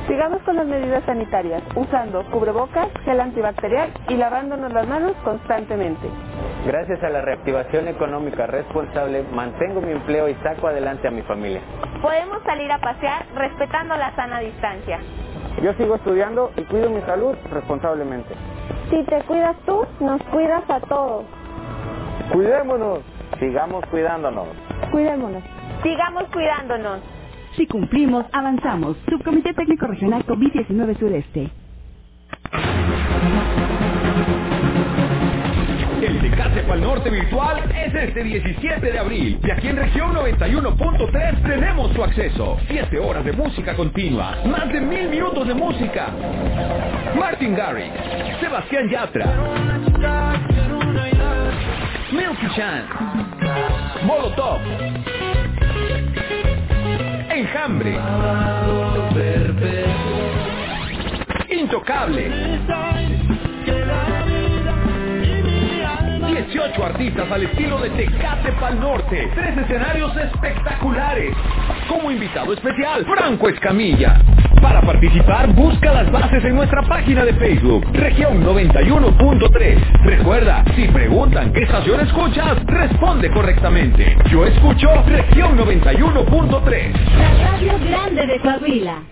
Sigamos 0.07 0.39
con 0.43 0.55
las 0.55 0.67
medidas 0.67 1.03
sanitarias, 1.05 1.63
usando 1.75 2.23
cubrebocas, 2.29 2.89
gel 3.05 3.19
antibacterial 3.19 3.89
y 4.07 4.15
lavándonos 4.15 4.71
las 4.71 4.87
manos 4.87 5.13
constantemente. 5.23 6.07
Gracias 6.67 7.01
a 7.03 7.09
la 7.09 7.21
reactivación 7.21 7.87
económica 7.87 8.45
responsable, 8.45 9.23
mantengo 9.31 9.81
mi 9.81 9.93
empleo 9.93 10.29
y 10.29 10.35
saco 10.35 10.67
adelante 10.67 11.07
a 11.07 11.11
mi 11.11 11.23
familia. 11.23 11.61
Podemos 12.01 12.43
salir 12.43 12.71
a 12.71 12.77
pasear 12.79 13.25
respetando 13.35 13.95
la 13.97 14.15
sana 14.15 14.39
distancia. 14.39 14.99
Yo 15.63 15.73
sigo 15.73 15.95
estudiando 15.95 16.51
y 16.55 16.61
cuido 16.63 16.89
mi 16.89 17.01
salud 17.01 17.35
responsablemente. 17.51 18.35
Si 18.91 19.03
te 19.05 19.21
cuidas 19.23 19.55
tú, 19.65 19.85
nos 19.99 20.21
cuidas 20.23 20.63
a 20.69 20.79
todos. 20.81 21.25
Cuidémonos, 22.31 22.99
sigamos 23.39 23.83
cuidándonos. 23.89 24.47
Cuidémonos. 24.91 25.41
Sigamos 25.85 26.23
cuidándonos. 26.33 26.99
Si 27.55 27.67
cumplimos, 27.67 28.25
avanzamos. 28.31 28.97
Subcomité 29.07 29.53
Técnico 29.53 29.85
Regional 29.85 30.25
COVID-19 30.25 30.97
Sureste. 30.97 31.51
El 36.01 36.21
Tecate 36.21 36.63
Pal 36.63 36.81
Norte 36.81 37.11
virtual 37.11 37.71
es 37.71 37.93
este 37.93 38.23
17 38.23 38.91
de 38.91 38.97
abril 38.97 39.39
y 39.43 39.51
aquí 39.51 39.67
en 39.67 39.77
región 39.77 40.15
91.3 40.15 41.43
tenemos 41.43 41.93
su 41.93 42.03
acceso. 42.03 42.57
7 42.67 42.97
horas 42.97 43.23
de 43.23 43.33
música 43.33 43.75
continua, 43.75 44.37
más 44.43 44.67
de 44.73 44.81
mil 44.81 45.07
minutos 45.09 45.47
de 45.47 45.53
música. 45.53 46.07
Martin 47.15 47.55
Garrix, 47.55 47.93
Sebastián 48.39 48.89
Yatra, 48.89 49.25
Milky 52.11 52.47
Chance, 52.55 52.89
Molotov, 54.03 54.61
Enjambre, 57.55 57.97
Intocable. 61.49 62.29
18 66.27 66.83
artistas 66.83 67.31
al 67.31 67.43
estilo 67.43 67.79
de 67.79 67.91
Tecate 67.91 68.51
Pal 68.59 68.77
Norte. 68.77 69.31
Tres 69.35 69.57
escenarios 69.57 70.17
espectaculares. 70.17 71.33
Como 71.87 72.09
invitado 72.09 72.53
especial, 72.53 73.05
Franco 73.05 73.49
Escamilla. 73.49 74.19
Para 74.61 74.81
participar, 74.81 75.53
busca 75.53 75.93
las 75.93 76.11
bases 76.11 76.43
en 76.43 76.55
nuestra 76.55 76.81
página 76.81 77.23
de 77.23 77.33
Facebook, 77.33 77.85
región 77.93 78.43
91.3. 78.43 80.03
Recuerda, 80.03 80.63
si 80.75 80.87
preguntan 80.87 81.53
qué 81.53 81.63
estación 81.63 81.99
escuchas, 81.99 82.65
responde 82.65 83.29
correctamente. 83.29 84.17
Yo 84.31 84.45
escucho 84.45 84.89
región 85.05 85.57
91.3. 85.57 86.93
La 87.17 87.51
radio 87.51 87.73
grande 87.87 88.25
de 88.25 88.39
Coahuila. 88.39 89.03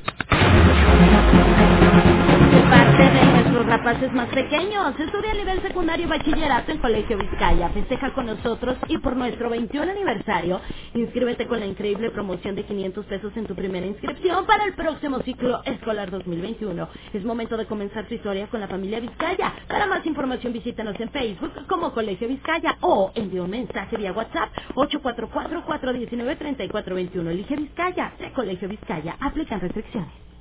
Nuestros 3.53 3.77
rapaces 3.77 4.11
más 4.13 4.30
pequeños, 4.30 4.99
estudia 4.99 5.30
a 5.30 5.35
nivel 5.35 5.61
secundario 5.61 6.07
y 6.07 6.09
bachillerato 6.09 6.71
en 6.71 6.80
Colegio 6.80 7.19
Vizcaya. 7.19 7.69
Festeja 7.69 8.11
con 8.15 8.25
nosotros 8.25 8.77
y 8.88 8.97
por 8.97 9.15
nuestro 9.15 9.51
21 9.51 9.91
aniversario, 9.91 10.59
inscríbete 10.95 11.45
con 11.45 11.59
la 11.59 11.67
increíble 11.67 12.09
promoción 12.09 12.55
de 12.55 12.63
500 12.63 13.05
pesos 13.05 13.31
en 13.38 13.45
tu 13.45 13.53
primera 13.53 13.85
inscripción 13.85 14.47
para 14.47 14.65
el 14.65 14.73
próximo 14.73 15.19
ciclo 15.19 15.61
escolar 15.65 16.09
2021. 16.09 16.89
Es 17.13 17.23
momento 17.23 17.55
de 17.55 17.67
comenzar 17.67 18.07
tu 18.07 18.15
historia 18.15 18.47
con 18.47 18.59
la 18.59 18.67
familia 18.67 18.99
Vizcaya. 18.99 19.53
Para 19.67 19.85
más 19.85 20.03
información 20.07 20.51
visítanos 20.51 20.99
en 20.99 21.09
Facebook 21.09 21.67
como 21.67 21.93
Colegio 21.93 22.27
Vizcaya 22.27 22.77
o 22.81 23.11
envía 23.13 23.43
un 23.43 23.51
mensaje 23.51 23.97
vía 23.97 24.13
WhatsApp 24.13 24.49
844-419-3421. 24.73 27.30
Elige 27.30 27.55
Vizcaya, 27.55 28.13
de 28.17 28.34
Colegio 28.34 28.67
Vizcaya. 28.67 29.15
Aplican 29.19 29.59
restricciones. 29.59 30.32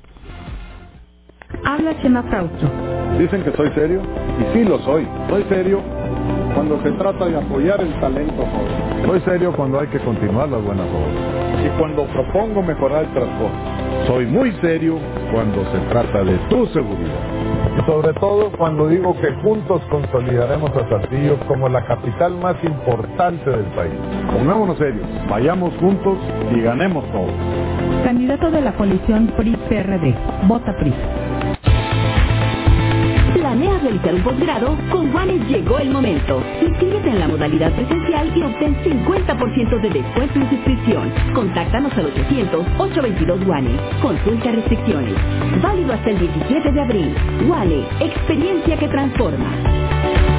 Habla 1.64 2.00
Chema 2.00 2.22
Frausto. 2.24 2.66
Dicen 3.18 3.42
que 3.42 3.52
soy 3.52 3.70
serio, 3.70 4.00
y 4.40 4.52
sí 4.56 4.64
lo 4.64 4.78
soy. 4.80 5.06
Soy 5.28 5.44
serio 5.48 5.80
cuando 6.54 6.80
se 6.82 6.90
trata 6.92 7.26
de 7.26 7.36
apoyar 7.36 7.80
el 7.80 7.92
talento 8.00 8.42
joven. 8.42 9.06
Soy 9.06 9.20
serio 9.20 9.52
cuando 9.52 9.80
hay 9.80 9.86
que 9.88 9.98
continuar 9.98 10.48
las 10.48 10.62
buenas 10.62 10.86
obras. 10.86 11.64
Y 11.64 11.68
cuando 11.78 12.04
propongo 12.06 12.62
mejorar 12.62 13.04
el 13.04 13.12
transporte. 13.12 13.56
Soy 14.06 14.26
muy 14.26 14.52
serio 14.60 14.98
cuando 15.32 15.64
se 15.70 15.78
trata 15.90 16.24
de 16.24 16.36
tu 16.48 16.66
seguridad. 16.66 17.20
Y 17.78 17.90
sobre 17.90 18.12
todo 18.14 18.50
cuando 18.52 18.88
digo 18.88 19.14
que 19.20 19.32
juntos 19.42 19.80
consolidaremos 19.90 20.70
a 20.76 20.88
Saltillo 20.88 21.38
como 21.46 21.68
la 21.68 21.84
capital 21.86 22.36
más 22.38 22.56
importante 22.64 23.48
del 23.48 23.64
país. 23.76 23.92
Pongámonos 24.32 24.76
serios, 24.76 25.06
vayamos 25.30 25.72
juntos 25.80 26.18
y 26.54 26.60
ganemos 26.60 27.04
todos. 27.12 27.32
Candidato 28.04 28.50
de 28.50 28.60
la 28.60 28.72
coalición 28.74 29.28
PRI-PRD. 29.36 30.14
Vota 30.46 30.76
PRI. 30.76 30.92
¿Planeas 33.82 34.02
realizar 34.02 34.14
un 34.14 34.22
posgrado? 34.22 34.78
Con 34.90 35.10
Juanes 35.12 35.48
llegó 35.48 35.78
el 35.78 35.90
momento. 35.90 36.42
Inscríbete 36.62 37.10
en 37.10 37.18
la 37.18 37.28
modalidad 37.28 37.72
presencial 37.72 38.30
y 38.36 38.42
obtén 38.42 38.76
50% 38.84 39.80
de 39.80 39.90
descuento 39.90 40.38
en 40.38 40.50
suscripción. 40.50 41.12
Contáctanos 41.34 41.92
al 41.94 42.14
800-822 42.14 43.44
Juanes. 43.44 43.80
Consulta 44.00 44.52
restricciones. 44.52 45.14
Válido 45.60 45.92
hasta 45.94 46.10
el 46.10 46.18
17 46.20 46.72
de 46.72 46.80
abril. 46.80 47.14
Juanes, 47.46 47.86
experiencia 48.00 48.78
que 48.78 48.88
transforma. 48.88 50.31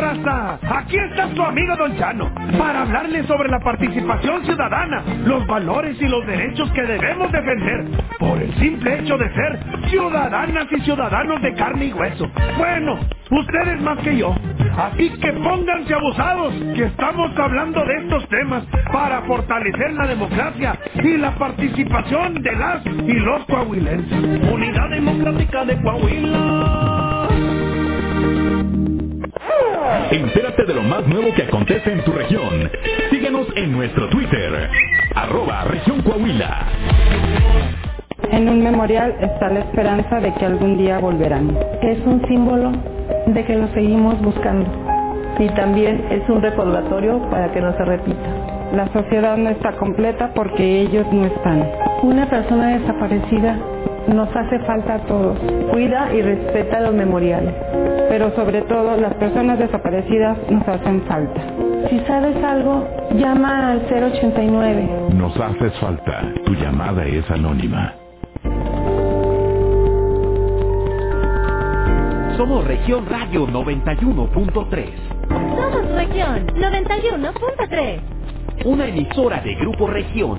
¿Qué 0.00 0.06
onda, 0.06 0.56
raza? 0.56 0.78
Aquí 0.78 0.96
está 0.96 1.28
su 1.34 1.42
amigo 1.42 1.76
Don 1.76 1.96
Chano 1.98 2.32
para 2.58 2.82
hablarle 2.82 3.22
sobre 3.26 3.50
la 3.50 3.60
participación 3.60 4.44
ciudadana, 4.46 5.04
los 5.26 5.46
valores 5.46 6.00
y 6.00 6.08
los 6.08 6.26
derechos 6.26 6.70
que 6.72 6.82
debemos 6.82 7.30
defender 7.30 7.84
por 8.18 8.40
el 8.40 8.52
simple 8.54 8.98
hecho 8.98 9.18
de 9.18 9.28
ser 9.34 9.58
ciudadanas 9.90 10.66
y 10.70 10.80
ciudadanos 10.80 11.42
de 11.42 11.54
carne 11.54 11.86
y 11.86 11.92
hueso. 11.92 12.30
Bueno, 12.56 12.98
ustedes 13.30 13.80
más 13.82 13.98
que 13.98 14.16
yo. 14.16 14.34
Así 14.78 15.10
que 15.20 15.32
pónganse 15.34 15.92
abusados, 15.92 16.54
que 16.74 16.84
estamos 16.84 17.30
hablando 17.36 17.84
de 17.84 17.96
estos 17.98 18.26
temas 18.28 18.64
para 18.90 19.20
fortalecer 19.22 19.92
la 19.92 20.06
democracia 20.06 20.78
y 21.02 21.18
la 21.18 21.32
participación 21.32 22.34
de 22.42 22.52
las 22.52 22.86
y 22.86 23.14
los 23.14 23.44
coahuilenses. 23.44 24.50
Unidad 24.50 24.88
Democrática 24.88 25.64
de 25.66 25.76
Coahuila. 25.82 27.69
Entérate 30.10 30.64
de 30.64 30.74
lo 30.74 30.82
más 30.82 31.06
nuevo 31.06 31.32
que 31.34 31.42
acontece 31.42 31.92
en 31.92 32.02
tu 32.04 32.12
región. 32.12 32.70
Síguenos 33.10 33.46
en 33.56 33.72
nuestro 33.72 34.08
Twitter, 34.08 34.68
arroba 35.14 35.64
región 35.64 36.02
Coahuila. 36.02 36.66
En 38.30 38.48
un 38.48 38.62
memorial 38.62 39.16
está 39.20 39.48
la 39.48 39.60
esperanza 39.60 40.20
de 40.20 40.32
que 40.34 40.46
algún 40.46 40.78
día 40.78 40.98
volverán. 40.98 41.56
Es 41.82 41.98
un 42.06 42.24
símbolo 42.28 42.72
de 43.26 43.44
que 43.44 43.56
lo 43.56 43.66
seguimos 43.68 44.20
buscando. 44.20 44.68
Y 45.38 45.48
también 45.50 46.04
es 46.10 46.28
un 46.28 46.42
recordatorio 46.42 47.18
para 47.30 47.50
que 47.52 47.60
no 47.60 47.72
se 47.76 47.84
repita. 47.84 48.50
La 48.74 48.86
sociedad 48.92 49.36
no 49.36 49.50
está 49.50 49.72
completa 49.72 50.32
porque 50.34 50.82
ellos 50.82 51.06
no 51.12 51.26
están. 51.26 51.68
Una 52.02 52.26
persona 52.26 52.78
desaparecida 52.78 53.58
nos 54.08 54.34
hace 54.34 54.58
falta 54.60 54.94
a 54.94 54.98
todos. 55.06 55.38
Cuida 55.72 56.12
y 56.14 56.22
respeta 56.22 56.80
los 56.80 56.94
memoriales. 56.94 57.54
Pero 58.08 58.30
sobre 58.34 58.62
todo 58.62 58.96
las 58.96 59.14
personas 59.14 59.58
desaparecidas 59.58 60.38
nos 60.50 60.66
hacen 60.66 61.02
falta. 61.02 61.40
Si 61.88 61.98
sabes 62.00 62.36
algo, 62.42 62.86
llama 63.14 63.72
al 63.72 63.82
089. 63.88 64.88
Nos 65.14 65.36
haces 65.38 65.72
falta. 65.78 66.32
Tu 66.44 66.54
llamada 66.54 67.04
es 67.04 67.28
anónima. 67.30 67.94
Somos 72.36 72.66
Región 72.66 73.06
Radio 73.06 73.46
91.3. 73.46 74.86
Somos 75.28 75.90
Región 75.94 76.46
91.3. 76.48 78.00
Una 78.64 78.86
emisora 78.88 79.40
de 79.40 79.54
Grupo 79.56 79.86
Región. 79.86 80.38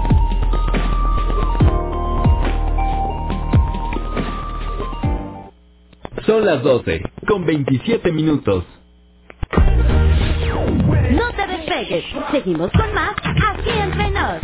Son 6.25 6.45
las 6.45 6.63
12, 6.63 7.01
con 7.27 7.45
27 7.45 8.11
minutos. 8.11 8.65
No 11.11 11.31
te 11.33 11.47
despegues, 11.47 12.05
seguimos 12.31 12.71
con 12.71 12.93
más 12.93 13.15
aquí 13.25 13.69
entre 13.71 14.11
nos. 14.11 14.41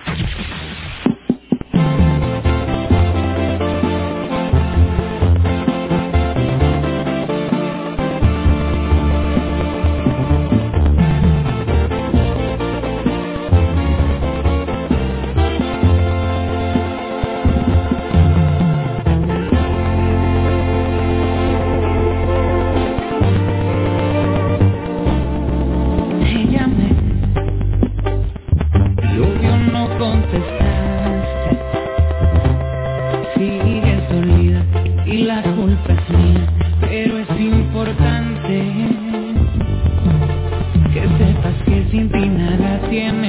tiene 42.89 43.26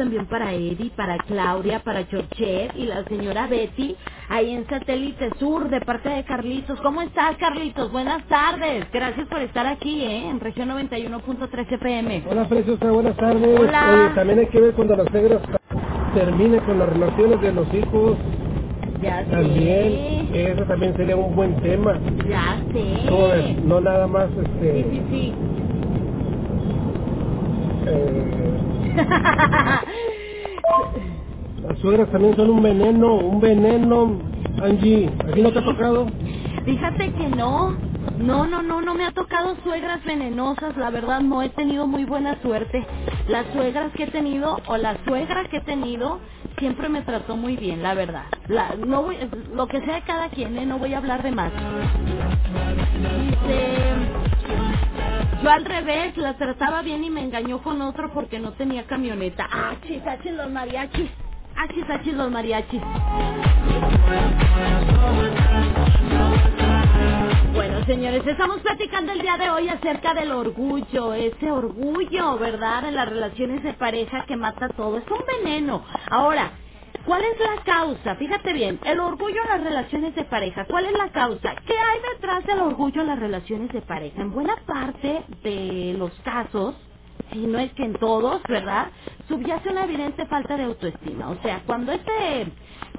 también 0.00 0.24
para 0.28 0.54
Eddie, 0.54 0.90
para 0.96 1.18
Claudia, 1.18 1.80
para 1.80 2.08
Chorchet 2.08 2.74
y 2.74 2.86
la 2.86 3.04
señora 3.04 3.46
Betty, 3.48 3.94
ahí 4.30 4.50
en 4.54 4.66
Satélite 4.66 5.28
Sur, 5.38 5.68
de 5.68 5.78
parte 5.82 6.08
de 6.08 6.24
Carlitos. 6.24 6.80
¿Cómo 6.80 7.02
estás, 7.02 7.36
Carlitos? 7.36 7.92
Buenas 7.92 8.26
tardes. 8.28 8.90
Gracias 8.90 9.28
por 9.28 9.40
estar 9.42 9.66
aquí, 9.66 10.02
¿eh? 10.02 10.30
En 10.30 10.40
región 10.40 10.70
91.3 10.70 11.70
FM. 11.70 12.24
Hola, 12.30 12.48
Preciosa, 12.48 12.90
buenas 12.90 13.14
tardes. 13.18 13.60
Hola. 13.60 14.12
También 14.14 14.38
hay 14.38 14.46
que 14.46 14.60
ver 14.62 14.72
cuando 14.72 14.96
las 14.96 15.12
negras 15.12 15.42
terminen 16.14 16.60
con 16.60 16.78
las 16.78 16.88
relaciones 16.88 17.42
de 17.42 17.52
los 17.52 17.74
hijos. 17.74 18.16
Ya 19.02 19.22
sé. 19.26 19.30
También, 19.32 20.28
eso 20.32 20.64
también 20.64 20.96
sería 20.96 21.16
un 21.16 21.36
buen 21.36 21.54
tema. 21.56 22.00
Ya 22.26 22.58
sé. 22.72 23.56
No, 23.66 23.82
nada 23.82 24.06
más, 24.06 24.30
este... 24.30 24.82
Sí, 24.82 24.90
sí, 24.90 25.02
sí. 25.10 25.34
Eh, 27.86 28.39
Las 31.68 31.78
suegras 31.78 32.10
también 32.10 32.36
son 32.36 32.50
un 32.50 32.62
veneno, 32.62 33.14
un 33.16 33.40
veneno. 33.40 34.18
Angie, 34.62 35.10
¿a 35.26 35.32
ti 35.32 35.42
no 35.42 35.52
te 35.52 35.58
ha 35.58 35.64
tocado? 35.64 36.06
Fíjate 36.64 37.12
que 37.12 37.28
no. 37.28 37.74
No, 38.18 38.46
no, 38.46 38.62
no, 38.62 38.80
no 38.82 38.94
me 38.94 39.06
ha 39.06 39.12
tocado 39.12 39.56
suegras 39.64 40.04
venenosas, 40.04 40.76
la 40.76 40.90
verdad 40.90 41.20
no 41.20 41.42
he 41.42 41.48
tenido 41.48 41.86
muy 41.86 42.04
buena 42.04 42.40
suerte. 42.42 42.84
Las 43.28 43.46
suegras 43.52 43.92
que 43.92 44.04
he 44.04 44.06
tenido 44.08 44.58
o 44.66 44.76
la 44.76 44.96
suegra 45.06 45.44
que 45.44 45.58
he 45.58 45.62
tenido 45.62 46.18
siempre 46.58 46.88
me 46.88 47.02
trató 47.02 47.36
muy 47.36 47.56
bien, 47.56 47.82
la 47.82 47.94
verdad. 47.94 48.24
Lo 49.54 49.66
que 49.66 49.80
sea 49.80 50.02
cada 50.02 50.28
quien, 50.28 50.56
¿eh? 50.58 50.66
no 50.66 50.78
voy 50.78 50.92
a 50.94 50.98
hablar 50.98 51.22
de 51.22 51.30
más 51.30 51.52
yo 55.42 55.50
al 55.50 55.64
revés, 55.64 56.16
la 56.16 56.34
trataba 56.36 56.82
bien 56.82 57.04
y 57.04 57.10
me 57.10 57.22
engañó 57.22 57.62
con 57.62 57.80
otro 57.82 58.12
porque 58.12 58.38
no 58.38 58.52
tenía 58.52 58.86
camioneta. 58.86 59.48
Ah, 59.50 59.74
chis, 59.86 60.06
achis 60.06 60.32
los 60.32 60.50
mariachis. 60.50 61.10
Achis, 61.56 61.90
achis 61.90 62.14
los 62.14 62.30
mariachis. 62.30 62.82
Bueno, 67.54 67.84
señores, 67.86 68.26
estamos 68.26 68.60
platicando 68.60 69.12
el 69.12 69.20
día 69.22 69.36
de 69.36 69.50
hoy 69.50 69.68
acerca 69.68 70.14
del 70.14 70.32
orgullo, 70.32 71.14
ese 71.14 71.50
orgullo, 71.50 72.38
¿verdad? 72.38 72.88
En 72.88 72.96
las 72.96 73.08
relaciones 73.08 73.62
de 73.62 73.74
pareja 73.74 74.24
que 74.26 74.36
mata 74.36 74.68
todo. 74.70 74.98
Es 74.98 75.04
un 75.10 75.24
veneno. 75.44 75.84
Ahora, 76.10 76.52
¿cuál 77.10 77.24
es 77.24 77.40
la 77.40 77.64
causa? 77.64 78.16
Fíjate 78.16 78.52
bien, 78.54 78.80
el 78.84 79.00
orgullo 79.00 79.42
en 79.42 79.48
las 79.48 79.64
relaciones 79.64 80.14
de 80.14 80.24
pareja. 80.24 80.64
¿Cuál 80.66 80.86
es 80.86 80.92
la 80.92 81.10
causa? 81.10 81.56
¿Qué 81.66 81.74
hay 81.74 82.00
detrás 82.14 82.46
del 82.46 82.60
orgullo 82.60 83.00
en 83.00 83.08
las 83.08 83.18
relaciones 83.18 83.72
de 83.72 83.82
pareja? 83.82 84.22
En 84.22 84.32
buena 84.32 84.56
parte 84.66 85.24
de 85.42 85.96
los 85.98 86.12
casos, 86.20 86.76
si 87.32 87.40
no 87.48 87.58
es 87.58 87.72
que 87.74 87.84
en 87.84 87.94
todos, 87.94 88.40
¿verdad? 88.48 88.92
Subyace 89.28 89.70
una 89.70 89.84
evidente 89.86 90.24
falta 90.26 90.56
de 90.56 90.64
autoestima. 90.64 91.30
O 91.30 91.42
sea, 91.42 91.62
cuando 91.66 91.92
este, 91.92 92.46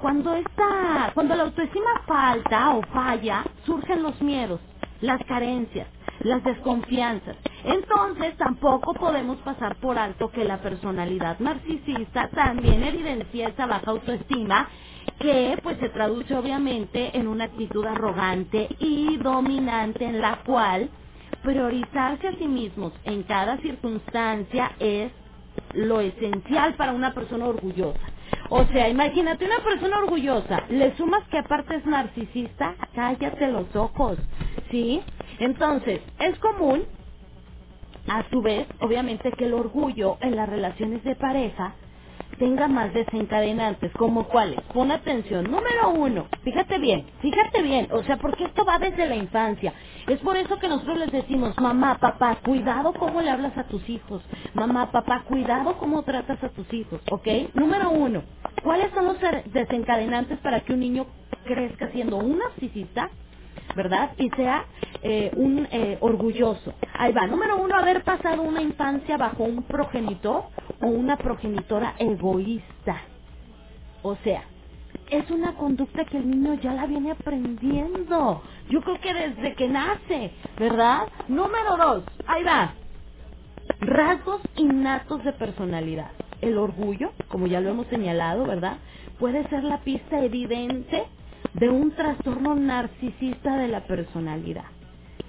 cuando 0.01 0.35
esta, 0.35 1.11
cuando 1.13 1.35
la 1.35 1.43
autoestima 1.43 2.01
falta 2.05 2.71
o 2.71 2.83
falla, 2.93 3.45
surgen 3.65 4.03
los 4.03 4.21
miedos, 4.21 4.59
las 5.01 5.23
carencias, 5.25 5.87
las 6.21 6.43
desconfianzas. 6.43 7.37
Entonces 7.65 8.37
tampoco 8.37 8.93
podemos 8.93 9.37
pasar 9.39 9.75
por 9.77 9.97
alto 9.97 10.31
que 10.31 10.45
la 10.45 10.59
personalidad 10.61 11.39
narcisista 11.39 12.29
también 12.29 12.83
evidencia 12.83 13.49
esa 13.49 13.65
baja 13.67 13.91
autoestima 13.91 14.69
que 15.19 15.57
pues 15.63 15.77
se 15.79 15.89
traduce 15.89 16.35
obviamente 16.35 17.17
en 17.17 17.27
una 17.27 17.45
actitud 17.45 17.85
arrogante 17.85 18.69
y 18.79 19.17
dominante 19.17 20.05
en 20.05 20.21
la 20.21 20.37
cual 20.45 20.89
priorizarse 21.43 22.27
a 22.29 22.35
sí 22.37 22.47
mismos 22.47 22.93
en 23.05 23.23
cada 23.23 23.57
circunstancia 23.59 24.73
es 24.79 25.11
lo 25.73 26.01
esencial 26.01 26.75
para 26.75 26.93
una 26.93 27.13
persona 27.13 27.47
orgullosa. 27.47 27.99
O 28.49 28.65
sea, 28.65 28.89
imagínate 28.89 29.45
una 29.45 29.59
persona 29.63 29.99
orgullosa, 29.99 30.65
le 30.69 30.95
sumas 30.97 31.27
que 31.29 31.39
aparte 31.39 31.75
es 31.77 31.85
narcisista, 31.85 32.75
cállate 32.95 33.47
los 33.49 33.75
ojos, 33.75 34.17
¿sí? 34.71 35.01
Entonces, 35.39 36.01
es 36.19 36.39
común, 36.39 36.85
a 38.07 38.29
su 38.29 38.41
vez, 38.41 38.67
obviamente, 38.81 39.31
que 39.33 39.45
el 39.45 39.53
orgullo 39.55 40.17
en 40.21 40.35
las 40.35 40.49
relaciones 40.49 41.03
de 41.03 41.15
pareja 41.15 41.75
tenga 42.41 42.67
más 42.67 42.91
desencadenantes, 42.95 43.93
como 43.93 44.25
cuáles. 44.25 44.59
Pon 44.73 44.91
atención. 44.91 45.45
Número 45.45 45.91
uno, 45.91 46.27
fíjate 46.43 46.79
bien, 46.79 47.05
fíjate 47.21 47.61
bien, 47.61 47.87
o 47.91 48.03
sea, 48.03 48.17
porque 48.17 48.45
esto 48.45 48.65
va 48.65 48.79
desde 48.79 49.07
la 49.07 49.15
infancia. 49.15 49.75
Es 50.07 50.19
por 50.21 50.35
eso 50.37 50.57
que 50.59 50.67
nosotros 50.67 50.97
les 50.97 51.11
decimos, 51.11 51.55
mamá, 51.61 51.99
papá, 51.99 52.37
cuidado 52.43 52.93
cómo 52.95 53.21
le 53.21 53.29
hablas 53.29 53.55
a 53.59 53.65
tus 53.65 53.87
hijos. 53.89 54.23
Mamá, 54.55 54.91
papá, 54.91 55.23
cuidado 55.27 55.77
cómo 55.77 56.01
tratas 56.01 56.43
a 56.43 56.49
tus 56.49 56.73
hijos, 56.73 56.99
¿ok? 57.11 57.27
Número 57.53 57.91
uno, 57.91 58.23
¿cuáles 58.63 58.91
son 58.93 59.05
los 59.05 59.17
desencadenantes 59.53 60.39
para 60.39 60.61
que 60.61 60.73
un 60.73 60.79
niño 60.81 61.05
crezca 61.45 61.91
siendo 61.91 62.17
un 62.17 62.39
narcisista? 62.39 63.11
¿Verdad? 63.75 64.11
Y 64.17 64.29
sea 64.31 64.65
eh, 65.03 65.31
un 65.35 65.67
eh, 65.71 65.97
orgulloso. 66.01 66.73
Ahí 66.93 67.11
va. 67.13 67.27
Número 67.27 67.57
uno, 67.57 67.75
haber 67.75 68.03
pasado 68.03 68.41
una 68.41 68.61
infancia 68.61 69.17
bajo 69.17 69.43
un 69.43 69.63
progenitor 69.63 70.43
o 70.81 70.87
una 70.87 71.17
progenitora 71.17 71.95
egoísta. 71.97 72.97
O 74.03 74.15
sea, 74.23 74.43
es 75.09 75.29
una 75.29 75.53
conducta 75.53 76.05
que 76.05 76.17
el 76.17 76.29
niño 76.29 76.55
ya 76.55 76.73
la 76.73 76.85
viene 76.85 77.11
aprendiendo. 77.11 78.41
Yo 78.69 78.81
creo 78.81 78.99
que 78.99 79.13
desde 79.13 79.55
que 79.55 79.67
nace, 79.67 80.31
¿verdad? 80.57 81.07
Número 81.27 81.77
dos, 81.77 82.03
ahí 82.27 82.43
va. 82.43 82.73
Rasgos 83.79 84.41
innatos 84.55 85.23
de 85.23 85.33
personalidad. 85.33 86.11
El 86.41 86.57
orgullo, 86.57 87.11
como 87.27 87.47
ya 87.47 87.61
lo 87.61 87.69
hemos 87.69 87.87
señalado, 87.87 88.45
¿verdad? 88.45 88.77
Puede 89.19 89.47
ser 89.49 89.63
la 89.63 89.79
pista 89.79 90.23
evidente 90.23 91.05
de 91.55 91.69
un 91.69 91.91
trastorno 91.93 92.55
narcisista 92.55 93.57
de 93.57 93.69
la 93.69 93.87
personalidad. 93.87 94.65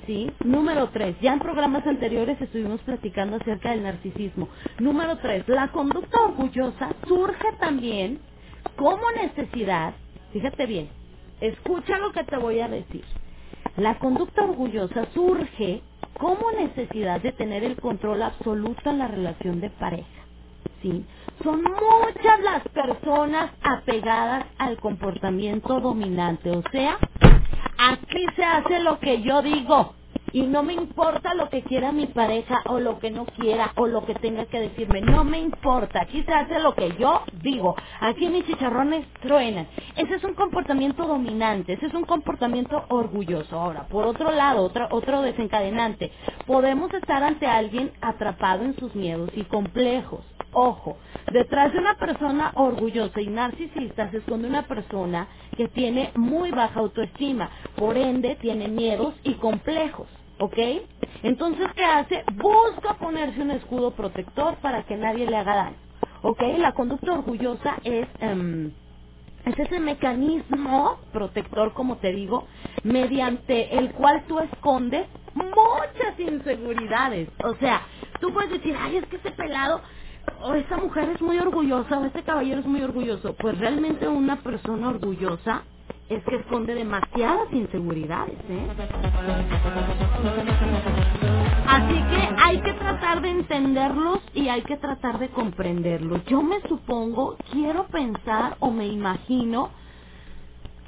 ¿Sí? 0.07 0.31
Número 0.45 0.91
tres, 0.91 1.17
ya 1.23 1.35
en 1.35 1.41
programas 1.41 1.87
anteriores 1.87 2.41
estuvimos 2.41 2.81
platicando 2.83 3.37
acerca 3.37 3.71
del 3.73 3.85
narcisismo. 3.85 4.49
Número 4.81 5.19
tres, 5.19 5.49
la 5.49 5.69
conducta 5.73 6.21
orgullosa 6.25 6.91
surge 7.09 7.53
también 7.61 8.21
como 8.77 9.11
necesidad, 9.13 9.95
fíjate 10.33 10.67
bien, 10.67 10.91
escucha 11.41 11.99
lo 11.99 12.13
que 12.13 12.25
te 12.25 12.39
voy 12.39 12.61
a 12.61 12.69
decir. 12.69 13.05
La 13.77 13.99
conducta 13.99 14.45
orgullosa 14.45 15.07
surge 15.15 15.83
como 16.19 16.53
necesidad 16.53 17.23
de 17.23 17.33
tener 17.33 17.65
el 17.65 17.77
control 17.81 18.23
absoluto 18.23 18.91
en 18.91 18.99
la 18.99 19.09
relación 19.09 19.61
de 19.61 19.71
pareja. 19.71 20.22
¿Sí? 20.83 21.05
Son 21.43 21.63
muchas 21.63 22.41
las 22.41 22.63
personas 22.69 23.53
apegadas 23.63 24.47
al 24.59 24.79
comportamiento 24.79 25.81
dominante. 25.81 26.51
O 26.51 26.63
sea, 26.71 26.99
aquí 27.79 28.27
se 28.37 28.45
hace 28.45 28.81
lo 28.81 28.99
que 29.01 29.23
yo 29.23 29.43
digo. 29.43 29.95
Y 30.35 30.43
no 30.43 30.63
me 30.63 30.73
importa 30.73 31.35
lo 31.35 31.51
que 31.51 31.63
quiera 31.63 31.93
mi 31.93 32.07
pareja 32.07 32.63
o 32.67 32.81
lo 32.81 32.99
que 32.99 33.11
no 33.11 33.27
quiera 33.27 33.73
o 33.77 33.87
lo 33.87 34.07
que 34.07 34.15
tenga 34.15 34.47
que 34.47 34.61
decirme. 34.61 35.03
No 35.03 35.25
me 35.25 35.39
importa. 35.39 36.03
Aquí 36.03 36.23
se 36.23 36.33
hace 36.33 36.59
lo 36.59 36.75
que 36.75 36.97
yo 36.99 37.23
digo. 37.43 37.77
Aquí 38.01 38.29
mis 38.29 38.47
chicharrones 38.47 39.07
truenan. 39.21 39.69
Ese 39.95 40.15
es 40.15 40.25
un 40.25 40.35
comportamiento 40.35 41.07
dominante. 41.07 41.75
Ese 41.75 41.87
es 41.87 41.95
un 41.95 42.05
comportamiento 42.05 42.85
orgulloso. 42.89 43.61
Ahora, 43.61 43.87
por 43.89 44.07
otro 44.07 44.31
lado, 44.33 44.63
otro, 44.63 44.89
otro 44.91 45.21
desencadenante. 45.21 46.11
Podemos 46.47 46.93
estar 46.95 47.23
ante 47.23 47.47
alguien 47.47 47.93
atrapado 48.01 48.65
en 48.65 48.75
sus 48.77 48.95
miedos 48.95 49.31
y 49.35 49.45
complejos. 49.45 50.25
Ojo, 50.53 50.99
detrás 51.33 51.73
de 51.73 51.81
una 51.81 51.97
persona 51.97 52.53
orgullosa 52.57 53.21
y 53.21 53.29
narcisista 53.29 54.11
se 54.11 54.19
esconde 54.19 54.49
una 54.49 54.63
persona 54.69 55.29
que 55.57 55.69
tiene 55.69 56.13
muy 56.17 56.51
baja 56.53 56.81
autoestima, 56.81 57.51
por 57.77 57.97
ende 57.99 58.37
tiene 58.37 58.69
miedos 58.69 59.15
y 59.25 59.35
complejos, 59.35 60.09
¿ok? 60.41 60.59
Entonces, 61.25 61.69
¿qué 61.77 61.85
hace? 61.85 62.25
Busca 62.35 62.95
ponerse 62.99 63.43
un 63.43 63.53
escudo 63.53 63.93
protector 63.93 64.57
para 64.59 64.85
que 64.85 64.97
nadie 64.97 65.27
le 65.27 65.37
haga 65.37 65.57
daño, 65.57 65.77
¿ok? 66.23 66.43
La 66.59 66.73
conducta 66.73 67.13
orgullosa 67.13 67.77
es... 67.85 68.09
em, 68.21 68.73
es 69.47 69.59
ese 69.59 69.81
mecanismo 69.81 70.99
protector, 71.13 71.75
como 71.75 71.99
te 71.99 72.13
digo, 72.13 72.47
mediante 72.85 73.79
el 73.79 73.93
cual 73.93 74.25
tú 74.29 74.39
escondes 74.41 75.07
muchas 75.35 76.19
inseguridades. 76.21 77.31
O 77.45 77.55
sea, 77.57 77.83
tú 78.21 78.33
puedes 78.33 78.53
decir, 78.53 78.77
ay, 78.79 78.99
es 78.99 79.07
que 79.09 79.17
ese 79.17 79.33
pelado 79.33 79.83
o 80.43 80.55
esa 80.55 80.77
mujer 80.77 81.11
es 81.11 81.23
muy 81.23 81.39
orgullosa 81.39 81.99
o 81.99 82.05
este 82.05 82.23
caballero 82.23 82.61
es 82.61 82.67
muy 82.67 82.83
orgulloso. 82.83 83.35
Pues 83.35 83.59
realmente 83.59 84.09
una 84.09 84.37
persona 84.37 84.89
orgullosa 84.91 85.63
es 86.09 86.23
que 86.25 86.37
esconde 86.37 86.75
demasiadas 86.75 87.53
inseguridades, 87.53 88.39
¿eh? 88.49 88.67
Así 91.67 91.95
que 91.95 92.29
hay 92.43 92.61
que 92.61 92.73
tratar 92.75 93.23
de 93.23 93.31
entenderlos 93.31 94.21
y 94.35 94.49
hay 94.49 94.63
que 94.63 94.77
tratar 94.77 95.19
de 95.19 95.29
comprenderlos. 95.31 96.25
Yo 96.27 96.43
me 96.43 96.61
supongo, 96.69 97.37
quiero 97.53 97.87
pensar 97.87 98.57
o 98.61 98.71
me 98.71 98.87
imagino 98.89 99.71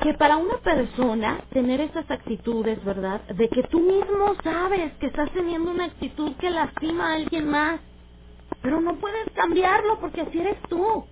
que 0.02 0.14
para 0.14 0.36
una 0.36 0.58
persona 0.58 1.40
tener 1.52 1.80
esas 1.80 2.10
actitudes, 2.10 2.84
¿verdad? 2.84 3.22
De 3.28 3.48
que 3.48 3.62
tú 3.64 3.80
mismo 3.80 4.34
sabes 4.42 4.92
que 4.94 5.06
estás 5.06 5.30
teniendo 5.32 5.70
una 5.70 5.84
actitud 5.86 6.32
que 6.36 6.50
lastima 6.50 7.12
a 7.12 7.14
alguien 7.14 7.48
más, 7.48 7.80
pero 8.64 8.82
no 8.82 8.96
puedes 9.00 9.30
cambiarlo 9.34 10.00
porque 10.00 10.22
así 10.22 10.40
eres 10.40 10.58
tú. 10.70 11.06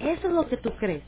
Eso 0.00 0.28
es 0.28 0.34
lo 0.34 0.48
que 0.48 0.58
tú 0.58 0.72
crees. 0.78 1.04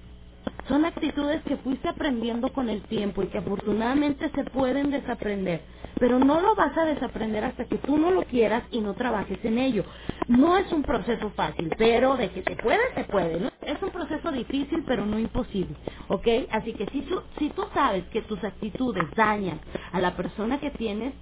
Son 0.68 0.84
actitudes 0.86 1.42
que 1.44 1.58
fuiste 1.58 1.88
aprendiendo 1.88 2.52
con 2.52 2.70
el 2.70 2.82
tiempo 2.84 3.22
y 3.24 3.28
que 3.28 3.38
afortunadamente 3.38 4.30
se 4.34 4.44
pueden 4.46 4.92
desaprender. 4.92 5.62
Pero 6.00 6.20
no 6.20 6.40
lo 6.40 6.56
vas 6.56 6.76
a 6.78 6.86
desaprender 6.86 7.44
hasta 7.44 7.66
que 7.66 7.78
tú 7.78 7.98
no 7.98 8.12
lo 8.12 8.24
quieras 8.24 8.64
y 8.72 8.80
no 8.82 8.94
trabajes 8.94 9.44
en 9.44 9.58
ello. 9.58 9.84
No 10.28 10.58
es 10.58 10.72
un 10.72 10.84
proceso 10.84 11.30
fácil, 11.32 11.70
pero 11.78 12.16
de 12.18 12.30
que 12.32 12.42
se 12.44 12.56
puede, 12.56 12.82
se 12.96 13.04
puede. 13.06 13.40
¿no? 13.40 13.50
Es 13.62 13.82
un 13.82 13.90
proceso 13.92 14.32
difícil, 14.32 14.84
pero 14.88 15.06
no 15.06 15.20
imposible. 15.20 15.76
¿Ok? 16.08 16.28
Así 16.52 16.74
que 16.74 16.86
si 16.88 17.02
tú, 17.04 17.22
si 17.38 17.50
tú 17.52 17.64
sabes 17.74 18.06
que 18.08 18.22
tus 18.24 18.44
actitudes 18.44 19.04
dañan 19.16 19.60
a 19.92 20.00
la 20.02 20.16
persona 20.16 20.60
que 20.60 20.72
tienes 20.72 21.14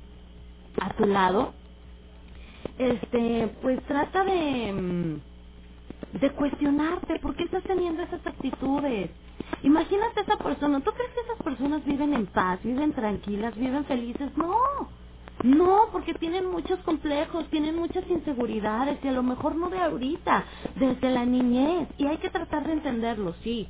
a 0.81 0.95
tu 0.95 1.07
lado, 1.07 1.55
este, 2.79 3.49
pues 3.63 3.83
trata 3.87 4.25
de, 4.25 4.73
mm, 4.73 5.21
de 6.21 6.31
cuestionarte 6.33 7.19
por 7.21 7.37
qué 7.37 7.45
estás 7.45 7.65
teniendo 7.65 8.03
esas 8.03 8.27
actitudes. 8.27 9.11
Imagínate 9.63 10.23
esa 10.23 10.39
persona. 10.39 10.81
¿Tú 10.81 10.93
crees 10.93 11.13
que 11.13 11.21
esas 11.21 11.43
personas 11.45 11.85
viven 11.85 12.15
en 12.15 12.27
paz, 12.27 12.61
viven 12.65 12.93
tranquilas, 12.93 13.57
viven 13.57 13.85
felices? 13.87 14.37
No. 14.37 14.55
No, 15.45 15.89
porque 15.93 16.15
tienen 16.15 16.47
muchos 16.51 16.79
complejos, 16.81 17.49
tienen 17.51 17.77
muchas 17.77 18.09
inseguridades 18.09 18.99
y 19.05 19.09
a 19.09 19.13
lo 19.13 19.23
mejor 19.25 19.57
no 19.57 19.71
de 19.71 19.81
ahorita, 19.81 20.45
desde 20.77 21.11
la 21.11 21.25
niñez. 21.27 21.89
Y 21.99 22.07
hay 22.07 22.19
que 22.19 22.31
tratar 22.31 22.67
de 22.67 22.75
entenderlo, 22.75 23.35
sí. 23.43 23.69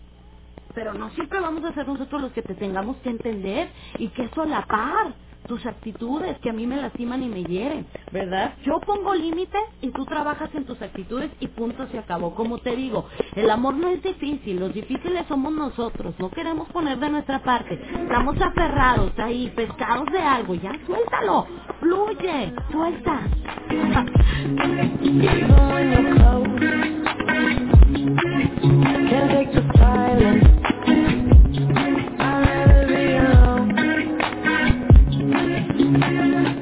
Pero 0.74 0.94
no 0.94 1.10
siempre 1.10 1.40
vamos 1.40 1.64
a 1.64 1.74
ser 1.74 1.88
nosotros 1.88 2.22
los 2.22 2.32
que 2.32 2.42
te 2.42 2.54
tengamos 2.54 2.96
que 2.98 3.10
entender 3.10 3.70
y 3.98 4.08
que 4.10 4.24
eso 4.24 4.42
a 4.42 4.46
la 4.46 4.66
par 4.66 5.14
tus 5.46 5.64
actitudes 5.66 6.38
que 6.40 6.50
a 6.50 6.52
mí 6.52 6.66
me 6.66 6.76
lastiman 6.76 7.22
y 7.22 7.28
me 7.28 7.44
hieren, 7.44 7.86
¿verdad? 8.12 8.54
Yo 8.64 8.80
pongo 8.80 9.14
límites 9.14 9.62
y 9.80 9.90
tú 9.90 10.04
trabajas 10.06 10.50
en 10.54 10.64
tus 10.64 10.80
actitudes 10.82 11.30
y 11.40 11.48
punto 11.48 11.86
se 11.88 11.98
acabó. 11.98 12.34
Como 12.34 12.58
te 12.58 12.76
digo, 12.76 13.06
el 13.34 13.50
amor 13.50 13.74
no 13.74 13.88
es 13.88 14.02
difícil, 14.02 14.60
los 14.60 14.72
difíciles 14.74 15.26
somos 15.28 15.52
nosotros, 15.52 16.14
no 16.18 16.30
queremos 16.30 16.68
poner 16.70 16.98
de 16.98 17.10
nuestra 17.10 17.42
parte, 17.42 17.80
estamos 18.02 18.40
aferrados 18.40 19.12
ahí, 19.18 19.52
pescados 19.54 20.06
de 20.12 20.18
algo, 20.20 20.54
ya 20.54 20.72
suéltalo, 20.86 21.46
fluye, 21.80 22.52
suelta. 22.70 23.20
I 35.94 35.98
don't 36.00 36.30
know. 36.30 36.61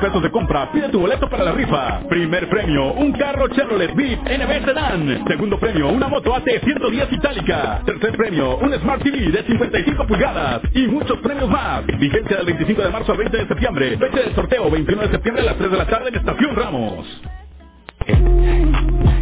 Pesos 0.00 0.22
de 0.22 0.30
compra, 0.30 0.72
pide 0.72 0.88
tu 0.88 1.00
boleto 1.00 1.28
para 1.28 1.44
la 1.44 1.52
rifa. 1.52 2.00
Primer 2.08 2.48
premio, 2.48 2.92
un 2.94 3.12
carro 3.12 3.48
Chevrolet 3.48 3.94
Beat 3.94 4.20
NB 4.20 4.64
Sedan. 4.64 5.24
Segundo 5.28 5.58
premio, 5.58 5.88
una 5.88 6.08
moto 6.08 6.34
AT110 6.34 7.12
itálica. 7.12 7.82
Tercer 7.84 8.16
premio, 8.16 8.56
un 8.58 8.72
Smart 8.80 9.02
TV 9.02 9.30
de 9.30 9.42
55 9.44 10.06
pulgadas. 10.06 10.62
Y 10.74 10.86
muchos 10.88 11.18
premios 11.18 11.48
más. 11.48 11.86
Vigencia 11.86 12.38
del 12.38 12.46
25 12.46 12.82
de 12.82 12.90
marzo 12.90 13.12
al 13.12 13.18
20 13.18 13.36
de 13.36 13.46
septiembre. 13.46 13.98
Fecha 13.98 14.20
de 14.20 14.34
sorteo 14.34 14.70
21 14.70 15.02
de 15.02 15.08
septiembre 15.08 15.42
a 15.42 15.46
las 15.46 15.56
3 15.56 15.70
de 15.70 15.76
la 15.76 15.86
tarde 15.86 16.08
en 16.08 16.14
Estación 16.16 16.56
Ramos. 16.56 17.22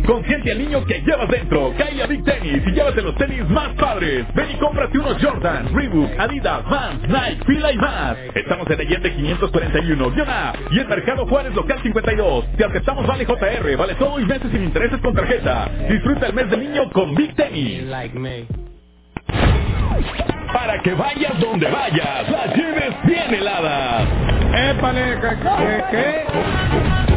Consiente 0.08 0.52
al 0.52 0.58
niño 0.58 0.86
que 0.86 1.02
llevas 1.02 1.28
dentro. 1.28 1.74
Cae 1.76 2.02
a 2.02 2.06
Big 2.06 2.24
Tennis 2.24 2.62
y 2.66 2.70
llévate 2.70 3.02
los 3.02 3.14
tenis 3.16 3.46
más 3.50 3.68
padres. 3.74 4.24
Ven 4.34 4.52
y 4.52 4.54
cómprate 4.54 4.98
unos 4.98 5.22
Jordan, 5.22 5.68
Reebok, 5.74 6.18
Adidas, 6.18 6.64
Vans, 6.64 7.02
Nike, 7.02 7.44
Fila 7.44 7.72
y 7.72 7.76
más. 7.76 8.16
Estamos 8.34 8.66
en 8.70 8.80
Allende 8.80 9.14
541, 9.14 10.10
guion 10.12 10.30
A, 10.30 10.54
y 10.70 10.78
en 10.78 10.88
Mercado 10.88 11.26
Juárez 11.26 11.54
Local 11.54 11.78
52. 11.82 12.56
Te 12.56 12.64
aceptamos 12.64 13.06
Vale 13.06 13.26
JR, 13.26 13.76
vale 13.76 13.94
todo 13.96 14.18
y 14.18 14.24
meses 14.24 14.50
sin 14.50 14.64
intereses 14.64 14.98
con 15.02 15.14
tarjeta. 15.14 15.70
Disfruta 15.90 16.26
el 16.28 16.32
mes 16.32 16.48
del 16.48 16.60
niño 16.60 16.90
con 16.90 17.14
Big 17.14 17.36
Tennis. 17.36 17.84
Para 20.54 20.80
que 20.82 20.94
vayas 20.94 21.38
donde 21.38 21.70
vayas, 21.70 22.30
las 22.30 22.56
lleves 22.56 22.94
bien 23.04 23.34
heladas. 23.34 24.08
¡Épale! 24.54 25.20
¿Qué? 25.20 25.84
qué? 25.90 27.07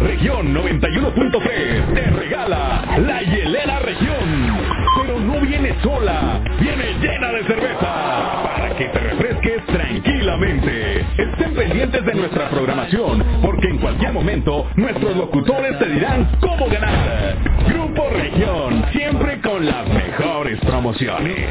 Región 0.00 0.54
91.3 0.54 1.94
te 1.94 2.10
regala 2.10 2.84
la 3.06 3.22
hielera 3.22 3.80
región. 3.80 4.56
Pero 5.02 5.20
no 5.20 5.40
viene 5.40 5.74
sola, 5.82 6.40
viene 6.58 6.94
llena 7.00 7.32
de 7.32 7.44
cerveza 7.44 8.42
para 8.42 8.76
que 8.76 8.86
te 8.86 8.98
refresques 8.98 9.66
tranquilamente. 9.66 11.04
Estén 11.18 11.54
pendientes 11.54 12.04
de 12.04 12.14
nuestra 12.14 12.48
programación 12.48 13.22
porque 13.42 13.68
en 13.68 13.78
cualquier 13.78 14.12
momento 14.14 14.70
nuestros 14.76 15.16
locutores 15.16 15.78
te 15.78 15.86
dirán 15.90 16.30
cómo 16.40 16.66
ganar. 16.68 17.36
Grupo 17.68 18.08
Región, 18.10 18.84
siempre 18.92 19.38
con 19.42 19.66
las 19.66 19.86
mejores 19.86 20.58
promociones. 20.60 21.46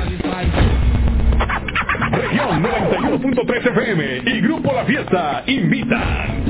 Región 2.12 2.64
91.3 2.64 3.68
FM 3.68 4.22
y 4.26 4.42
Grupo 4.42 4.74
La 4.74 4.86
Fiesta 4.86 5.44
invitan. 5.46 6.49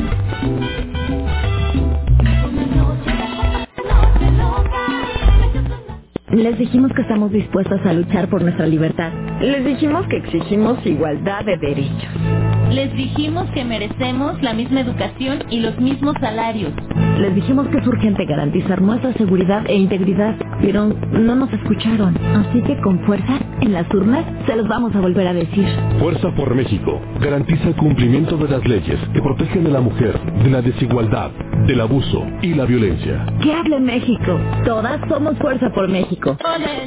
Les 6.31 6.57
dijimos 6.60 6.91
que 6.93 7.01
estamos 7.01 7.31
dispuestos 7.31 7.80
a 7.85 7.93
luchar 7.93 8.30
por 8.30 8.43
nuestra 8.43 8.68
libertad. 8.68 9.11
Les 9.41 9.65
dijimos 9.65 10.06
que 10.07 10.18
exigimos 10.18 10.85
igualdad 10.85 11.43
de 11.43 11.57
derechos. 11.57 12.59
Les 12.71 12.95
dijimos 12.95 13.49
que 13.51 13.65
merecemos 13.65 14.41
la 14.43 14.53
misma 14.53 14.81
educación 14.81 15.43
y 15.49 15.59
los 15.59 15.79
mismos 15.79 16.15
salarios. 16.21 16.71
Les 17.19 17.35
dijimos 17.35 17.67
que 17.67 17.79
es 17.79 17.87
urgente 17.87 18.25
garantizar 18.25 18.81
nuestra 18.81 19.11
seguridad 19.13 19.65
e 19.67 19.75
integridad, 19.75 20.35
pero 20.61 20.87
no 21.11 21.35
nos 21.35 21.51
escucharon. 21.51 22.15
Así 22.17 22.61
que 22.61 22.79
con 22.79 22.99
fuerza, 23.05 23.39
en 23.59 23.73
las 23.73 23.93
urnas, 23.93 24.23
se 24.45 24.55
los 24.55 24.67
vamos 24.69 24.95
a 24.95 25.01
volver 25.01 25.27
a 25.27 25.33
decir. 25.33 25.67
Fuerza 25.99 26.31
por 26.35 26.55
México 26.55 27.01
garantiza 27.19 27.67
el 27.67 27.75
cumplimiento 27.75 28.37
de 28.37 28.47
las 28.47 28.65
leyes 28.65 28.99
que 29.13 29.21
protegen 29.21 29.67
a 29.67 29.69
la 29.69 29.81
mujer 29.81 30.17
de 30.43 30.49
la 30.49 30.61
desigualdad, 30.61 31.31
del 31.67 31.81
abuso 31.81 32.25
y 32.41 32.53
la 32.53 32.65
violencia. 32.65 33.25
Que 33.41 33.53
hable 33.53 33.79
México. 33.81 34.39
Todas 34.63 35.01
somos 35.09 35.37
Fuerza 35.39 35.69
por 35.71 35.89
México. 35.89 36.37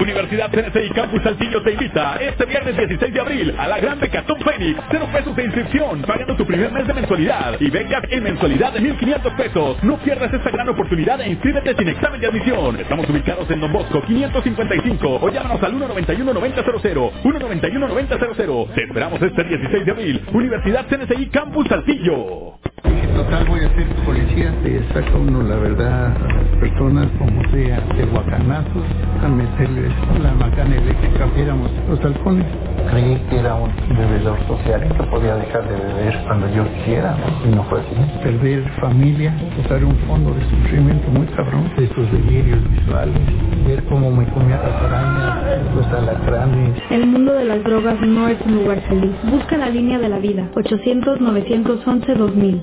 Universidad 0.00 0.50
CNC 0.50 0.86
y 0.90 0.94
Campus 0.94 1.22
Saltillo 1.22 1.62
te 1.62 1.72
invita 1.72 2.16
este 2.16 2.46
viernes 2.46 2.76
16 2.76 3.12
de 3.12 3.20
abril 3.20 3.54
a 3.58 3.68
la 3.68 3.78
gran 3.80 4.00
Becatón 4.00 4.38
Fénix. 4.40 4.80
Cero 4.90 5.06
pesos 5.12 5.36
de 5.36 5.44
inscripción, 5.44 5.71
pagando 6.06 6.36
tu 6.36 6.44
primer 6.44 6.70
mes 6.70 6.86
de 6.86 6.92
mensualidad 6.92 7.58
y 7.58 7.70
becas 7.70 8.02
en 8.10 8.22
mensualidad 8.22 8.72
de 8.74 8.80
1.500 8.80 9.36
pesos. 9.36 9.82
No 9.82 9.96
pierdas 9.98 10.32
esta 10.32 10.50
gran 10.50 10.68
oportunidad 10.68 11.20
e 11.20 11.30
inscríbete 11.30 11.74
sin 11.76 11.88
examen 11.88 12.20
de 12.20 12.26
admisión. 12.26 12.78
Estamos 12.78 13.08
ubicados 13.08 13.50
en 13.50 13.60
Don 13.60 13.72
Bosco 13.72 14.02
555 14.02 15.18
o 15.22 15.30
llámanos 15.30 15.62
al 15.62 15.72
191-9000. 15.72 17.12
191-9000. 17.22 18.74
Te 18.74 18.84
esperamos 18.84 19.22
este 19.22 19.44
16 19.44 19.86
de 19.86 19.92
abril. 19.92 20.22
Universidad 20.32 20.86
CNCI 20.88 21.26
Campus 21.30 21.66
Saltillo. 21.68 22.58
Total, 23.14 23.44
voy 23.46 23.60
a 23.60 23.68
ser 23.74 23.86
policía. 24.04 24.52
Le 24.64 24.82
saca 24.88 25.16
uno 25.16 25.42
la 25.42 25.56
verdad 25.56 26.06
a 26.06 26.32
las 26.32 26.46
personas, 26.60 27.08
como 27.18 27.42
sea, 27.50 27.80
de 27.96 28.04
guacanazos, 28.06 28.84
a 29.22 29.28
meterles 29.28 29.92
la 30.22 30.32
macana 30.34 30.76
eléctrica. 30.76 31.28
Éramos 31.36 31.70
los 31.88 32.02
halcones. 32.04 32.46
Creí 32.90 33.16
que 33.30 33.38
era 33.38 33.54
un 33.54 33.70
bebedor 33.88 34.36
social 34.46 34.82
que 34.82 35.02
podía 35.04 35.36
dejar 35.36 35.62
de 35.68 35.76
beber 35.76 36.18
cuando 36.26 36.52
yo 36.54 36.64
quisiera, 36.74 37.16
y 37.44 37.48
no 37.54 37.62
fue 37.64 37.80
así. 37.80 37.94
Perder 38.22 38.64
familia, 38.80 39.34
usar 39.64 39.84
un 39.84 39.96
fondo 40.08 40.32
de 40.34 40.42
sufrimiento 40.50 41.08
muy 41.10 41.26
cabrón. 41.28 41.70
Esos 41.76 42.10
delirios 42.12 42.58
visuales, 42.70 43.14
ver 43.66 43.84
cómo 43.84 44.10
me 44.10 44.26
comía 44.26 44.56
las 44.56 44.82
arañas, 44.82 45.62
los 45.74 45.86
alacranes. 45.86 46.70
El 46.90 47.06
mundo 47.06 47.32
de 47.34 47.44
las 47.44 47.62
drogas 47.62 48.00
no 48.00 48.26
es 48.28 48.38
un 48.46 48.54
lugar 48.56 48.80
feliz. 48.88 49.12
Busca 49.30 49.56
la 49.56 49.68
línea 49.68 49.98
de 49.98 50.08
la 50.08 50.18
vida. 50.18 50.48
800-911-2000. 50.54 52.62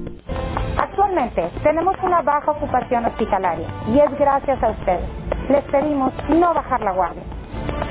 Actualmente 0.77 1.49
tenemos 1.63 1.95
una 2.03 2.21
baja 2.21 2.51
ocupación 2.51 3.05
hospitalaria 3.05 3.67
y 3.87 3.99
es 3.99 4.19
gracias 4.19 4.61
a 4.63 4.69
ustedes. 4.69 5.05
Les 5.49 5.63
pedimos 5.65 6.13
no 6.29 6.53
bajar 6.53 6.81
la 6.81 6.91
guardia. 6.91 7.23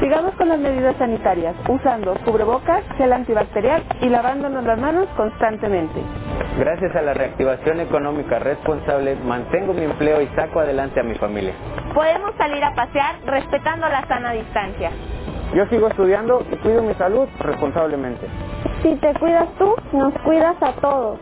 Sigamos 0.00 0.34
con 0.36 0.48
las 0.48 0.58
medidas 0.58 0.96
sanitarias, 0.96 1.54
usando 1.68 2.14
cubrebocas, 2.24 2.82
gel 2.96 3.12
antibacterial 3.12 3.82
y 4.00 4.08
lavándonos 4.08 4.64
las 4.64 4.78
manos 4.78 5.06
constantemente. 5.16 6.00
Gracias 6.58 6.96
a 6.96 7.02
la 7.02 7.12
reactivación 7.12 7.80
económica 7.80 8.38
responsable, 8.38 9.16
mantengo 9.16 9.74
mi 9.74 9.84
empleo 9.84 10.22
y 10.22 10.26
saco 10.28 10.60
adelante 10.60 11.00
a 11.00 11.02
mi 11.02 11.14
familia. 11.16 11.52
Podemos 11.94 12.32
salir 12.38 12.64
a 12.64 12.74
pasear 12.74 13.16
respetando 13.26 13.88
la 13.88 14.06
sana 14.08 14.32
distancia. 14.32 14.90
Yo 15.54 15.66
sigo 15.66 15.88
estudiando 15.88 16.46
y 16.50 16.56
cuido 16.56 16.82
mi 16.82 16.94
salud 16.94 17.28
responsablemente. 17.40 18.26
Si 18.82 18.94
te 18.96 19.12
cuidas 19.14 19.48
tú, 19.58 19.74
nos 19.92 20.14
cuidas 20.22 20.56
a 20.62 20.72
todos. 20.80 21.18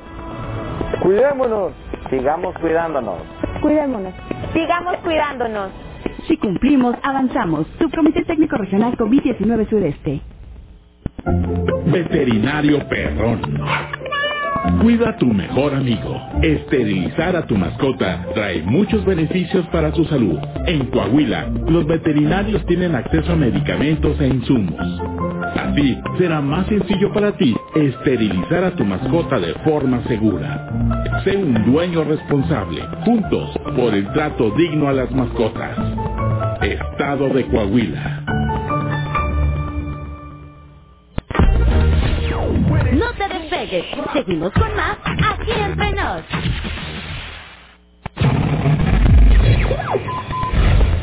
Cuidémonos, 1.02 1.72
sigamos 2.10 2.54
cuidándonos. 2.58 3.18
Cuidémonos. 3.60 4.14
Sigamos 4.52 4.96
cuidándonos. 4.98 5.70
Si 6.26 6.36
cumplimos, 6.36 6.94
avanzamos. 7.02 7.66
Subcomité 7.78 8.24
Técnico 8.24 8.56
Regional 8.56 8.96
COVID-19 8.96 9.68
Sudeste. 9.68 10.20
Veterinario 11.86 12.86
Perrón. 12.88 13.40
Cuida 14.80 15.10
a 15.10 15.16
tu 15.16 15.26
mejor 15.26 15.74
amigo. 15.74 16.20
Esterilizar 16.42 17.36
a 17.36 17.46
tu 17.46 17.56
mascota 17.56 18.26
trae 18.34 18.62
muchos 18.62 19.04
beneficios 19.04 19.66
para 19.68 19.92
su 19.94 20.04
salud. 20.04 20.38
En 20.66 20.86
Coahuila, 20.86 21.48
los 21.68 21.86
veterinarios 21.86 22.64
tienen 22.66 22.94
acceso 22.94 23.32
a 23.32 23.36
medicamentos 23.36 24.20
e 24.20 24.26
insumos. 24.28 24.74
Así, 25.56 25.98
será 26.18 26.40
más 26.40 26.66
sencillo 26.66 27.12
para 27.12 27.32
ti 27.36 27.54
esterilizar 27.74 28.64
a 28.64 28.70
tu 28.72 28.84
mascota 28.84 29.38
de 29.38 29.54
forma 29.64 30.02
segura. 30.06 30.68
Sé 31.24 31.36
un 31.36 31.54
dueño 31.64 32.04
responsable, 32.04 32.82
juntos, 33.04 33.50
por 33.76 33.94
el 33.94 34.12
trato 34.12 34.50
digno 34.50 34.88
a 34.88 34.92
las 34.92 35.10
mascotas. 35.10 35.76
Estado 36.62 37.28
de 37.30 37.44
Coahuila. 37.46 38.24
Seguimos 44.12 44.52
con 44.52 44.76
más 44.76 44.98
aquí 45.04 45.52
entre 45.52 45.92
nos. 45.92 46.22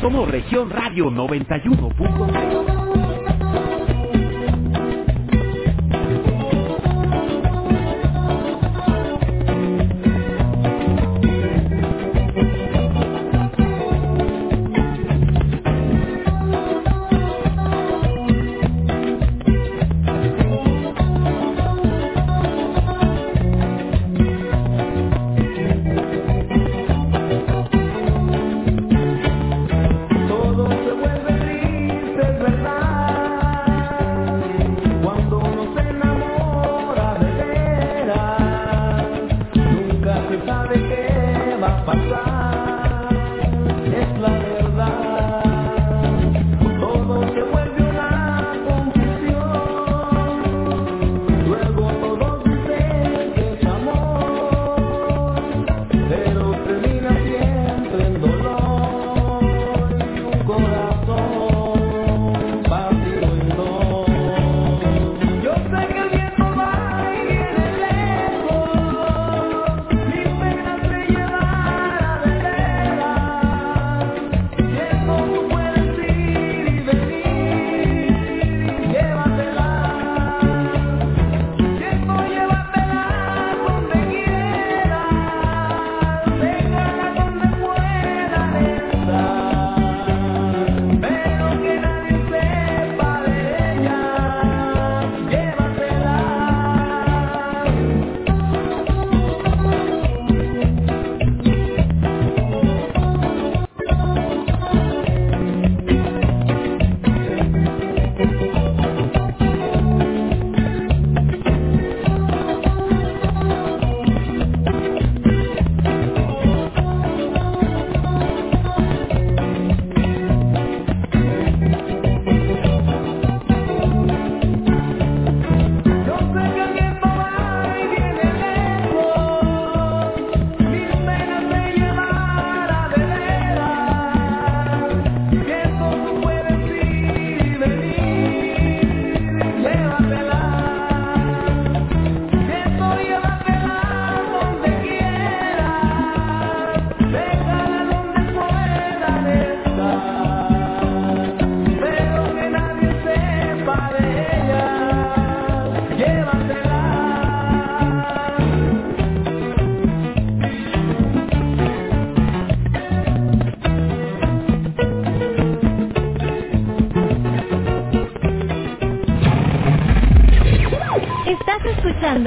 Somos 0.00 0.30
Región 0.30 0.70
Radio 0.70 1.10
91. 1.10 2.75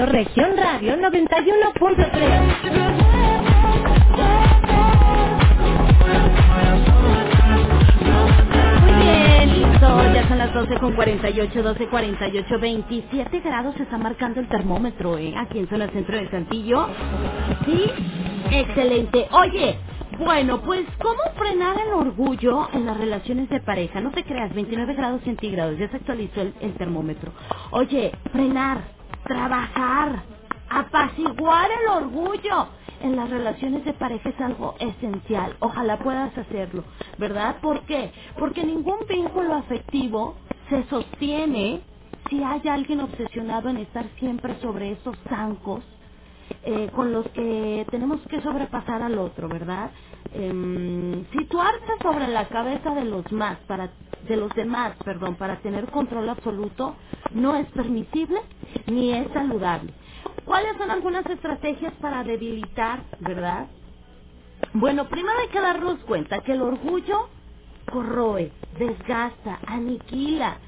Región 0.07 0.57
Radio 0.57 0.97
91.3. 0.97 2.71
Muy 8.81 8.93
bien, 8.93 9.53
listo. 9.53 10.13
Ya 10.13 10.27
son 10.30 10.39
las 10.39 10.53
12 10.53 10.80
con 10.80 10.93
48, 10.95 11.63
12, 11.63 11.88
48, 11.89 12.59
27 12.59 13.39
grados 13.41 13.76
se 13.77 13.84
está 13.84 13.97
marcando 13.97 14.39
el 14.41 14.49
termómetro, 14.49 15.17
¿eh? 15.17 15.34
Aquí 15.38 15.59
en 15.59 15.69
zona 15.69 15.89
centro 15.89 16.17
de 16.17 16.30
Santillo. 16.31 16.88
Sí, 17.65 17.85
excelente. 18.51 19.27
Oye, 19.31 19.77
bueno, 20.19 20.61
pues, 20.63 20.85
¿cómo 21.01 21.21
frenar 21.38 21.77
el 21.88 21.93
orgullo 21.93 22.69
en 22.73 22.85
las 22.85 22.97
relaciones 22.97 23.49
de 23.49 23.61
pareja? 23.61 24.01
No 24.01 24.11
te 24.11 24.23
creas, 24.23 24.53
29 24.53 24.95
grados 24.95 25.21
centígrados, 25.23 25.77
ya 25.80 25.89
se 25.89 25.97
actualizó 25.97 26.41
el 26.41 26.76
termómetro. 26.77 27.31
Oye, 27.71 28.11
frenar, 28.31 28.84
trabajar, 29.49 30.23
apaciguar 30.69 31.69
el 31.71 31.89
orgullo 32.05 32.67
en 33.01 33.15
las 33.17 33.30
relaciones 33.30 33.85
de 33.85 33.93
pareja 33.93 34.30
es 34.30 34.41
algo 34.41 34.76
esencial. 34.80 35.57
Ojalá 35.61 35.99
puedas 35.99 36.38
hacerlo, 36.38 36.85
¿verdad? 37.17 37.57
¿Por 37.61 37.85
qué? 37.85 38.11
Porque 38.39 38.65
ningún 38.65 38.99
vínculo 39.09 39.55
afectivo 39.55 40.35
se 40.69 40.84
sostiene 40.85 41.81
si 42.30 42.43
hay 42.43 42.61
alguien 42.69 43.01
obsesionado 43.01 43.69
en 43.69 43.80
estar 43.80 44.05
siempre 44.19 44.59
sobre 44.61 44.93
esos 44.93 45.17
zancos 45.30 45.84
eh, 46.63 46.89
con 46.93 47.13
los 47.13 47.27
que 47.31 47.88
tenemos 47.91 48.21
que 48.27 48.41
sobrepasar 48.41 49.03
al 49.03 49.17
otro, 49.19 49.49
¿verdad? 49.49 49.91
Em, 50.31 51.26
situarse 51.31 51.99
sobre 52.01 52.27
la 52.30 52.49
cabeza 52.49 52.91
de 52.95 53.05
los 53.05 53.31
más, 53.31 53.59
para, 53.67 53.93
de 54.21 54.38
los 54.38 54.53
demás, 54.55 54.97
perdón, 55.03 55.38
para 55.38 55.61
tener 55.61 55.89
control 55.89 56.30
absoluto, 56.30 56.97
no 57.31 57.55
es 57.57 57.67
permisible 57.71 58.41
ni 58.88 59.13
es 59.13 59.31
saludable. 59.34 59.95
¿Cuáles 60.45 60.77
son 60.77 60.91
algunas 60.91 61.27
estrategias 61.30 61.93
para 62.01 62.23
debilitar, 62.23 63.05
verdad? 63.19 63.69
Bueno, 64.73 65.09
primero 65.09 65.39
hay 65.39 65.49
que 65.49 65.61
darnos 65.61 65.99
cuenta 66.05 66.41
que 66.41 66.53
el 66.53 66.61
orgullo 66.63 67.30
corroe, 67.89 68.57
desgasta, 68.71 69.61
aniquila, 69.65 70.59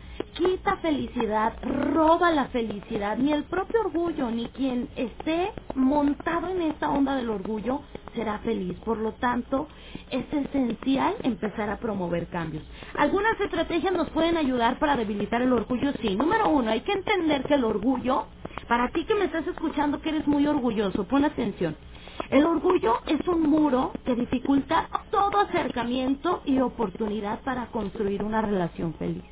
quita 0.42 0.78
felicidad, 0.78 1.54
roba 1.94 2.32
la 2.32 2.46
felicidad, 2.48 3.16
ni 3.18 3.32
el 3.32 3.44
propio 3.44 3.82
orgullo, 3.82 4.32
ni 4.32 4.48
quien 4.48 4.90
esté 4.96 5.52
montado 5.76 6.48
en 6.50 6.64
esta 6.64 6.90
onda 6.90 7.16
del 7.16 7.30
orgullo 7.30 7.82
será 8.16 8.40
feliz. 8.40 8.76
Por 8.80 8.98
lo 8.98 9.14
tanto, 9.14 9.68
es 10.10 10.26
esencial 10.34 11.14
empezar 11.22 11.70
a 11.70 11.78
promover 11.78 12.28
cambios. 12.30 12.64
Algunas 12.98 13.40
estrategias 13.40 13.94
nos 13.94 14.10
pueden 14.10 14.36
ayudar 14.36 14.80
para 14.80 14.96
debilitar 14.96 15.44
el 15.44 15.54
orgullo, 15.54 15.94
sí. 16.02 16.16
Número 16.16 16.50
uno, 16.50 16.72
hay 16.72 16.82
que 16.82 16.94
entender 16.94 17.44
que 17.44 17.54
el 17.54 17.64
orgullo, 17.64 18.26
para 18.68 18.90
ti 18.90 19.06
que 19.06 19.14
me 19.16 19.26
estás 19.26 19.46
escuchando 19.46 20.02
que 20.02 20.10
eres 20.10 20.28
muy 20.28 20.48
orgulloso, 20.48 21.04
pon 21.08 21.24
atención. 21.24 21.78
El 22.32 22.46
orgullo 22.46 22.96
es 23.06 23.28
un 23.28 23.44
muro 23.44 23.92
que 24.06 24.16
dificulta 24.16 24.90
todo 25.12 25.40
acercamiento 25.40 26.42
y 26.46 26.60
oportunidad 26.62 27.42
para 27.42 27.68
construir 27.68 28.24
una 28.24 28.42
relación 28.42 28.96
feliz. 28.96 29.24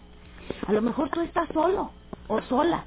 A 0.67 0.73
lo 0.73 0.81
mejor 0.81 1.09
tú 1.11 1.21
estás 1.21 1.49
solo 1.53 1.91
o 2.27 2.41
sola. 2.43 2.85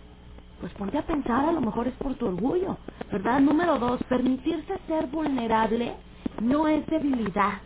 Pues 0.61 0.73
ponte 0.75 0.99
a 0.99 1.07
pensar, 1.07 1.49
a 1.49 1.53
lo 1.53 1.61
mejor 1.63 1.89
es 1.89 1.95
por 1.97 2.15
tu 2.17 2.27
orgullo, 2.27 2.79
¿verdad? 3.13 3.41
Número 3.41 3.79
dos, 3.79 4.03
permitirse 4.05 4.79
ser 4.89 5.09
vulnerable 5.09 5.97
no 6.43 6.69
es 6.69 6.87
debilidad, 6.87 7.61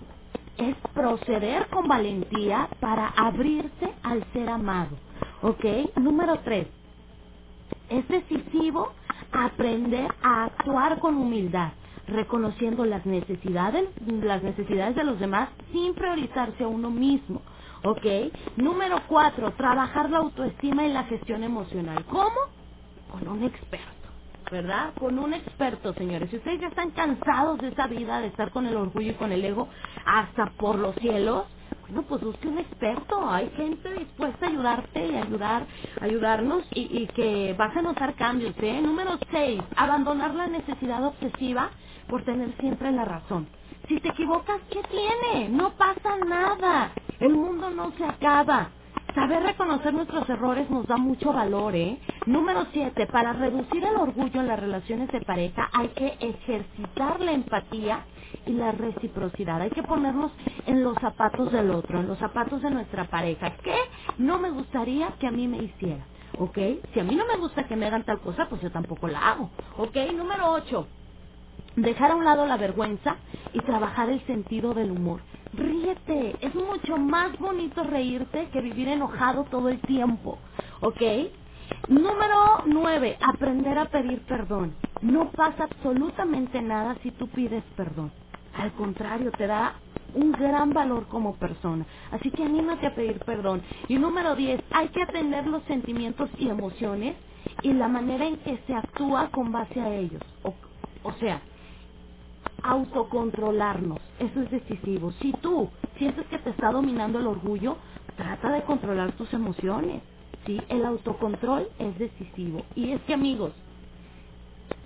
es 0.58 0.76
proceder 0.94 1.68
con 1.68 1.88
valentía 1.88 2.68
para 2.80 3.08
abrirse 3.08 3.94
al 4.02 4.24
ser 4.32 4.48
amado, 4.50 4.98
¿ok? 5.42 5.64
Número 5.96 6.40
tres, 6.44 6.68
es 7.90 8.08
decisivo 8.08 8.92
aprender 9.32 10.08
a 10.22 10.46
actuar 10.46 11.00
con 11.00 11.16
humildad, 11.16 11.72
reconociendo 12.08 12.84
las 12.86 13.06
necesidades, 13.06 13.88
las 14.06 14.42
necesidades 14.42 14.96
de 14.96 15.04
los 15.04 15.20
demás 15.20 15.50
sin 15.72 15.94
priorizarse 15.94 16.64
a 16.64 16.68
uno 16.68 16.90
mismo. 16.90 17.42
¿Ok? 17.86 18.06
Número 18.56 19.02
cuatro, 19.08 19.52
trabajar 19.54 20.10
la 20.10 20.18
autoestima 20.18 20.86
y 20.86 20.92
la 20.92 21.04
gestión 21.04 21.44
emocional. 21.44 22.04
¿Cómo? 22.06 22.30
Con 23.12 23.28
un 23.28 23.44
experto. 23.44 23.86
¿Verdad? 24.50 24.94
Con 25.00 25.18
un 25.18 25.34
experto, 25.34 25.94
señores. 25.94 26.30
Si 26.30 26.38
ustedes 26.38 26.60
ya 26.60 26.68
están 26.68 26.92
cansados 26.92 27.58
de 27.60 27.68
esa 27.70 27.88
vida, 27.88 28.20
de 28.20 28.28
estar 28.28 28.50
con 28.52 28.66
el 28.66 28.76
orgullo 28.76 29.12
y 29.12 29.16
con 29.16 29.32
el 29.32 29.44
ego 29.44 29.68
hasta 30.06 30.46
por 30.58 30.78
los 30.78 30.96
cielos, 30.96 31.46
bueno, 31.82 32.04
pues 32.08 32.22
busque 32.22 32.48
un 32.48 32.58
experto. 32.58 33.28
Hay 33.30 33.50
gente 33.56 33.92
dispuesta 33.94 34.46
a 34.46 34.50
ayudarte 34.50 35.08
y 35.08 35.16
ayudar, 35.16 35.66
ayudarnos 36.00 36.64
y, 36.74 37.06
que 37.08 37.54
vas 37.58 37.76
a 37.76 37.82
notar 37.82 38.14
cambios, 38.16 38.54
¿eh? 38.60 38.82
Número 38.82 39.18
seis, 39.32 39.62
abandonar 39.76 40.34
la 40.34 40.48
necesidad 40.48 41.04
obsesiva 41.04 41.70
por 42.08 42.24
tener 42.24 42.56
siempre 42.60 42.92
la 42.92 43.04
razón. 43.06 43.48
Si 43.88 44.00
te 44.00 44.08
equivocas, 44.10 44.60
¿qué 44.70 44.82
tiene? 44.84 45.50
No 45.50 45.76
pasa 45.76 46.16
nada. 46.26 46.92
El 47.20 47.34
mundo 47.34 47.70
no 47.70 47.92
se 47.92 48.04
acaba. 48.04 48.72
Saber 49.14 49.42
reconocer 49.42 49.94
nuestros 49.94 50.28
errores 50.30 50.70
nos 50.70 50.86
da 50.86 50.96
mucho 50.98 51.32
valor, 51.32 51.74
¿eh? 51.76 52.00
Número 52.26 52.66
siete, 52.72 53.08
para 53.08 53.32
reducir 53.32 53.84
el 53.84 53.96
orgullo 53.96 54.40
en 54.40 54.48
las 54.48 54.60
relaciones 54.60 55.10
de 55.10 55.22
pareja 55.22 55.68
hay 55.72 55.88
que 55.90 56.16
ejercitar 56.20 57.20
la 57.20 57.32
empatía 57.32 58.06
y 58.46 58.52
la 58.52 58.72
reciprocidad. 58.72 59.62
Hay 59.62 59.72
que 59.72 59.82
ponernos 59.84 60.32
en 60.66 60.84
los 60.84 60.98
zapatos 61.00 61.52
del 61.52 61.70
otro, 61.72 62.00
en 62.00 62.08
los 62.08 62.18
zapatos 62.18 62.62
de 62.62 62.70
nuestra 62.70 63.06
pareja. 63.06 63.56
¿Qué 63.62 63.76
no 64.18 64.38
me 64.38 64.50
gustaría 64.50 65.16
que 65.18 65.28
a 65.28 65.32
mí 65.32 65.48
me 65.48 65.58
hiciera? 65.58 66.08
¿Ok? 66.38 66.58
Si 66.94 67.00
a 67.00 67.04
mí 67.04 67.16
no 67.16 67.26
me 67.26 67.38
gusta 67.38 67.66
que 67.66 67.76
me 67.76 67.86
hagan 67.86 68.04
tal 68.04 68.20
cosa, 68.20 68.48
pues 68.48 68.62
yo 68.62 68.70
tampoco 68.72 69.08
la 69.08 69.20
hago. 69.30 69.50
¿Ok? 69.78 69.96
Número 70.14 70.52
ocho, 70.52 70.88
dejar 71.76 72.12
a 72.12 72.16
un 72.16 72.24
lado 72.24 72.46
la 72.46 72.56
vergüenza 72.58 73.16
y 73.54 73.60
trabajar 73.60 74.10
el 74.10 74.20
sentido 74.26 74.74
del 74.74 74.92
humor. 74.92 75.20
Ríete, 75.54 76.36
es 76.40 76.54
mucho 76.54 76.98
más 76.98 77.38
bonito 77.38 77.84
reírte 77.84 78.48
que 78.52 78.62
vivir 78.62 78.88
enojado 78.88 79.44
todo 79.44 79.68
el 79.70 79.80
tiempo, 79.82 80.38
¿ok? 80.80 81.02
Número 81.88 82.64
nueve, 82.66 83.18
aprender 83.20 83.78
a 83.78 83.86
pedir 83.86 84.22
perdón. 84.26 84.74
No 85.02 85.30
pasa 85.32 85.64
absolutamente 85.64 86.62
nada 86.62 86.96
si 87.02 87.12
tú 87.12 87.28
pides 87.28 87.64
perdón. 87.76 88.12
Al 88.56 88.72
contrario, 88.74 89.32
te 89.32 89.46
da 89.46 89.74
un 90.14 90.32
gran 90.32 90.72
valor 90.72 91.06
como 91.08 91.36
persona. 91.36 91.86
Así 92.12 92.30
que 92.30 92.44
anímate 92.44 92.86
a 92.88 92.94
pedir 92.94 93.20
perdón. 93.20 93.62
Y 93.88 93.96
número 93.98 94.36
10, 94.36 94.60
hay 94.72 94.88
que 94.90 95.02
atender 95.02 95.46
los 95.46 95.62
sentimientos 95.64 96.30
y 96.38 96.48
emociones 96.48 97.16
y 97.62 97.72
la 97.74 97.88
manera 97.88 98.26
en 98.26 98.38
que 98.38 98.58
se 98.66 98.74
actúa 98.74 99.30
con 99.30 99.52
base 99.52 99.80
a 99.80 99.94
ellos. 99.94 100.22
O, 100.44 100.54
o 101.04 101.12
sea, 101.14 101.42
autocontrolarnos. 102.62 104.00
Eso 104.18 104.42
es 104.42 104.50
decisivo. 104.50 105.12
Si 105.22 105.32
tú 105.34 105.70
sientes 105.98 106.26
que 106.28 106.38
te 106.38 106.50
está 106.50 106.72
dominando 106.72 107.20
el 107.20 107.28
orgullo, 107.28 107.78
trata 108.16 108.50
de 108.52 108.64
controlar 108.64 109.12
tus 109.12 109.32
emociones. 109.34 110.02
¿sí? 110.46 110.60
El 110.68 110.84
autocontrol 110.86 111.68
es 111.78 111.98
decisivo. 111.98 112.64
Y 112.76 112.92
es 112.92 113.02
que 113.02 113.14
amigos, 113.14 113.52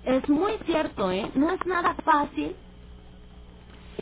es 0.05 0.27
muy 0.29 0.53
cierto, 0.65 1.11
¿eh? 1.11 1.31
No 1.35 1.51
es 1.51 1.65
nada 1.65 1.95
fácil 2.05 2.55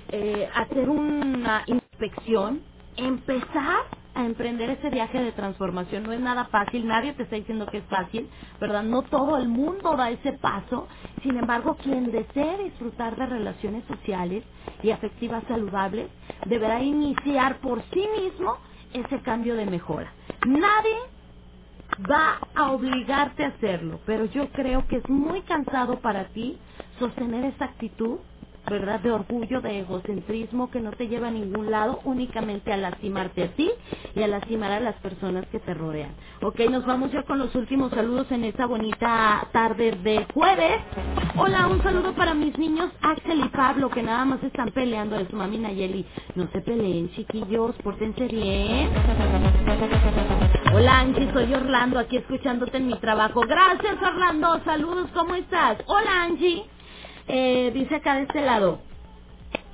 eh, 0.10 0.50
hacer 0.56 0.90
una 0.90 1.64
inspección, 1.68 2.62
empezar 2.98 3.86
a 4.20 4.26
emprender 4.26 4.70
ese 4.72 4.90
viaje 4.92 5.20
de 5.24 5.34
transformación. 5.34 6.04
No 6.04 6.14
es 6.14 6.22
nada 6.22 6.46
fácil, 6.48 6.88
nadie 6.88 7.14
te 7.14 7.24
está 7.24 7.38
diciendo 7.38 7.68
que 7.68 7.80
es 7.80 7.86
fácil, 7.86 8.30
¿verdad? 8.62 8.84
No 8.84 9.04
todo 9.04 9.38
el 9.38 9.50
mundo 9.50 9.98
da 9.98 10.12
ese 10.12 10.34
paso. 10.34 10.88
Sin 11.24 11.38
embargo, 11.38 11.78
quien 11.84 12.12
desee 12.12 12.66
disfrutar 12.66 13.16
de 13.18 13.28
relaciones 13.28 13.86
sociales 13.88 14.46
y 14.84 14.92
afectivas 14.92 15.44
saludables, 15.48 16.12
deberá 16.48 16.82
iniciar 16.84 17.60
por 17.62 17.84
sí 17.94 18.08
mismo 18.22 18.58
ese 18.94 19.22
cambio 19.22 19.56
de 19.56 19.68
mejora. 19.68 20.14
Nadie 20.48 20.98
va 22.12 22.40
a 22.56 22.72
obligarte 22.72 23.46
a 23.46 23.50
hacerlo, 23.50 24.02
pero 24.06 24.26
yo 24.28 24.50
creo 24.52 24.88
que 24.88 24.98
es 24.98 25.10
muy 25.10 25.42
cansado 25.44 26.02
para 26.02 26.30
ti 26.30 26.60
sostener 27.00 27.46
esa 27.46 27.66
actitud 27.66 28.20
¿verdad? 28.70 29.00
De 29.02 29.12
orgullo, 29.12 29.62
de 29.62 29.80
egocentrismo 29.80 30.70
que 30.72 30.80
no 30.80 30.92
te 30.92 31.08
lleva 31.08 31.28
a 31.30 31.32
ningún 31.32 31.72
lado, 31.72 32.00
únicamente 32.06 32.72
a 32.74 32.78
lastimarte 32.78 33.44
a 33.44 33.48
ti 33.54 33.70
y 34.16 34.24
a 34.24 34.28
lastimar 34.28 34.72
a 34.72 34.80
las 34.80 34.96
personas 34.98 35.46
que 35.48 35.60
te 35.60 35.74
rodean. 35.74 36.12
Ok, 36.42 36.60
nos 36.70 36.86
vamos 36.86 37.12
ya 37.12 37.24
con 37.24 37.40
los 37.40 37.54
últimos 37.56 37.92
saludos 37.92 38.32
en 38.32 38.44
esta 38.46 38.66
bonita 38.66 39.48
tarde 39.52 39.92
de 40.04 40.26
jueves. 40.34 40.82
Hola, 41.38 41.68
un 41.68 41.82
saludo 41.84 42.14
para 42.16 42.34
mis 42.34 42.58
niños 42.58 42.92
Axel 43.02 43.40
y 43.46 43.50
Pablo 43.50 43.90
que 43.90 44.04
nada 44.04 44.26
más 44.26 44.44
están 44.44 44.72
peleando 44.72 45.18
de 45.18 45.28
su 45.30 45.36
mami 45.36 45.58
Nayeli. 45.58 46.06
No 46.36 46.48
se 46.52 46.62
peleen, 46.62 47.12
chiquillos, 47.12 47.76
pórtense 47.84 48.28
bien. 48.28 48.90
Hola 50.74 51.00
Angie, 51.00 51.32
soy 51.34 51.54
Orlando, 51.54 52.00
aquí 52.00 52.18
escuchándote 52.18 52.78
en 52.78 52.88
mi 52.88 52.96
trabajo. 53.00 53.42
Gracias 53.42 53.96
Orlando, 54.02 54.60
saludos, 54.66 55.10
¿cómo 55.14 55.36
estás? 55.36 55.78
Hola 55.88 56.24
Angie. 56.24 56.66
Eh, 57.30 57.72
dice 57.76 57.98
acá 57.98 58.16
de 58.18 58.24
este 58.24 58.42
lado. 58.42 58.82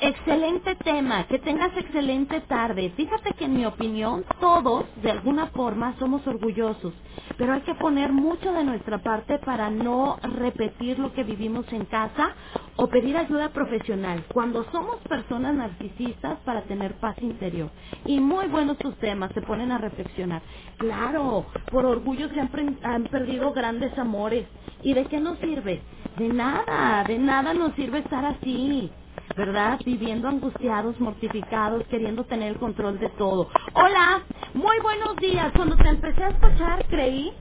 Excelente 0.02 0.76
tema, 0.78 1.26
que 1.28 1.40
tengas 1.40 1.76
excelente 1.78 2.42
tarde. 2.42 2.94
Fíjate 2.98 3.34
que 3.36 3.46
en 3.46 3.56
mi 3.56 3.66
opinión 3.66 4.26
todos 4.42 4.86
de 5.02 5.12
alguna 5.12 5.48
forma 5.48 5.96
somos 6.00 6.28
orgullosos, 6.28 6.94
pero 7.38 7.54
hay 7.54 7.62
que 7.64 7.76
poner 7.76 8.14
mucho 8.14 8.54
de 8.54 8.66
nuestra 8.66 9.00
parte 9.00 9.40
para 9.40 9.72
no 9.72 10.18
repetir 10.22 11.00
lo 11.00 11.14
que 11.14 11.24
vivimos 11.24 11.66
en 11.74 11.86
casa 11.86 12.36
o 12.78 12.88
pedir 12.88 13.18
ayuda 13.18 13.50
profesional 13.50 14.26
cuando 14.34 14.66
somos 14.72 14.98
personas 15.10 15.56
narcisistas 15.56 16.40
para 16.46 16.64
tener 16.64 16.96
paz 17.00 17.18
interior. 17.22 17.72
Y 18.06 18.20
muy 18.22 18.48
buenos 18.48 18.78
tus 18.80 18.98
temas, 19.00 19.32
se 19.34 19.42
ponen 19.42 19.72
a 19.72 19.80
reflexionar. 19.80 20.44
Claro, 20.78 21.46
por 21.72 21.86
orgullo 21.86 22.30
se 22.30 22.40
han, 22.42 22.52
han 22.84 23.04
perdido 23.06 23.54
grandes 23.54 23.98
amores. 23.98 24.48
¿Y 24.84 24.94
de 24.94 25.06
qué 25.08 25.20
nos 25.22 25.40
sirve? 25.40 25.84
De 26.18 26.30
nada, 26.30 27.04
de 27.06 27.20
nada 27.20 27.54
nos 27.54 27.74
sirve 27.76 28.00
estar 28.00 28.26
así. 28.26 28.92
¿verdad? 29.38 29.80
Viviendo 29.86 30.28
angustiados, 30.30 31.00
mortificados, 31.00 31.86
queriendo 31.88 32.26
tener 32.26 32.54
el 32.54 32.60
control 32.60 33.00
de 33.00 33.10
todo. 33.12 33.50
Hola, 33.76 34.24
muy 34.54 34.80
buenos 34.82 35.18
días. 35.18 35.52
Cuando 35.56 35.78
te 35.78 35.90
empecé 35.90 36.24
a 36.24 36.30
escuchar, 36.30 36.86
creí... 36.90 37.34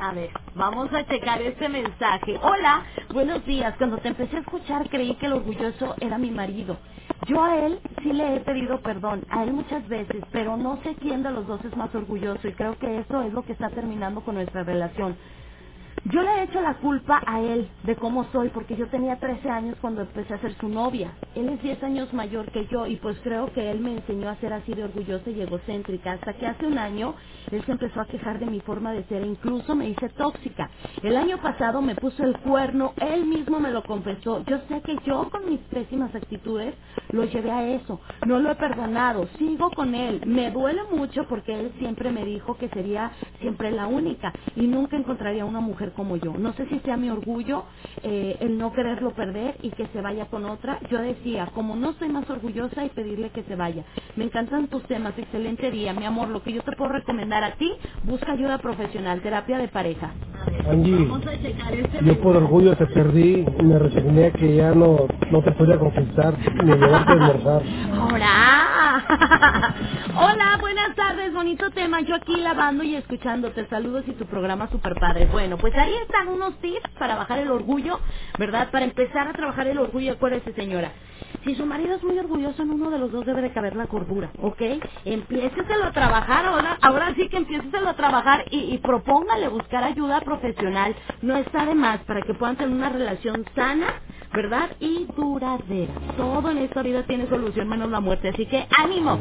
A 0.00 0.12
ver, 0.14 0.30
vamos 0.54 0.92
a 0.94 1.06
checar 1.06 1.42
este 1.42 1.68
mensaje. 1.68 2.38
Hola, 2.42 2.84
buenos 3.12 3.44
días. 3.46 3.74
Cuando 3.78 3.98
te 3.98 4.08
empecé 4.08 4.38
a 4.38 4.40
escuchar, 4.40 4.88
creí 4.90 5.14
que 5.16 5.26
el 5.26 5.34
orgulloso 5.34 5.96
era 6.00 6.18
mi 6.18 6.30
marido. 6.30 6.78
Yo 7.28 7.42
a 7.42 7.58
él 7.66 7.80
sí 8.02 8.12
le 8.12 8.36
he 8.36 8.40
pedido 8.42 8.82
perdón, 8.82 9.24
a 9.30 9.44
él 9.44 9.52
muchas 9.54 9.88
veces, 9.88 10.24
pero 10.32 10.56
no 10.56 10.82
sé 10.82 10.96
quién 10.96 11.22
de 11.22 11.32
los 11.32 11.46
dos 11.46 11.64
es 11.64 11.76
más 11.76 11.94
orgulloso 11.94 12.48
y 12.48 12.54
creo 12.54 12.78
que 12.78 13.00
eso 13.00 13.22
es 13.22 13.32
lo 13.32 13.44
que 13.44 13.52
está 13.54 13.70
terminando 13.70 14.22
con 14.22 14.36
nuestra 14.36 14.64
relación. 14.64 15.18
Yo 16.06 16.22
le 16.22 16.30
he 16.30 16.42
hecho 16.44 16.60
la 16.62 16.74
culpa 16.78 17.22
a 17.26 17.40
él 17.40 17.68
de 17.84 17.96
cómo 17.96 18.24
soy, 18.32 18.50
porque 18.50 18.76
yo 18.76 18.88
tenía 18.88 19.18
13 19.18 19.48
años 19.50 19.76
cuando 19.80 20.02
empecé 20.02 20.34
a 20.34 20.40
ser 20.40 20.54
su 20.58 20.68
novia. 20.68 21.12
Él 21.34 21.48
es 21.50 21.62
10 21.62 21.82
años 21.84 22.12
mayor 22.14 22.50
que 22.52 22.66
yo 22.66 22.86
y 22.86 22.96
pues 22.96 23.18
creo 23.22 23.52
que 23.52 23.70
él 23.70 23.80
me 23.80 23.94
enseñó 23.96 24.28
a 24.30 24.36
ser 24.36 24.52
así 24.52 24.74
de 24.74 24.84
orgullosa 24.84 25.30
y 25.30 25.40
egocéntrica. 25.42 26.12
Hasta 26.12 26.34
que 26.34 26.46
hace 26.46 26.66
un 26.66 26.78
año 26.78 27.14
él 27.52 27.62
se 27.64 27.72
empezó 27.72 28.00
a 28.00 28.06
quejar 28.06 28.38
de 28.38 28.46
mi 28.46 28.60
forma 28.60 28.92
de 28.92 29.04
ser 29.04 29.22
e 29.22 29.26
incluso 29.26 29.74
me 29.76 29.88
hice 29.88 30.08
tóxica. 30.10 30.70
El 31.02 31.16
año 31.16 31.38
pasado 31.42 31.82
me 31.82 31.94
puso 31.94 32.24
el 32.24 32.38
cuerno, 32.38 32.94
él 32.96 33.26
mismo 33.26 33.60
me 33.60 33.70
lo 33.70 33.82
confesó. 33.82 34.44
Yo 34.44 34.58
sé 34.68 34.80
que 34.82 34.96
yo 35.06 35.28
con 35.30 35.48
mis 35.48 35.60
pésimas 35.62 36.14
actitudes 36.14 36.74
lo 37.10 37.24
llevé 37.24 37.50
a 37.50 37.68
eso. 37.68 38.00
No 38.26 38.38
lo 38.38 38.50
he 38.50 38.56
perdonado, 38.56 39.28
sigo 39.38 39.70
con 39.70 39.94
él. 39.94 40.22
Me 40.26 40.50
duele 40.50 40.82
mucho 40.92 41.24
porque 41.28 41.58
él 41.58 41.72
siempre 41.78 42.10
me 42.12 42.24
dijo 42.24 42.56
que 42.56 42.68
sería 42.70 43.12
siempre 43.40 43.70
la 43.70 43.86
única 43.86 44.32
y 44.56 44.66
nunca 44.66 44.96
encontraría 44.96 45.44
una 45.44 45.60
mujer 45.60 45.79
como 45.92 46.16
yo. 46.16 46.34
No 46.38 46.52
sé 46.52 46.66
si 46.66 46.78
sea 46.80 46.96
mi 46.96 47.10
orgullo 47.10 47.64
eh, 48.02 48.36
el 48.40 48.58
no 48.58 48.72
quererlo 48.72 49.10
perder 49.12 49.56
y 49.62 49.70
que 49.70 49.86
se 49.88 50.00
vaya 50.00 50.26
con 50.26 50.44
otra. 50.44 50.78
Yo 50.90 51.00
decía, 51.00 51.48
como 51.54 51.76
no 51.76 51.94
soy 51.94 52.08
más 52.08 52.28
orgullosa 52.30 52.84
y 52.84 52.90
pedirle 52.90 53.30
que 53.30 53.42
se 53.44 53.56
vaya. 53.56 53.84
Me 54.16 54.24
encantan 54.24 54.68
tus 54.68 54.82
temas, 54.84 55.18
excelente 55.18 55.70
día, 55.70 55.92
mi 55.92 56.04
amor. 56.04 56.28
Lo 56.28 56.42
que 56.42 56.52
yo 56.52 56.62
te 56.62 56.72
puedo 56.72 56.92
recomendar 56.92 57.42
a 57.44 57.52
ti, 57.52 57.72
busca 58.04 58.32
ayuda 58.32 58.58
profesional, 58.58 59.20
terapia 59.20 59.58
de 59.58 59.68
pareja. 59.68 60.12
Angie, 60.68 61.08
este 61.32 62.04
yo 62.04 62.20
por 62.20 62.36
orgullo 62.36 62.76
te 62.76 62.86
perdí 62.86 63.44
y 63.58 63.62
me 63.62 63.78
resigné 63.78 64.26
a 64.26 64.30
que 64.32 64.56
ya 64.56 64.74
no, 64.74 65.06
no 65.30 65.42
te 65.42 65.52
podía 65.52 65.78
conquistar 65.78 66.34
ni 66.64 66.72
llevarte 66.72 67.10
a 67.10 67.12
almorzar. 67.12 67.62
Hola. 68.00 69.04
Hola, 70.16 70.58
buenas 70.60 70.94
tardes, 70.96 71.32
bonito 71.32 71.70
tema. 71.70 72.00
Yo 72.00 72.14
aquí 72.14 72.36
lavando 72.36 72.82
y 72.82 72.96
escuchándote. 72.96 73.66
Saludos 73.68 74.04
y 74.06 74.12
tu 74.12 74.26
programa 74.26 74.68
super 74.68 74.94
padre. 74.94 75.26
Bueno, 75.30 75.56
pues 75.58 75.69
ahí 75.74 75.94
están 76.02 76.28
unos 76.28 76.54
tips 76.60 76.88
para 76.98 77.16
bajar 77.16 77.38
el 77.38 77.50
orgullo, 77.50 78.00
¿verdad? 78.38 78.70
Para 78.70 78.84
empezar 78.84 79.28
a 79.28 79.32
trabajar 79.32 79.66
el 79.66 79.78
orgullo. 79.78 80.12
Acuérdese, 80.12 80.52
señora. 80.54 80.92
Si 81.44 81.54
su 81.54 81.64
marido 81.64 81.94
es 81.94 82.02
muy 82.02 82.18
orgulloso, 82.18 82.62
en 82.62 82.70
uno 82.70 82.90
de 82.90 82.98
los 82.98 83.12
dos 83.12 83.24
debe 83.24 83.40
de 83.40 83.52
caber 83.52 83.74
la 83.74 83.86
cordura, 83.86 84.30
¿ok? 84.42 84.60
Empiéceselo 85.06 85.86
a 85.86 85.92
trabajar 85.92 86.44
ahora, 86.44 86.78
ahora 86.82 87.14
sí 87.14 87.28
que 87.28 87.38
empiéceselo 87.38 87.88
a 87.88 87.94
trabajar 87.94 88.44
y, 88.50 88.76
propóngale 88.78 89.48
buscar 89.48 89.84
ayuda 89.84 90.20
profesional. 90.20 90.94
No 91.22 91.36
está 91.36 91.64
de 91.64 91.74
más 91.74 92.00
para 92.00 92.22
que 92.22 92.34
puedan 92.34 92.56
tener 92.56 92.74
una 92.74 92.90
relación 92.90 93.44
sana, 93.54 93.86
¿verdad? 94.34 94.70
Y 94.80 95.06
duradera. 95.16 95.92
Todo 96.16 96.50
en 96.50 96.58
esta 96.58 96.82
vida 96.82 97.04
tiene 97.04 97.26
solución 97.28 97.68
menos 97.68 97.90
la 97.90 98.00
muerte, 98.00 98.28
así 98.28 98.46
que 98.46 98.66
ánimo. 98.76 99.18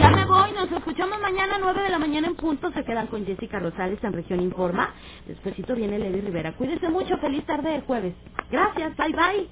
Ya 0.00 0.10
me 0.10 0.26
voy, 0.26 0.52
nos 0.52 0.70
escuchamos 0.70 1.20
mañana 1.20 1.56
a 1.56 1.58
9 1.58 1.82
de 1.82 1.88
la 1.90 1.98
mañana 1.98 2.26
en 2.26 2.34
punto. 2.36 2.70
Se 2.72 2.84
quedan 2.84 3.06
con 3.06 3.24
Jessica 3.24 3.58
Rosales 3.58 4.02
en 4.02 4.12
Región 4.12 4.40
Informa. 4.40 4.90
Despuésito 5.56 5.76
viene 5.76 5.98
Levi 5.98 6.22
Rivera. 6.22 6.56
Cuídese 6.56 6.88
mucho, 6.90 7.18
feliz 7.18 7.46
tarde 7.46 7.70
de 7.70 7.82
jueves. 7.82 8.16
Gracias, 8.50 8.96
bye 8.96 9.12
bye. 9.14 9.50